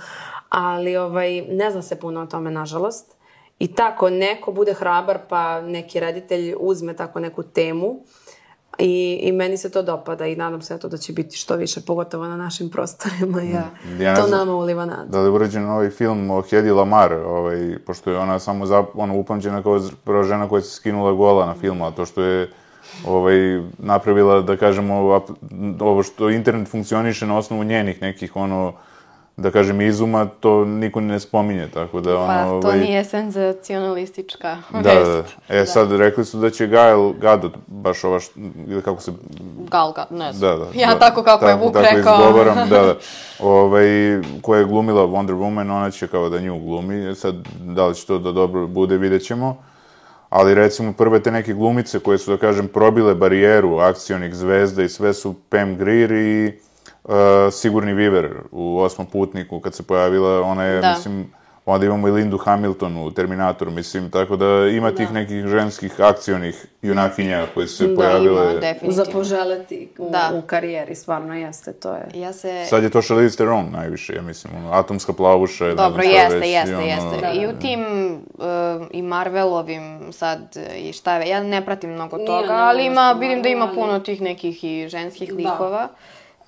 [0.49, 3.15] Ali ovaj, ne zna se puno o tome, nažalost.
[3.59, 8.03] I tako neko bude hrabar pa neki reditelj uzme tako neku temu
[8.79, 11.81] i, i meni se to dopada i nadam se eto da će biti što više,
[11.81, 13.41] pogotovo na našim prostorima.
[13.41, 13.69] Ja,
[13.99, 15.11] Ja ne to znam nama uliva nadu.
[15.11, 18.85] Da li je urađen ovaj film o Hedi Lamar, ovaj, pošto je ona samo za,
[18.93, 22.49] ono, upamćena kao prva žena koja se skinula gola na filmu, a to što je
[23.07, 25.21] ovaj, napravila, da kažemo,
[25.79, 28.73] ovo što internet funkcioniše na osnovu njenih nekih, ono,
[29.39, 34.57] da kažem, izuma, to niko ne spominje, tako da, ono, Pa, to ovaj, nije senzacionalistička
[34.71, 35.35] Da, da, vest.
[35.47, 35.55] da.
[35.55, 38.29] E, sad, rekli su da će Gael Gadot, baš ova, št-
[38.67, 39.11] ili kako se
[39.71, 40.59] Galga, ne znam.
[40.59, 40.71] Da, da.
[40.73, 40.99] ja da.
[40.99, 42.13] tako kako je Vuk tako rekao.
[42.19, 42.95] izgovaram, da, da.
[43.41, 43.87] Ovaj,
[44.41, 47.09] koja je glumila Wonder Woman, ona će kao da nju glumi.
[47.09, 49.57] E Sad, da li će to da dobro bude, vidjet ćemo.
[50.29, 54.89] Ali recimo prve te neke glumice koje su, da kažem, probile barijeru akcionih zvezda i
[54.89, 56.59] sve su Pam Grier i
[57.03, 57.11] uh,
[57.51, 60.89] Sigurni Viver u Osmom putniku kad se pojavila, ona je, Da.
[60.89, 61.33] mislim,
[61.65, 66.65] onda imamo i Lindu Hamilton u Terminatoru, mislim, tako da ima tih nekih ženskih akcionih
[66.81, 68.41] junakinja koje su se Da, pojavile.
[68.43, 69.11] ima, Za definitivno.
[69.13, 70.31] poželeti u, Da.
[70.33, 72.05] u karijeri, stvarno jeste, to je.
[72.13, 72.65] Ja se...
[72.65, 76.47] Sad je to Charlize Theron najviše, ja mislim, ono, atomska plavuša Dobro, šta jeste, već,
[76.47, 77.31] i jeste, ono, jeste.
[77.33, 77.81] I u tim
[78.33, 78.45] uh,
[78.91, 82.85] i Marvelovim sad uh, i šta je, ja ne pratim mnogo Nije, toga, ne ali
[82.85, 85.35] ima, vidim da ima puno tih nekih i ženskih Da.
[85.37, 85.87] likova.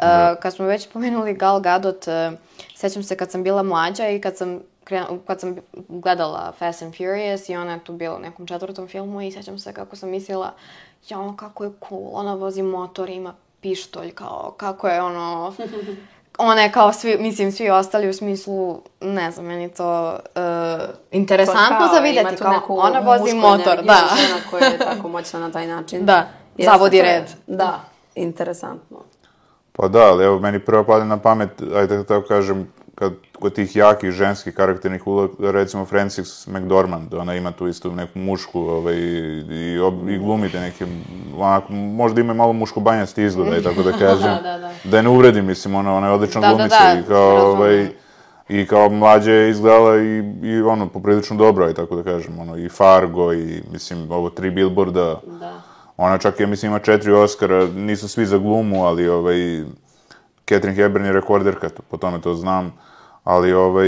[0.02, 2.38] Uh, kad smo već pomenuli Gal Gadot, uh,
[2.76, 4.60] sećam se kad sam bila mlađa i kad sam
[5.28, 5.56] kad sam
[5.90, 9.60] gledala Fast and Furious i ona je tu bila u nekom četvrtom filmu i sećam
[9.60, 10.54] se kako sam mislila,
[11.10, 15.54] ja, kako je cool, ona vozi motor, ima pištolj, kao, kako je ono,
[16.38, 21.78] ona je kao svi, mislim, svi ostali u smislu, ne znam, meni to uh, interesantno
[21.78, 24.16] kao, za tu kao, neku ona vozi motor, energiju, da.
[24.16, 26.06] žena koja je tako moćna na taj način.
[26.06, 27.24] Da, zavodi red.
[27.48, 27.80] Da,
[28.16, 28.98] interesantno.
[29.74, 33.54] Pa da, ali evo, meni prvo pada na pamet, ajde da tako kažem, kad kod
[33.54, 38.96] tih jakih ženskih karakternih uloga, recimo Frances McDormand, ona ima tu isto neku mušku, ovaj,
[38.96, 40.86] i, ob, i glumite neke,
[41.38, 44.32] onako, možda ima malo muškobanjasti izgled, aj tako da kažem.
[44.34, 44.72] Da, da, da.
[44.84, 47.34] Da je ne uvredim, mislim, ona, ona je odlična Da, da, glumica da, i kao,
[47.34, 47.58] razumem.
[47.58, 47.88] ovaj,
[48.50, 52.58] i kao mlađe je izgledala i, i ono, poprilično dobro, aj tako da kažem, ono,
[52.58, 55.71] i Fargo, i, mislim, ovo tri billboarda, Da.
[56.02, 59.64] Ona čak, ja mislim, ima četiri Oscara, nisu svi za glumu, ali ovaj,
[60.50, 62.74] Catherine Hepburn je rekorderka, po tome to znam,
[63.24, 63.88] ali ovaj,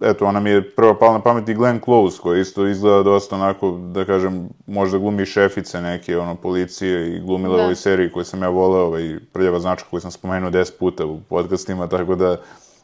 [0.00, 3.36] eto, ona mi je prva pala na pamet i Glenn Close, koja isto izgleda dosta
[3.36, 7.62] onako, da kažem, možda glumi šefice neke, ono, policije i glumila Da.
[7.62, 11.06] u ovoj seriji koju sam ja voleo, ovaj, prljava značka koju sam spomenuo 10 puta
[11.06, 12.36] u podcastima, tako da,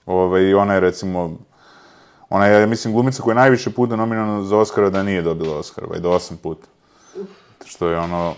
[0.06, 1.38] ovaj, ona je recimo,
[2.30, 5.84] ona je, mislim, glumica koja je najviše puta nominovana za Oscara da nije dobila Oscar,
[5.84, 6.66] ovaj, do osam puta.
[7.64, 8.35] Što je ono,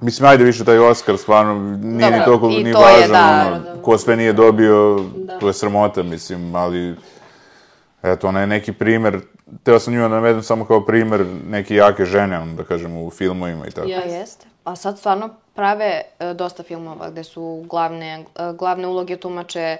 [0.00, 3.46] Mislim, ajde više taj Oscar, stvarno, nije Dobro, ni toliko ni to je, važan, da.
[3.46, 5.04] ono, ko sve nije dobio,
[5.40, 6.94] to je sramota, mislim, ali,
[8.02, 9.20] eto, ona je neki primer,
[9.62, 13.10] teo sam nju da navedem samo kao primer neke jake žene, ono, da kažem, u
[13.10, 13.88] filmovima i tako.
[13.88, 14.00] Ja.
[14.00, 14.46] Jeste.
[14.64, 19.78] A sad stvarno prave e, dosta filmova gde su glavne, e, glavne uloge tumače e,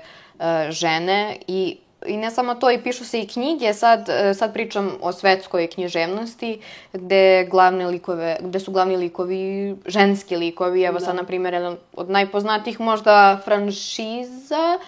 [0.70, 4.90] žene i I ne samo to, i pišu se i knjige, sad, e, sad pričam
[5.00, 6.60] o svetskoj književnosti,
[6.92, 10.82] gde, glavne likove, gde su glavni likovi ženski likovi.
[10.82, 14.78] Evo sad, na primjer, jedan od najpoznatijih možda franšiza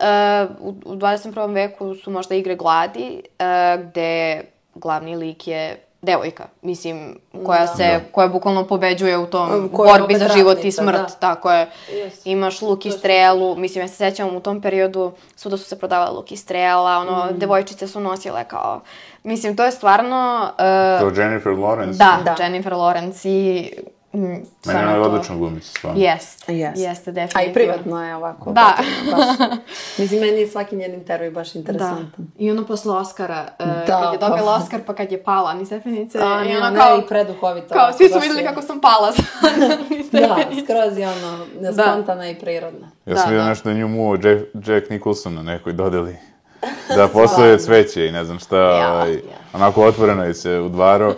[0.00, 1.54] e, u, u 21.
[1.54, 4.42] veku su možda Igre gladi, e, gde
[4.74, 10.28] glavni lik je devojka, mislim, koja se, koja bukvalno pobeđuje u tom Koja borbi za
[10.28, 11.06] život i ratnica, smrt, da.
[11.06, 11.70] tako je.
[11.92, 12.30] Jeste.
[12.30, 16.10] Imaš luk i strelu, mislim, ja se sećam u tom periodu svuda su se prodavale
[16.10, 17.38] luk i strela, ono, Mm.
[17.38, 18.80] devojčice su nosile kao,
[19.22, 22.36] mislim, to je stvarno, uh, To Jennifer Lawrence, da, Da.
[22.40, 23.72] Jennifer Lawrence i,
[24.16, 24.22] mm,
[24.66, 26.00] meni ona je odlična glumica, stvarno.
[26.00, 26.80] Jeste, Jeste.
[26.80, 27.50] jeste, A definitivno.
[27.50, 28.52] i privatno je ovako.
[28.52, 28.76] Da.
[29.10, 29.26] Baš.
[29.98, 31.58] Mislim, meni je svaki njen intervju baš Da.
[31.58, 32.26] interesantan.
[32.38, 34.54] I ono posle Oscara, uh, Da, kad je dobila pa.
[34.54, 37.74] Oscar, pa kad je pala ni stepenice, A, i ne, ono ne, kao, i preduhovito.
[37.74, 39.12] kao, svi su baš vidjeli je- kako sam pala
[39.90, 42.86] ni Da, skroz je ono, spontana i prirodna.
[43.06, 43.48] Ja Da, sam vidio da.
[43.48, 46.16] nešto da nju muo Jack, Jack Nicholson na nekoj dodeli.
[46.96, 49.20] Da postoje cveće i ne znam šta, Ja, ovaj, ja.
[49.52, 51.14] onako otvoreno je se udvarao.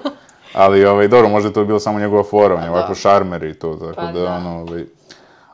[0.53, 2.73] Ali, ovaj, dobro, možda je to bilo samo njegova fora, on je da.
[2.73, 4.35] ovako šarmer i to, tako Pa da, da.
[4.35, 4.85] ono, ovaj,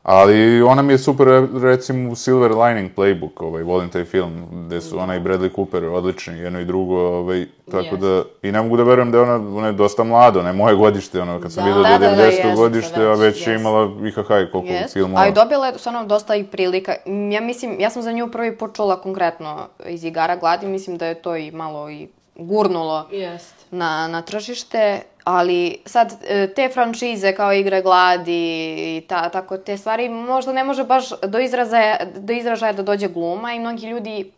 [0.05, 1.27] Ali ona mi je super,
[1.63, 6.39] recimo, Silver Lining Playbook, ovaj, volim taj film, gde su ona i Bradley Cooper odlični,
[6.39, 7.97] jedno i drugo, ovaj, tako Jeste.
[7.97, 10.53] da, i ne mogu da verujem da je ona, ona je dosta mlada, ona je
[10.53, 12.25] moje godište, ono, kad sam Da, vidio da, da, da, 90.
[12.25, 14.93] jeste, godište, a već, već je imala IHH i koliko Jest.
[14.93, 15.23] filmova.
[15.23, 16.95] A i dobila je stvarno dosta i prilika.
[17.33, 21.15] Ja mislim, ja sam za nju prvi počula konkretno iz igara gladi, mislim da je
[21.15, 23.55] to i malo i gurnulo Jest.
[23.71, 29.77] na, na tržište, ali sad e, te franšize kao Igre gladi i ta, tako te
[29.77, 34.33] stvari možda ne može baš do izražaja, do izražaja da dođe gluma i mnogi ljudi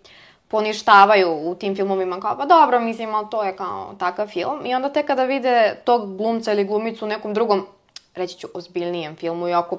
[0.49, 4.75] poništavaju u tim filmovima kao pa dobro mislim ali to je kao takav film i
[4.75, 7.67] onda tek kada vide tog glumca ili glumicu u nekom drugom
[8.15, 9.79] reći ću ozbiljnijem filmu iako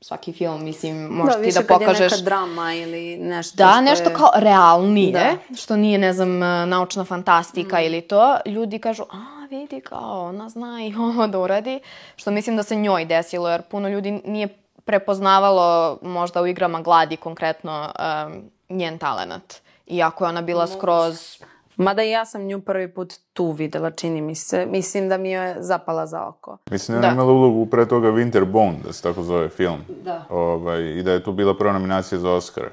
[0.00, 3.56] svaki film mislim možeš da, ti više da kad pokažeš je neka drama ili nešto
[3.56, 4.14] Da, što nešto je...
[4.14, 5.56] kao realnije, Da.
[5.56, 10.48] što nije, ne znam, e, naučna fantastika ili to, ljudi kažu, a vidi kao, ona
[10.48, 11.80] zna i ovo da uradi,
[12.16, 14.48] što mislim da se njoj desilo, jer puno ljudi nije
[14.84, 17.92] prepoznavalo možda u igrama gladi konkretno
[18.26, 19.54] um, njen talenat.
[19.86, 21.42] Iako je ona bila skroz...
[21.80, 24.66] Mada i ja sam nju prvi put tu videla, čini mi se.
[24.66, 26.58] Mislim da mi je zapala za oko.
[26.70, 27.14] Mislim da je Da.
[27.14, 29.78] imala ulogu pre toga Winterbone, da se tako zove film.
[30.04, 30.24] Da.
[30.28, 32.70] Ovaj, I da je tu bila prva nominacija za Oscara.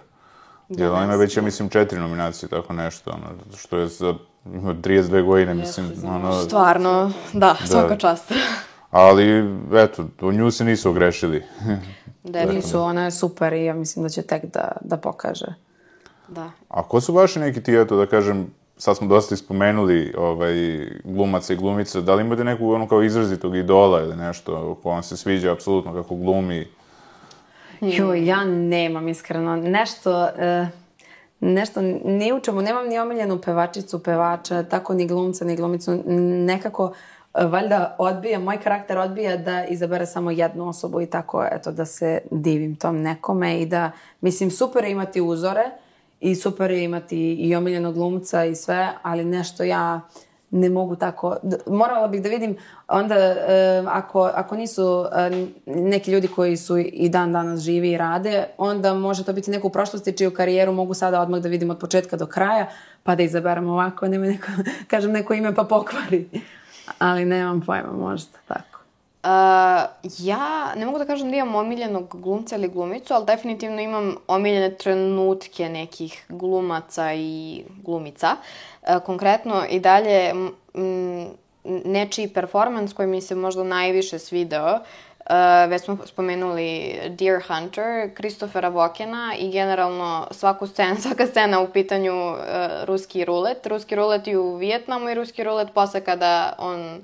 [0.69, 4.13] Jer ona ima već, ja mislim, četiri nominacije, tako nešto, ono, što je za
[4.45, 8.31] ima 32 godine, mislim, ono, Stvarno, da, svaka čast.
[8.91, 11.43] ali, eto, u nju se nisu ogrešili.
[12.23, 15.53] Definitivno, Nisu, ona je super i ja mislim da će tek da, da pokaže.
[16.27, 16.51] da.
[16.69, 18.47] A ko su vaši neki ti, eto, da kažem,
[18.77, 20.53] sad smo dosta ispomenuli ovaj,
[21.03, 25.03] glumaca i glumica, da li imate neku ono kao izrazitog idola ili nešto ko vam
[25.03, 26.67] se sviđa apsolutno kako glumi?
[27.81, 29.55] Joj, ja nemam iskreno.
[29.55, 30.67] Nešto, e,
[31.39, 36.03] nešto, ni u čemu, nemam ni omiljenu pevačicu, pevača, tako ni glumca, ni glumicu.
[36.45, 36.93] Nekako,
[37.33, 41.85] e, valjda odbija, moj karakter odbija da izabere samo jednu osobu i tako, eto, da
[41.85, 43.91] se divim tom nekome i da,
[44.21, 45.71] mislim, super imati uzore
[46.19, 50.01] i super je imati i omiljenog glumca i sve, ali nešto ja
[50.51, 51.37] ne mogu tako,
[51.67, 52.57] morala bih da vidim
[52.87, 57.97] onda e, ako, ako nisu e, neki ljudi koji su i dan danas živi i
[57.97, 61.69] rade, onda može to biti neko u prošlosti čiju karijeru mogu sada odmah da vidim
[61.69, 62.69] od početka do kraja,
[63.03, 64.47] pa da izaberem ovako, nema neko,
[64.91, 66.29] kažem neko ime pa pokvari.
[66.99, 68.76] Ali nemam pojma, možda tako.
[69.23, 69.29] Uh,
[70.19, 74.75] ja ne mogu da kažem da imam omiljenog glumca ili glumicu, ali definitivno imam omiljene
[74.75, 78.35] trenutke nekih glumaca i glumica.
[78.81, 81.27] Uh, konkretno i dalje m,
[81.63, 88.69] nečiji performans koji mi se možda najviše svideo, uh, već smo spomenuli Deer Hunter, Kristofera
[88.69, 92.37] Vokena i generalno svaku scenu, svaka scena u pitanju uh,
[92.83, 93.67] ruski rulet.
[93.67, 97.03] Ruski rulet i u Vijetnamu i ruski rulet posle kada on uh,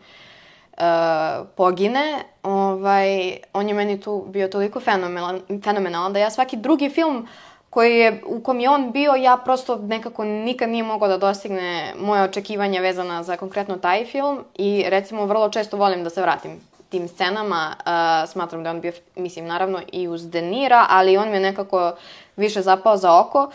[1.55, 7.27] pogine, ovaj, on je meni tu bio toliko fenomenalan, fenomenalan da ja svaki drugi film
[7.69, 11.93] koji je, u kom je on bio, ja prosto nekako nikad nije mogao da dostigne
[11.99, 16.59] moje očekivanja vezana za konkretno taj film i recimo vrlo često volim da se vratim
[16.93, 17.75] tim scenama.
[17.79, 21.95] Uh, smatram da on bio, mislim, naravno i uz Denira, ali on mi je nekako
[22.35, 23.49] više zapao za oko.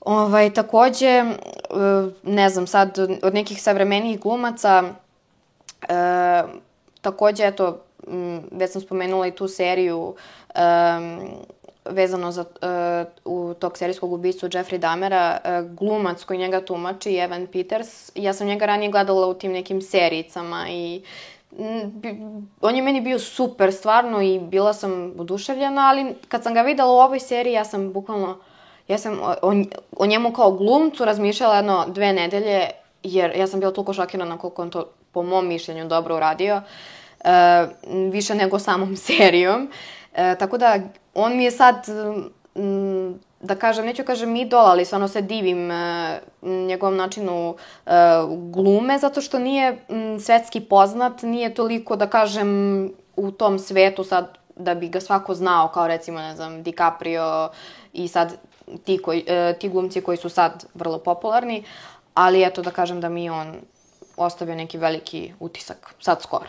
[0.00, 4.82] Ovaj, takođe, uh, ne znam, sad od nekih savremenijih glumaca,
[5.88, 6.42] E,
[7.00, 7.78] takođe, eto,
[8.50, 11.20] već sam spomenula i tu seriju um,
[11.84, 17.46] vezano za e, u tog serijskog ubicu Jeffrey Dahmera, e, glumac koji njega tumači, Evan
[17.46, 18.12] Peters.
[18.14, 21.02] Ja sam njega ranije gledala u tim nekim serijicama i
[22.60, 26.92] on je meni bio super stvarno i bila sam oduševljena, ali kad sam ga videla
[26.92, 28.38] u ovoj seriji, ja sam bukvalno,
[28.88, 29.54] ja sam o,
[29.96, 32.70] o njemu kao glumcu razmišljala jedno dve nedelje,
[33.02, 36.62] jer ja sam bila toliko šokirana koliko on to po mom mišljenju dobro uradio,
[37.24, 37.66] e,
[38.12, 39.70] više nego samom serijom.
[40.14, 40.78] E, tako da,
[41.14, 41.86] on mi je sad,
[43.40, 47.90] da kažem, neću kažem idol, ali stvarno se divim e, njegovom načinu e,
[48.50, 54.38] glume, zato što nije m, svetski poznat, nije toliko, da kažem, u tom svetu sad
[54.56, 57.50] da bi ga svako znao, kao recimo, ne znam, DiCaprio
[57.92, 58.36] i sad
[58.84, 61.64] ti, koji, e, ti glumci koji su sad vrlo popularni,
[62.14, 63.54] ali eto da kažem da mi on
[64.16, 66.46] ostavio neki veliki utisak, sad skoro.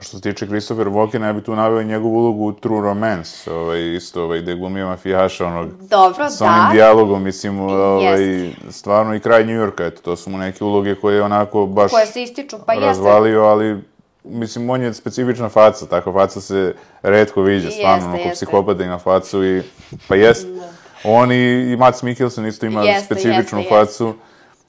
[0.00, 3.94] Što se tiče Christopher Walkena, ja bih tu naveo njegovu ulogu u True Romance, ovaj,
[3.96, 6.72] isto, ovaj, gde glumio mafijaša, onog, Dobro, sa onim da.
[6.72, 11.14] dijalogom, mislim, ovaj, stvarno i kraj New Yorka, eto, to su mu neke uloge koje
[11.16, 12.86] je onako baš Koje se ističu, pa jeste.
[12.86, 13.82] razvalio, ali
[14.24, 18.46] mislim, on je specifična faca, takva faca se redko viđa, stvarno, Jeste, onako jeste.
[18.46, 19.62] psihopata ima facu i,
[20.08, 20.46] pa jest,
[21.04, 24.14] on i, i Mats Mikkelsen isto ima Jeste, specifičnu jeste, facu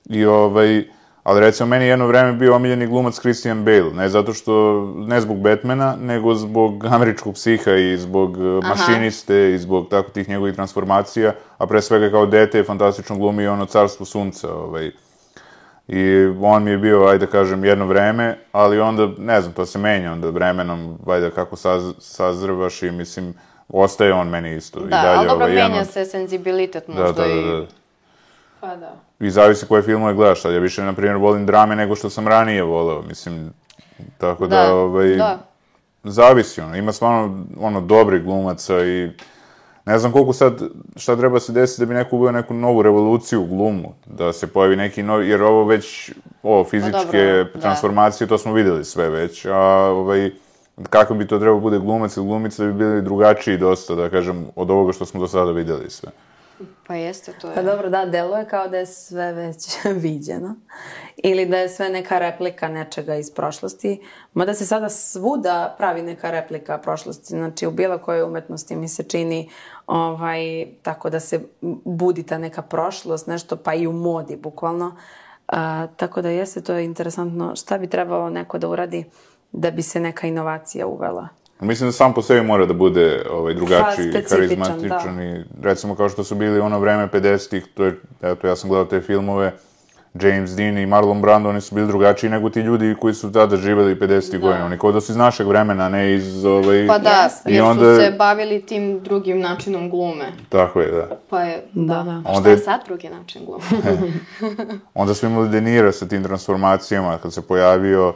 [0.06, 0.84] i ovaj,
[1.24, 4.54] ali recimo meni je jedno vreme bio omiljeni glumac Christian Bale, ne zato što,
[4.98, 10.30] ne zbog Batmana, nego zbog američkog psiha i zbog uh, mašiniste i zbog tako tih
[10.30, 14.92] njegovih transformacija, a pre svega kao dete je fantastično glumi ono carstvo sunca, ovaj,
[15.88, 16.02] I
[16.42, 19.80] on mi je bio, ajde da kažem, jedno vreme, ali onda, ne znam, to se
[19.80, 23.34] menja onda vremenom, ajde kako saz, sazrvaš i mislim,
[23.70, 24.80] ostaje on meni isto.
[24.80, 27.66] I Da, dalje, ali dobro, ovaj, menja jedno- se senzibilitet Da, možda da, da, i...
[28.64, 28.70] da.
[28.70, 28.96] Pa da.
[29.20, 30.42] I zavisi koje filmove gledaš.
[30.42, 33.02] Sad ja više, na primjer, volim drame nego što sam ranije voleo.
[33.02, 33.54] Mislim,
[34.18, 35.40] tako da, Da, ovaj, da.
[36.04, 36.76] zavisi, ono.
[36.76, 39.10] Ima stvarno, ono, dobrih glumaca i
[39.86, 40.62] ne znam koliko sad,
[40.96, 44.48] šta treba se desiti da bi neko uveo neku novu revoluciju u glumu, da se
[44.48, 46.12] pojavi neki novi, jer ovo već,
[46.44, 47.60] ovo, fizičke dobro, da.
[47.60, 49.60] transformacije, to smo videli sve već, a
[49.92, 50.32] ovaj,
[50.90, 54.46] kako bi to trebao bude glumac ili glumica da bi bili drugačiji dosta, da kažem,
[54.56, 56.10] od ovoga što smo do sada videli sve.
[56.88, 57.56] Pa jeste, to je...
[57.56, 59.68] Pa dobro, da, deluje kao da je sve već
[60.04, 60.56] viđeno.
[61.18, 64.02] Ili da je sve neka replika nečega iz prošlosti.
[64.34, 67.28] Mada se sada svuda pravi neka replika prošlosti.
[67.28, 69.50] Znači, u bilo kojoj umetnosti mi se čini
[69.88, 71.42] ovaj, tako da se
[71.86, 74.96] budi ta neka prošlost, nešto pa i u modi, bukvalno.
[75.48, 77.56] A, tako da jeste, to je interesantno.
[77.56, 79.06] Šta bi trebalo neko da uradi
[79.52, 81.28] da bi se neka inovacija uvela?
[81.64, 84.38] Mislim da sam po sebi mora da bude ovaj, drugačiji, specifičan,
[84.68, 88.70] karizmatičan i recimo kao što su bili ono vreme 50-ih, to je, eto ja sam
[88.70, 89.52] gledao te filmove,
[90.16, 93.58] James Dean i Marlon Brando, oni su bili drugačiji nego ti ljudi koji su tada
[93.58, 94.66] živeli 50-ih godina.
[94.66, 96.88] Oni kao da su iz našeg vremena, ne iz ovaj...
[96.88, 97.50] Pa da, Jeste.
[97.50, 100.26] jer I su onda- se bavili tim drugim načinom glume.
[100.50, 101.08] Tako je, da.
[101.30, 102.04] Pa je, Da, da.
[102.04, 102.12] da.
[102.26, 103.64] Onda šta je- sad drugi način glume?
[104.94, 108.14] Onda smo imali De Niro sa tim transformacijama kad se pojavio,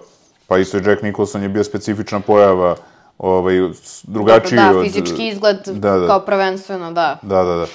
[0.47, 2.75] pa isto Jack Nicholson je bio specifična pojava,
[3.17, 3.55] ovaj,
[4.03, 4.85] drugačiji da, od...
[4.85, 6.07] fizički izgled Da, da.
[6.07, 7.17] kao prvenstveno, da.
[7.21, 7.65] Da, da, da.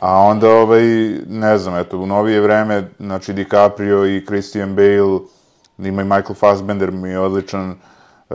[0.00, 0.82] A onda, ovaj,
[1.28, 5.18] ne znam, eto, u novije vreme, znači DiCaprio i Christian Bale,
[5.78, 7.70] ima i Michael Fassbender mi je odličan.
[8.30, 8.34] E,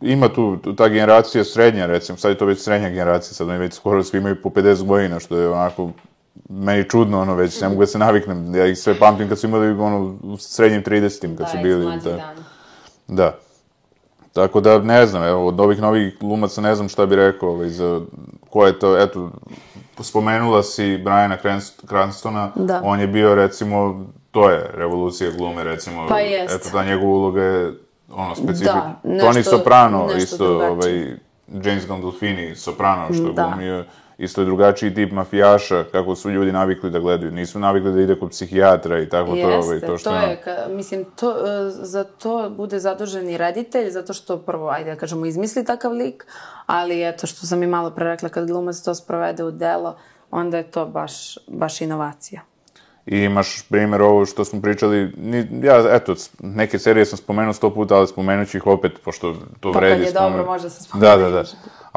[0.00, 3.74] ima tu, ta generacija srednja, recimo, sad je to već srednja generacija, sad oni već
[3.74, 5.90] skoro svi imaju po 50 godina, što je onako
[6.48, 8.54] meni čudno, ono, već ne mogu da se naviknem.
[8.54, 12.00] Ja ih sve pamtim kad su imali, ono, u srednjim 30-im, kad su bili.
[12.04, 12.40] tako.
[13.08, 13.38] Da.
[14.38, 17.68] Tako da, ne znam, evo, od ovih novih glumaca ne znam šta bi rekao, ovaj,
[17.68, 18.00] za
[18.50, 19.30] ko je to, eto,
[20.00, 22.80] spomenula si Briana Cranst- Cranstona, Da.
[22.84, 26.54] on je bio, recimo, to je revolucija glume, recimo, Pa jest.
[26.56, 27.72] eto, ta njegova uloga je,
[28.10, 28.94] ono, specifična.
[29.04, 30.70] Da, Tony nešto- Soprano, nešto isto, drugačije.
[30.70, 31.16] ovaj,
[31.64, 33.42] James Gandolfini, Soprano, što je Da.
[33.44, 33.84] glumio,
[34.18, 37.32] isto je drugačiji tip mafijaša, kako su ljudi navikli da gledaju.
[37.32, 40.36] Nisu navikli da ide kod psihijatra i tako to, ovaj, Jeste, to što to je...
[40.36, 44.96] ka, mislim, to, e, za to bude zadužen i reditelj, zato što prvo, ajde da
[44.96, 46.26] kažemo, izmisli takav lik,
[46.66, 49.96] ali eto, što sam i malo pre rekla, kad glumac to sprovede u delo,
[50.30, 51.12] onda je to baš,
[51.48, 52.40] baš inovacija.
[53.06, 57.74] I imaš primjer ovo što smo pričali, ni, ja, eto, neke serije sam spomenuo sto
[57.74, 60.02] puta, ali spomenut ću ih opet, pošto to Pa kad vredi.
[60.02, 61.22] je spomen- dobro, može se Da, spomenuti.
[61.22, 61.44] da, da.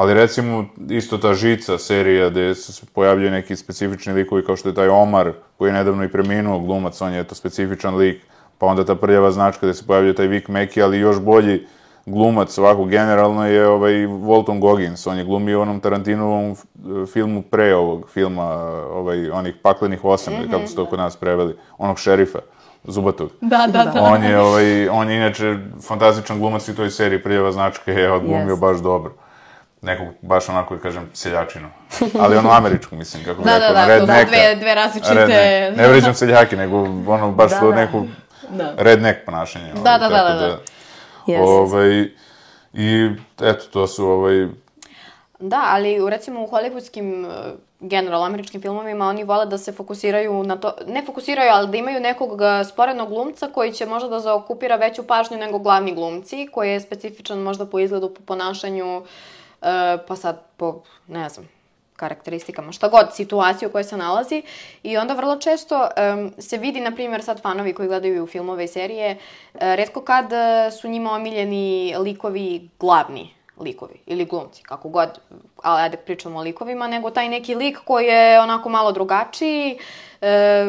[0.01, 4.75] Ali recimo, isto ta Žica serija, gde se pojavljaju neki specifični likovi, kao što je
[4.75, 8.21] taj Omar, koji je nedavno i preminuo glumac, on je to specifičan lik,
[8.57, 11.67] pa onda ta prljava značka gde se pojavljuje taj Vic Mackey, ali još bolji
[12.05, 16.65] glumac ovako generalno je ovaj Walton Goggins, on je glumio u onom Tarantinovom f-
[17.13, 18.43] filmu pre ovog filma,
[18.91, 22.39] ovaj, onih paklenih osam, ili kako su to kod nas preveli, onog šerifa,
[22.83, 23.29] Zubatog.
[23.41, 24.01] Da, da, da.
[24.01, 25.57] On je, ovaj, on je inače
[25.87, 28.61] fantastičan glumac i toj seriji Prljava značka je odglumio Jest.
[28.61, 29.13] baš dobro.
[29.81, 31.69] Nekog, baš onako, da kažem, seljačinu.
[32.19, 34.25] Ali ono američku, mislim, kako bi Da, rekao, da, da, to su rednecka.
[34.25, 35.13] dve, dve različite...
[35.13, 35.77] Redneck.
[35.77, 36.77] Ne vređam seljake, nego
[37.07, 37.75] ono baš Da, to da.
[37.75, 38.05] neko
[38.49, 38.73] Da.
[38.77, 39.65] redneck ponašanje.
[39.71, 40.59] ovaj, Da, da, da, da, da.
[41.27, 41.43] Jeste.
[41.43, 42.09] Ovaj,
[42.73, 43.09] I
[43.41, 44.47] eto, to su ovaj,
[45.39, 50.55] Da, ali recimo u hollywoodskim, eh, generalno američkim filmovima, oni vole da se fokusiraju na
[50.57, 54.75] to, ne fokusiraju, ali da imaju nekog eh, sporednog glumca koji će možda da zaokupira
[54.75, 59.40] veću pažnju nego glavni glumci, koji je specifičan možda po izgledu, po ponašanju, eh,
[60.07, 61.49] pa sad po, ne znam,
[62.01, 64.41] karakteristikama, šta god, situaciju u kojoj se nalazi.
[64.83, 68.67] I onda vrlo često em, se vidi, na primjer, sad fanovi koji gledaju filmove i
[68.67, 73.29] serije, e, redko kad e, su njima omiljeni likovi glavni
[73.59, 75.09] likovi ili glumci, kako god,
[75.63, 79.77] ali ajde pričamo o likovima, nego taj neki lik koji je onako malo drugačiji,
[80.21, 80.65] e,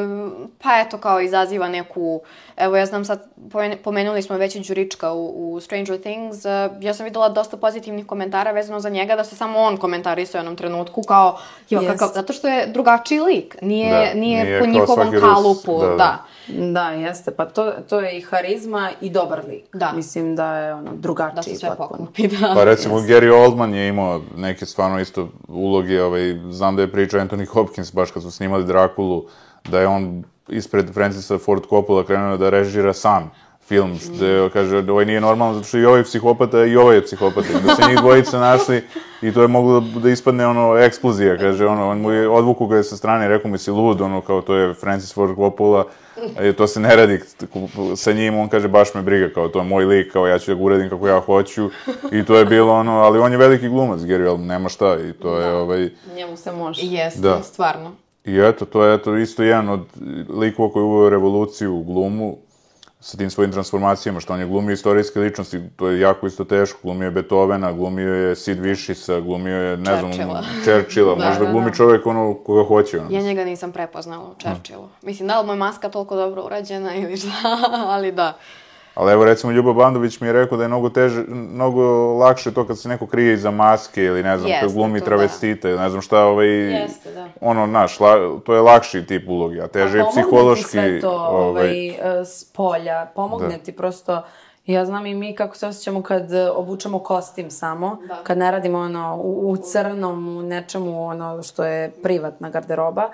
[0.63, 2.21] pa eto kao izaziva neku,
[2.57, 6.69] evo ja znam sad, pomen- pomenuli smo već i Đurička u, u Stranger Things, e,
[6.81, 10.41] ja sam videla dosta pozitivnih komentara vezano za njega, da se samo on komentarisao u
[10.41, 11.39] jednom trenutku kao,
[11.71, 11.93] jo, Jest.
[11.93, 15.97] kakav, zato što je drugačiji lik, nije, Da, nije, nije po njihovom kalupu, da, da.
[15.97, 16.25] da.
[16.49, 19.65] Da, jeste, pa to, to je i harizma i dobar lik.
[19.77, 19.93] Da.
[19.93, 21.89] Mislim da je ono drugačiji Da se sve potpuno.
[21.99, 22.53] pokupi, da.
[22.55, 27.21] Pa recimo Gary Oldman je imao neke stvarno isto uloge, ovaj, znam da je pričao
[27.21, 29.25] Anthony Hopkins baš kad su snimali Drakulu,
[29.69, 33.31] da je on ispred Francisa Ford Coppola krenuo da režira sam
[33.67, 36.97] film, što je, kaže, ovaj nije normalno zato što i ovaj je psihopata i ovaj
[36.97, 37.49] je psihopata.
[37.49, 38.83] I da se njih dvojica našli
[39.23, 42.67] i to je moglo da, da ispadne ono eksplozija, kaže, ono, on mu je odvuku
[42.67, 45.85] ga je sa strane rekao mi si lud, ono, kao to je Francis Ford Coppola,
[46.39, 47.21] e, to se ne radi
[47.97, 50.51] sa njim, on kaže baš me briga, kao to je moj lik, kao ja ću
[50.51, 51.71] da ga uradim kako ja hoću
[52.13, 55.13] i to je bilo ono, ali on je veliki glumac, Gary Oldman, nema šta i
[55.13, 56.83] to je ovaj, Njemu se može.
[56.83, 57.43] Jeste, Da.
[57.43, 57.93] stvarno.
[58.25, 59.81] I eto, to je eto isto jedan od
[60.29, 62.37] likova koji je uveo revoluciju u glumu
[63.03, 66.79] sa tim svojim transformacijama, što on je glumio istorijske ličnosti, to je jako isto teško,
[66.83, 70.43] glumio je Beethovena, glumio je Sid Viciousa, glumio je, ne znam, Churchilla.
[70.65, 71.77] Churchilla, Da, možda da, glumi da.
[71.77, 73.01] čovek ono koga hoće.
[73.01, 73.09] Ono.
[73.11, 74.89] Ja njega nisam prepoznala u Churchillu.
[75.03, 77.31] Mislim, da li mu je maska toliko dobro urađena ili šta,
[77.95, 78.39] ali da.
[78.95, 81.83] Ali evo recimo Ljubo Bandović mi je rekao da je mnogo teže, mnogo
[82.13, 85.07] lakše to kad se neko krije iza maske ili ne znam, kad Jeste, glumi to
[85.07, 87.29] travestite ili ne znam šta, ovaj, Jeste, da.
[87.41, 90.71] ono, naš, la, to je lakši tip ulogi, a teže je Pa pomogne ti psihološki,
[90.71, 91.89] sve to ovaj, ovaj,
[92.21, 93.65] e, s polja, pomogne Da.
[93.65, 94.23] ti prosto,
[94.67, 98.21] ja znam i mi kako se osjećamo kad obučemo kostim samo, Da.
[98.23, 103.11] kad ne radimo ono u, u crnom, u nečemu ono što je privatna garderoba,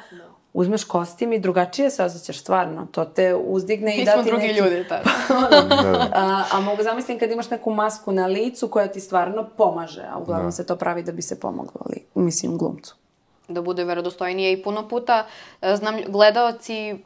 [0.59, 4.31] uzmeš kostim i drugačije se osjećaš stvarno, to te uzdigne i Mi da smo ti
[4.31, 4.59] drugi neki...
[4.59, 5.11] ljudi tada.
[5.69, 10.03] da, A, a mogu zamislim kad imaš neku masku na licu koja ti stvarno pomaže,
[10.13, 12.97] a uglavnom se to pravi da bi se pomoglo, ali, mislim, glumcu.
[13.49, 15.27] Da bude verodostojnije i puno puta
[15.63, 16.97] e, znam gledaoci e,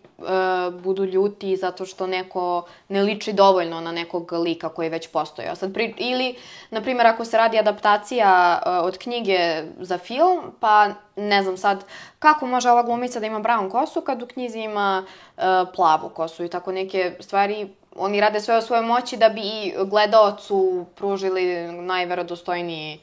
[0.71, 5.49] budu ljuti zato što neko ne liči dovoljno na nekog lika koji već postoji.
[5.49, 6.35] A sad pri, ili,
[6.71, 11.85] na primjer, ako se radi adaptacija e, od knjige za film, pa ne znam sad
[12.19, 15.05] kako može ova glumica da ima brown kosu kad u knjizi ima
[15.37, 15.43] e,
[15.75, 19.75] plavu kosu i tako neke stvari oni rade sve o svojoj moći da bi i
[19.85, 23.01] gledaocu pružili najverodostojniji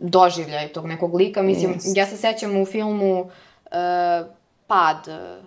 [0.00, 1.42] doživljaj tog nekog lika.
[1.42, 1.96] Mislim, Jest.
[1.96, 3.30] ja se sećam u filmu uh,
[4.66, 5.44] Pad, uh,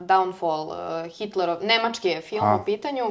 [0.00, 2.58] Downfall, uh, Hitlerov, nemački je film A.
[2.62, 3.04] u pitanju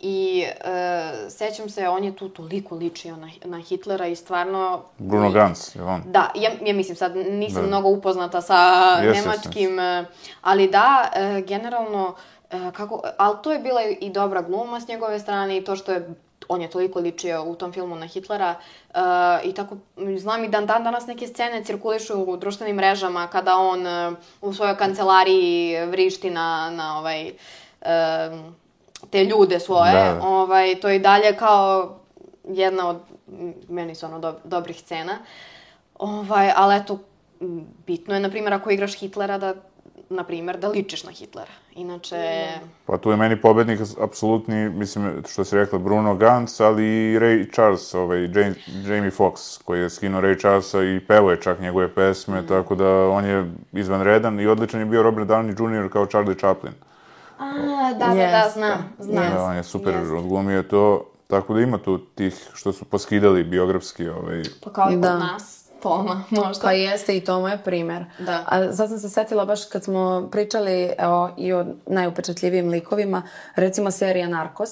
[0.00, 4.82] i uh, sećam se, on je tu toliko ličio na, na Hitlera i stvarno...
[4.98, 6.02] Bruno Gans, je on?
[6.06, 7.68] Da, ja, ja mislim sad nisam Da.
[7.68, 8.54] mnogo upoznata sa
[9.02, 10.04] Jeste, nemačkim, eh,
[10.40, 12.14] ali da, eh, generalno,
[12.50, 15.92] eh, kako, ali to je bila i dobra gluma s njegove strane i to što
[15.92, 16.14] je
[16.52, 18.54] on je toliko ličio u tom filmu na Hitlera
[18.94, 18.98] eh,
[19.44, 19.76] i tako,
[20.18, 24.52] znam i dan, dan danas neke scene cirkulišu u društvenim mrežama kada on eh, u
[24.52, 27.32] svojoj kancelariji vrišti na, na ovaj,
[27.80, 28.54] em,
[29.10, 31.98] te ljude svoje, Da, ovaj, to je i dalje kao
[32.44, 32.96] jedna od,
[33.68, 35.18] meni su ono dob- dobrih scena.
[35.98, 36.98] Ovaj, ali eto,
[37.86, 39.54] bitno je, na primjer, ako igraš Hitlera, da,
[40.12, 41.50] na primjer, da ličiš na Hitlera.
[41.74, 42.48] Inače,
[42.86, 47.52] Pa tu je meni pobednik apsolutni, mislim, što si rekla, Bruno Gans, ali i Ray
[47.54, 48.54] Charles, ovaj, Jamie,
[48.86, 53.08] Jamie Foxx, koji je skinuo Ray Charlesa i pevao je čak njegove pesme, tako da
[53.08, 55.92] on je izvanredan i odličan je bio Robert Downey Jr.
[55.92, 56.72] kao Charlie Chaplin.
[57.38, 57.44] a,
[57.92, 59.22] da, da, da, znam, znam.
[59.22, 59.36] jeste.
[59.36, 60.14] Da, on je super Jeste.
[60.14, 64.94] odglumio to, tako da ima tu tih što su poskidali biografski, ovaj, Pa kao i
[64.94, 65.18] kod Da.
[65.18, 66.62] nas, Toma, možda.
[66.62, 68.04] Pa jeste i to mu je primer.
[68.18, 68.44] Da.
[68.48, 73.22] A sad sam se setila baš kad smo pričali evo, i o najupečatljivijim likovima,
[73.56, 74.70] recimo serija Narcos,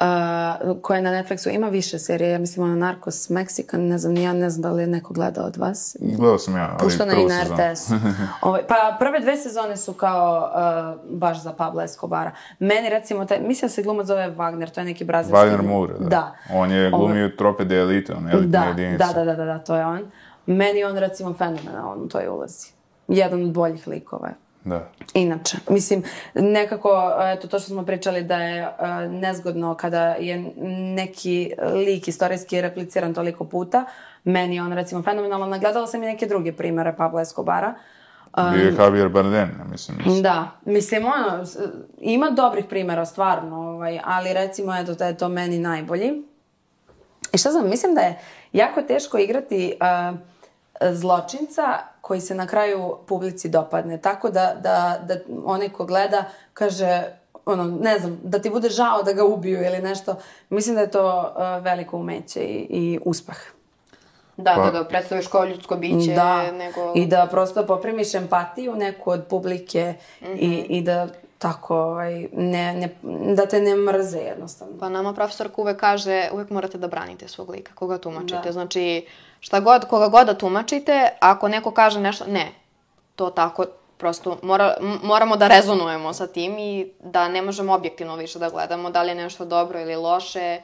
[0.00, 4.16] uh, koja je na Netflixu, ima više serija, ja mislim ono Narcos Mexican, ne znam,
[4.16, 5.96] ja ne znam da li je neko gledao od vas.
[6.00, 7.42] gledao sam ja, ali Puštana prvu i na.
[7.42, 7.90] RTS.
[8.42, 12.32] ovaj, pa prve dve sezone su kao uh, baš za Pablo Escobara.
[12.58, 15.36] Meni recimo, taj, mislim da se glumac zove Wagner, to je neki brazilski.
[15.36, 16.08] Wagner Moura, da.
[16.08, 16.34] Da.
[16.52, 19.04] On je glumio trope de elite, on elitne Da, jedinice.
[19.04, 20.10] da, da, da, da, da, to je on.
[20.46, 22.68] Meni on recimo fenomenalan u toj ulozi.
[23.08, 24.28] Jedan od boljih likova.
[24.28, 24.34] je.
[24.64, 24.88] Da.
[25.14, 26.02] Inače, mislim,
[26.34, 30.52] nekako, eto, to što smo pričali da je uh, nezgodno kada je
[30.94, 33.84] neki lik istorijski repliciran toliko puta,
[34.24, 35.50] meni je on recimo fenomenalan.
[35.50, 37.74] Nagledala sam i neke druge primere Pablo Escobara.
[38.36, 40.22] Bio je Javier Bardem, ja mislim.
[40.22, 41.44] Da, mislim, ono,
[41.98, 46.22] ima dobrih primjera, stvarno, ovaj, ali recimo, eto, da je to meni najbolji.
[47.32, 48.18] I šta znam, mislim da je
[48.52, 49.74] jako teško igrati
[50.12, 50.18] uh,
[50.90, 51.62] zločinca
[52.00, 53.98] koji se na kraju publici dopadne.
[53.98, 55.14] Tako da, da, da
[55.44, 56.24] onaj ko gleda
[56.54, 57.02] kaže,
[57.46, 60.16] ono, ne znam, da ti bude žao da ga ubiju ili nešto.
[60.48, 63.36] Mislim da je to uh, veliko umeće i, i uspeh.
[64.36, 66.92] Da, Pa- da ga predstaviš kao ljudsko biće, Da, nego...
[66.96, 70.32] i da prosto poprimiš empatiju neku od publike Mhm.
[70.32, 71.08] i, i da
[71.40, 72.88] tako, ovaj, ne, ne,
[73.34, 74.74] da te ne mrze jednostavno.
[74.80, 78.40] Pa nama profesorka uvek kaže, uvek morate da branite svog lika, koga tumačite.
[78.44, 78.52] Da.
[78.52, 79.06] Znači,
[79.40, 82.48] šta god, koga god da tumačite, ako neko kaže nešto, ne,
[83.16, 83.64] to tako,
[83.96, 88.90] prosto mora, moramo da rezonujemo sa tim i da ne možemo objektivno više da gledamo
[88.90, 90.60] da li je nešto dobro ili loše, e,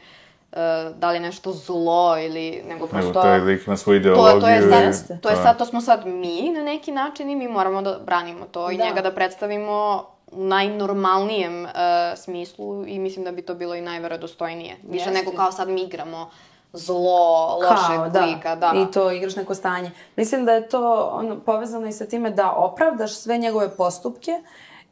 [0.95, 3.23] da li je nešto zlo ili, nego Nego prosto...
[3.23, 4.41] taj lik ima svoju To, ideologiju.
[4.41, 7.37] to je i- sad, to je sad, to smo sad mi na neki način i
[7.37, 8.85] mi moramo da branimo to i Da.
[8.85, 11.71] njega da predstavimo najnormalnijem uh,
[12.17, 14.77] smislu i mislim da bi to bilo i najverodostojnije.
[14.89, 15.25] Više Jeste.
[15.25, 16.31] nego kao sad mi igramo
[16.73, 18.25] zlo, lošeg da.
[18.25, 18.73] lika, da.
[18.77, 19.91] I to igraš neko stanje.
[20.17, 24.33] Mislim da je to ono, povezano i sa time da opravdaš sve njegove postupke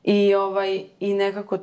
[0.05, 1.59] i, ovaj, i nekako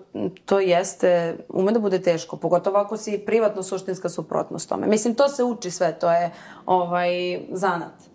[0.45, 4.88] to jeste, ume da bude teško, pogotovo ako si privatno suštinska suprotnost tome.
[4.88, 6.31] Mislim, to se uči sve, to je
[6.65, 8.10] ovaj, zanat.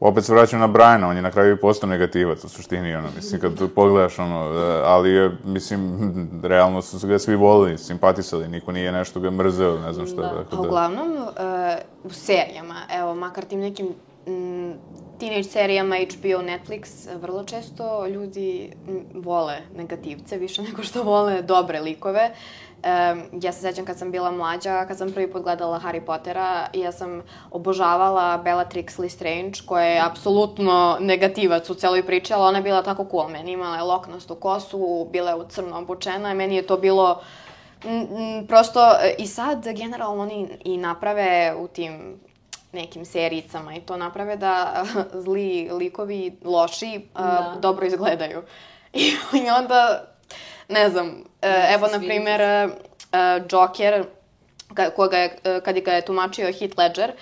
[0.00, 3.08] Opet se vraćam na Briana, on je na kraju i postao negativac u suštini, ono,
[3.16, 4.36] mislim, kad pogledaš, ono,
[4.84, 6.10] ali je, mislim,
[6.42, 10.28] realno su ga svi volili, simpatisali, niko nije nešto ga mrzeo, ne znam šta, Da.
[10.28, 10.68] tako A da...
[10.68, 11.24] uglavnom, uh,
[12.04, 13.86] u serijama, evo, makar tim nekim
[14.26, 14.72] mm,
[15.20, 18.72] teenage serijama HBO, Netflix, vrlo često ljudi
[19.14, 22.30] vole negativce više nego što vole dobre likove.
[22.86, 26.66] Um, ja se sećam kad sam bila mlađa, kad sam prvi put gledala Harry Pottera,
[26.72, 32.62] ja sam obožavala Bellatrix Lestrange, koja je apsolutno negativac u celoj priči, ali ona je
[32.62, 33.28] bila tako cool.
[33.28, 37.20] Meni imala je loknastu kosu, bila je u crno obučena i meni je to bilo
[37.84, 42.20] mm, prosto e, i sad generalno oni i naprave u tim
[42.72, 44.84] nekim serijicama i to naprave da
[45.24, 47.22] zli likovi, loši, da.
[47.22, 47.56] Da.
[47.60, 48.42] dobro izgledaju.
[48.92, 49.00] I,
[49.44, 50.04] I onda,
[50.68, 52.68] ne znam, e, evo na primjer e,
[53.12, 54.04] e, Joker,
[54.96, 57.14] koga je, kad je ga je tumačio Heath Ledger, e,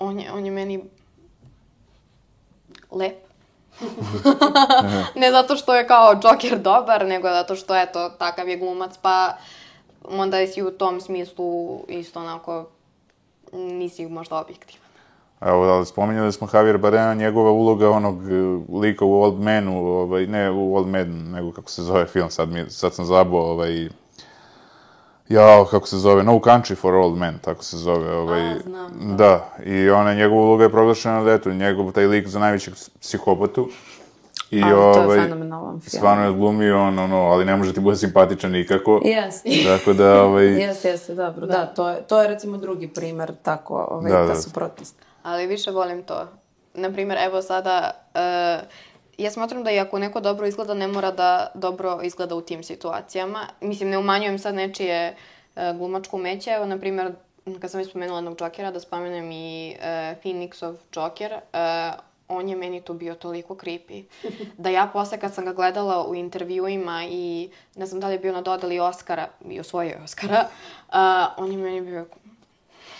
[0.00, 0.84] on, je, on je meni
[2.90, 3.16] lep.
[5.20, 9.36] ne zato što je kao Joker dobar, nego zato što, eto, takav je glumac, pa
[10.04, 12.68] onda je si u tom smislu isto onako
[13.52, 14.81] nisi možda objektivan.
[15.46, 18.34] Evo, ali spominjali smo Javier Bardema, njegova uloga onog e,
[18.78, 22.48] lika u Old Manu, ovaj, ne u Old Manu, nego kako se zove film, sad,
[22.48, 23.88] mi, sad sam zabao, ovaj,
[25.28, 29.16] jao, kako se zove, No Country for Old Men, tako se zove, ovaj, A, znam,
[29.16, 33.68] da, i ona, njegova uloga je proglašena da, eto, njegov taj lik za najvećeg psihopatu,
[34.50, 35.90] I, Ali to je ovaj, fenomenalan film.
[35.90, 39.00] Stvarno je odglumio, ono, ono, ali ne može ti bude simpatičan nikako.
[39.04, 39.50] Jeste.
[39.76, 41.46] Tako da, ovaj, Jeste, jeste, dobro.
[41.46, 44.34] Da, to, je, to je recimo drugi primer tako, ovaj, Da, da, da.
[44.34, 44.96] suprotnost.
[45.22, 46.28] Ali više volim to.
[46.74, 48.68] Naprimjer, evo sada, uh,
[49.18, 52.62] ja smatram da i ako neko dobro izgleda, ne mora da dobro izgleda u tim
[52.62, 53.46] situacijama.
[53.60, 55.16] Mislim, ne umanjujem sad nečije
[55.56, 56.50] uh, glumačko umeće.
[56.50, 57.12] Evo, na primjer,
[57.60, 59.84] kad sam već spomenula jednog Jokera, da spomenem i uh,
[60.22, 61.94] Phoenixov Joker, uh,
[62.28, 64.04] on je meni tu bio toliko creepy.
[64.58, 68.18] Da ja posle kad sam ga gledala u intervjuima i ne znam da li je
[68.18, 70.46] bio na dodali Oscara, i osvojio je Oscara,
[70.88, 70.94] uh,
[71.44, 72.06] on je meni bio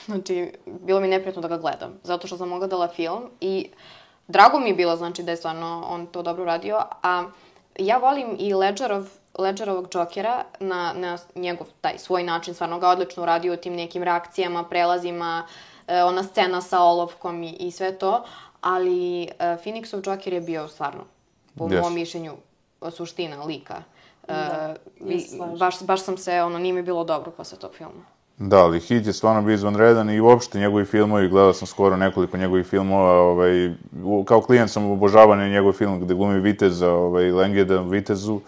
[0.07, 3.71] Znači, bilo mi neprijatno da ga gledam, zato što sam ogledala film i
[4.29, 7.25] drago mi je bilo, znači, da je stvarno on to dobro uradio, a
[7.79, 9.05] ja volim i Ledgerov,
[9.39, 14.03] Ledgerovog Jokera na, na njegov taj svoj način, stvarno ga odlično uradio u tim nekim
[14.03, 15.47] reakcijama, prelazima,
[15.87, 18.25] e, ona scena sa olovkom i, i sve to,
[18.61, 21.05] ali e, Phoenixov Joker je bio stvarno,
[21.59, 21.81] po Yes.
[21.81, 22.33] mom mišljenju,
[22.91, 23.83] suština lika.
[24.29, 25.59] E, Da, i slažem.
[25.59, 28.12] baš, baš sam se, ono, nije mi bilo dobro posle tog filma.
[28.39, 32.37] Da, ali Hit je stvarno bio izvanredan i uopšte njegovi filmovi, gledao sam skoro nekoliko
[32.37, 33.71] njegovih filmova, ovaj,
[34.25, 38.41] kao klijent sam obožavan je njegov film gde glumi Viteza, ovaj, Langeda Vitezu,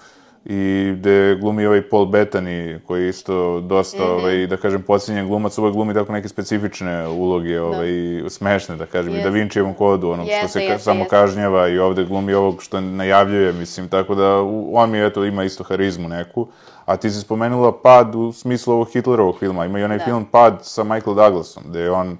[0.46, 4.12] i gde glumi ovaj Paul Bettany, koji je isto dosta, Mhm.
[4.12, 7.88] ovaj, da kažem, pocinjen glumac, uvek glumi tako neke specifične uloge, ovaj,
[8.28, 9.28] smešne, da kažem, i Da.
[9.28, 11.10] Vincijevom kodu, onog što Jeste, se jeste, samo jeste.
[11.10, 14.36] kažnjava i ovde glumi ovog što najavljuje, mislim, tako da
[14.72, 16.46] on mi, eto, ima isto harizmu neku.
[16.86, 19.64] A ti si spomenula Pad u smislu ovog Hitlerovog filma.
[19.64, 20.04] Ima i onaj Da.
[20.04, 22.18] film Pad sa Michael Douglasom, gde je on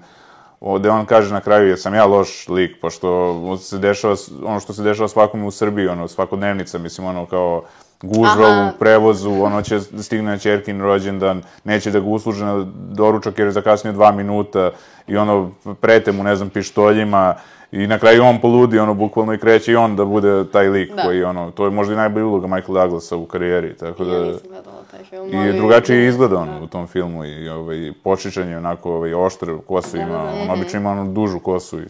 [0.61, 4.15] gde on kaže na kraju, jesam ja loš lik, pošto se dešava,
[4.45, 7.63] ono što se dešava svakome u Srbiji, ono, svakodnevnica, mislim, ono, kao
[8.01, 8.71] gužva Aha.
[8.75, 13.47] u prevozu, ono će stigne na čerkin rođendan, neće da ga usluže na doručak jer
[13.47, 14.71] je zakasnio dva minuta
[15.07, 15.51] i ono,
[15.81, 17.35] prete mu, ne znam, pištoljima
[17.75, 20.95] i na kraju on poludi, ono, bukvalno i kreće i on da bude taj lik
[20.95, 21.03] Da.
[21.03, 24.15] koji, ono, to je možda i najbolja uloga Michael Douglasa u karijeri, tako da...
[24.15, 25.53] Ja nisam gledala taj film, I ali...
[25.53, 30.07] drugačije izgleda on u tom filmu i ovaj, počičan je onako ovaj, oštar kosu ima,
[30.07, 30.41] da, da.
[30.41, 31.79] on obično ima onu dužu kosu.
[31.79, 31.85] I,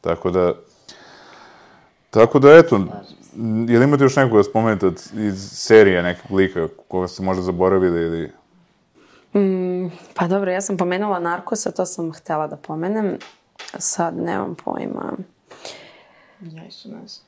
[0.00, 0.52] tako da,
[2.10, 2.76] tako da eto,
[3.68, 8.00] je li imate još nekoga da spomenete iz serije nekog lika koga ste možda zaboravili
[8.00, 8.30] ili...
[10.14, 13.18] Pa dobro, ja sam pomenula Narkosa, to sam htela da pomenem.
[13.78, 15.12] Sad nemam pojma.
[16.40, 17.26] Ja isto ne znam.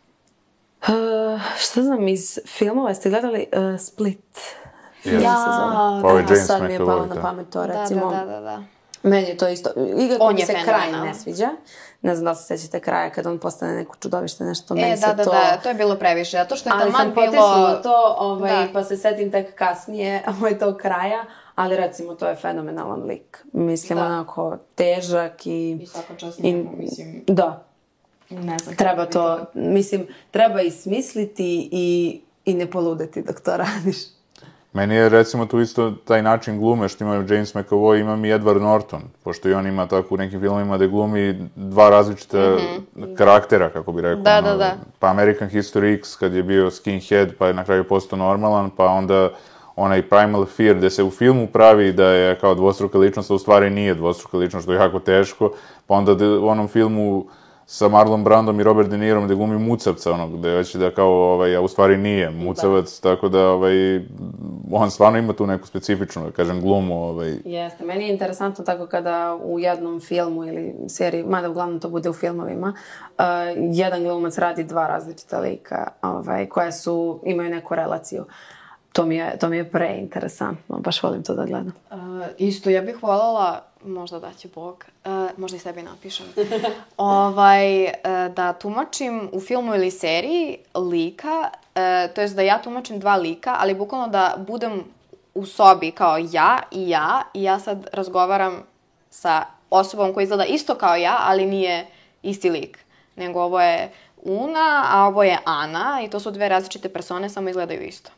[0.83, 4.39] Uh, šta znam, iz filmova ste gledali uh, Split?
[5.03, 5.35] Film Ja.
[5.35, 6.03] se zove.
[6.03, 7.21] Pa ovaj A James sad mi je palo McAvoy, na da.
[7.23, 8.11] pamet to, Da, recimo.
[8.11, 8.63] da, da, da, da.
[9.03, 9.71] Meni je to isto,
[10.21, 11.49] On mi se kraj ne sviđa.
[12.03, 14.75] Ne znam da li se sećate kraja kad on postane neko čudovište, nešto.
[14.75, 15.31] E, meni da, se da, to...
[15.31, 17.27] da, to je bilo previše, zato što je Ali taman sam bilo...
[17.27, 18.73] potisnula to, ovaj, Da.
[18.73, 21.25] pa se setim tek kasnije ovaj, tog kraja,
[21.59, 23.45] ali recimo to je fenomenalan lik.
[23.53, 24.05] Mislim, Da.
[24.07, 25.79] onako težak i...
[25.83, 27.65] I svaka čast njemu, mislim, Da,
[28.31, 28.77] ne znam.
[28.77, 33.97] treba to, mislim, treba i smisliti i, i ne poludeti dok to radiš.
[34.73, 38.61] Meni je recimo tu isto taj način glume što ima James McAvoy, imam i Edward
[38.61, 42.57] Norton, pošto i on ima tako u nekim filmovima da glumi dva različita
[43.17, 44.23] karaktera, kako bi rekao.
[44.23, 44.77] Da, ono, da, da.
[44.99, 48.85] Pa American History X kad je bio skinhead, pa je na kraju postao normalan, pa
[48.87, 49.31] onda
[49.79, 53.39] onaj Primal Fear, gde se u filmu pravi da je kao dvostruka ličnost, a u
[53.39, 55.53] stvari nije dvostruka ličnost, što je jako teško,
[55.87, 57.27] pa onda de- u onom filmu
[57.71, 61.09] sa Marlon Brandom i Robert De Nirom gde glumi mucavca onog, gde već da kao,
[61.11, 64.01] ovaj, a u stvari nije mucavac, tako da, ovaj,
[64.73, 68.87] on stvarno ima tu neku specifičnu, da kažem, glumu, ovaj, Jeste, meni je interesantno tako
[68.87, 72.75] kada u jednom filmu ili seriji, mada uglavnom to bude u filmovima,
[73.19, 73.25] uh,
[73.73, 78.25] jedan glumac radi dva različita lika ovaj, koje su, imaju neku relaciju.
[78.99, 81.73] To mi je, to mi je preinteresantno, baš volim to da gledam.
[81.91, 81.99] Uh,
[82.39, 86.27] isto, ja bih voljela, možda da će Bog, uh, možda i sebi napišem,
[86.97, 87.91] ovaj, uh,
[88.35, 93.57] da tumačim u filmu ili seriji lika, uh, to jest da ja tumačim dva lika,
[93.59, 94.85] ali bukvalno da budem
[95.35, 98.63] u sobi kao ja i ja i ja sad razgovaram
[99.11, 101.87] sa osobom koja izgleda isto kao ja, ali nije
[102.23, 102.79] isti lik.
[103.17, 103.93] Nego ovo je
[104.23, 108.11] Una, a ovo je Ana i to su dve različite persone, samo izgledaju isto.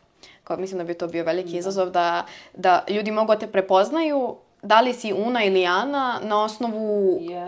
[0.50, 4.36] Kao, mislim da bi to bio veliki izazov da, da ljudi mogu da te prepoznaju
[4.62, 7.46] da li si Una ili Ana na osnovu Yes.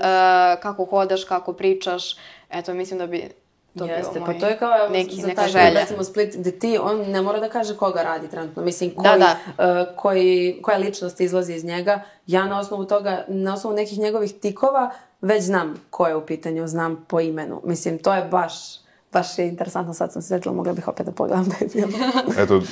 [0.54, 2.16] e, kako hodaš, kako pričaš.
[2.50, 3.30] Eto, mislim da bi
[3.78, 5.80] to Jeste, bio pa moj to je kao evo, neki, za neka taj želja.
[5.80, 9.36] recimo Split, gde ti, on ne mora da kaže koga radi trenutno, mislim, koji, Da,
[9.56, 9.80] da.
[9.80, 12.00] uh, koji, koja ličnost izlazi iz njega.
[12.26, 16.66] Ja na osnovu toga, na osnovu nekih njegovih tikova, već znam ko je u pitanju,
[16.68, 17.60] znam po imenu.
[17.64, 18.81] Mislim, to je baš,
[19.12, 21.90] baš je interesantno, sad sam se svetila, mogla bih opet da pogledam taj film.
[22.42, 22.62] Eto,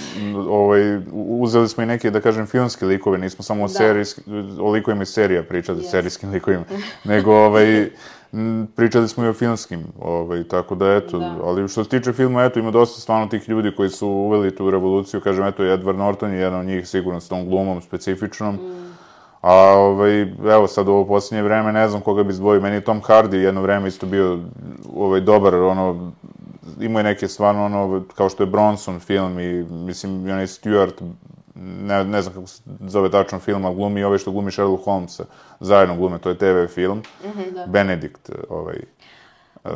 [0.48, 3.72] ovaj, uzeli smo i neke, da kažem, filmske likove, nismo samo o, Da.
[3.74, 4.20] serijski,
[4.60, 5.90] o likovima iz serija pričali, Yes.
[5.90, 6.64] serijskim likovima,
[7.04, 7.90] nego ovaj,
[8.76, 11.36] pričali smo i o filmskim, ovaj, tako da eto, Da.
[11.44, 14.70] ali što se tiče filma, eto, ima dosta stvarno tih ljudi koji su uveli tu
[14.70, 18.58] revoluciju, kažem, eto, Edward Norton je jedan od njih, sigurno s tom glumom specifičnom,
[19.40, 20.20] A ovaj,
[20.52, 22.60] evo sad u ovo posljednje vreme ne znam koga bi izdvojio.
[22.60, 24.38] Meni je Tom Hardy jedno vreme isto bio
[24.96, 26.12] ovaj, dobar, ono,
[26.80, 31.12] imao je neke stvarno, ono, kao što je Bronson film i, mislim, i onaj Stewart,
[31.54, 34.84] ne, ne znam kako se zove tačno film, ali glumi i ovaj što glumi Sherlock
[34.84, 35.24] Holmesa.
[35.60, 37.02] Zajedno glume, to je TV film.
[37.66, 38.76] Benedict, ovaj,
[39.64, 39.70] E,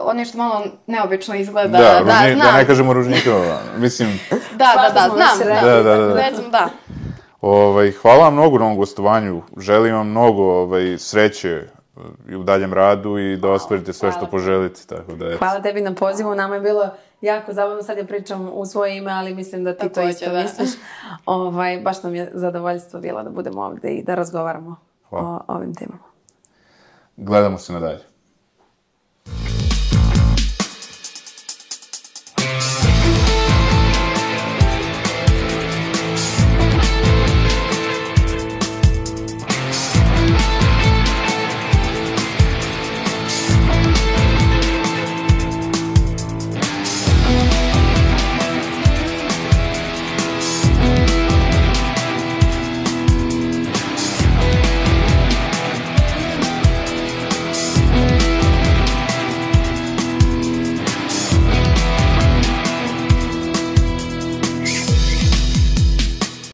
[0.00, 1.78] on nešto malo neobično izgleda.
[1.78, 2.46] da, Da, ružni, znam.
[2.46, 5.68] da ne kažemo ružnikova, mislim, Da, da, da, znam, rekli.
[5.68, 6.14] Da, da, da.
[6.14, 6.68] Recimo, da.
[7.46, 9.42] Ovaj, hvala vam mnogo na ovom gostovanju.
[9.56, 14.18] Želim vam mnogo ovaj, sreće eh, i u daljem radu i da ostvarite sve što
[14.18, 14.30] hvala.
[14.30, 14.80] poželite.
[14.86, 15.38] Tako da, eto.
[15.38, 16.90] Hvala tebi na pozivu, nama je bilo
[17.20, 20.30] jako zabavno, sad ja pričam u svoje ime, ali mislim da ti to Takođe, isto
[20.30, 20.42] da.
[20.42, 20.70] misliš.
[21.26, 24.76] Ovaj, baš nam je zadovoljstvo bilo da budemo ovde i da razgovaramo
[25.08, 25.44] Hvala.
[25.48, 26.04] o ovim temama.
[27.16, 28.13] Gledamo se nadalje.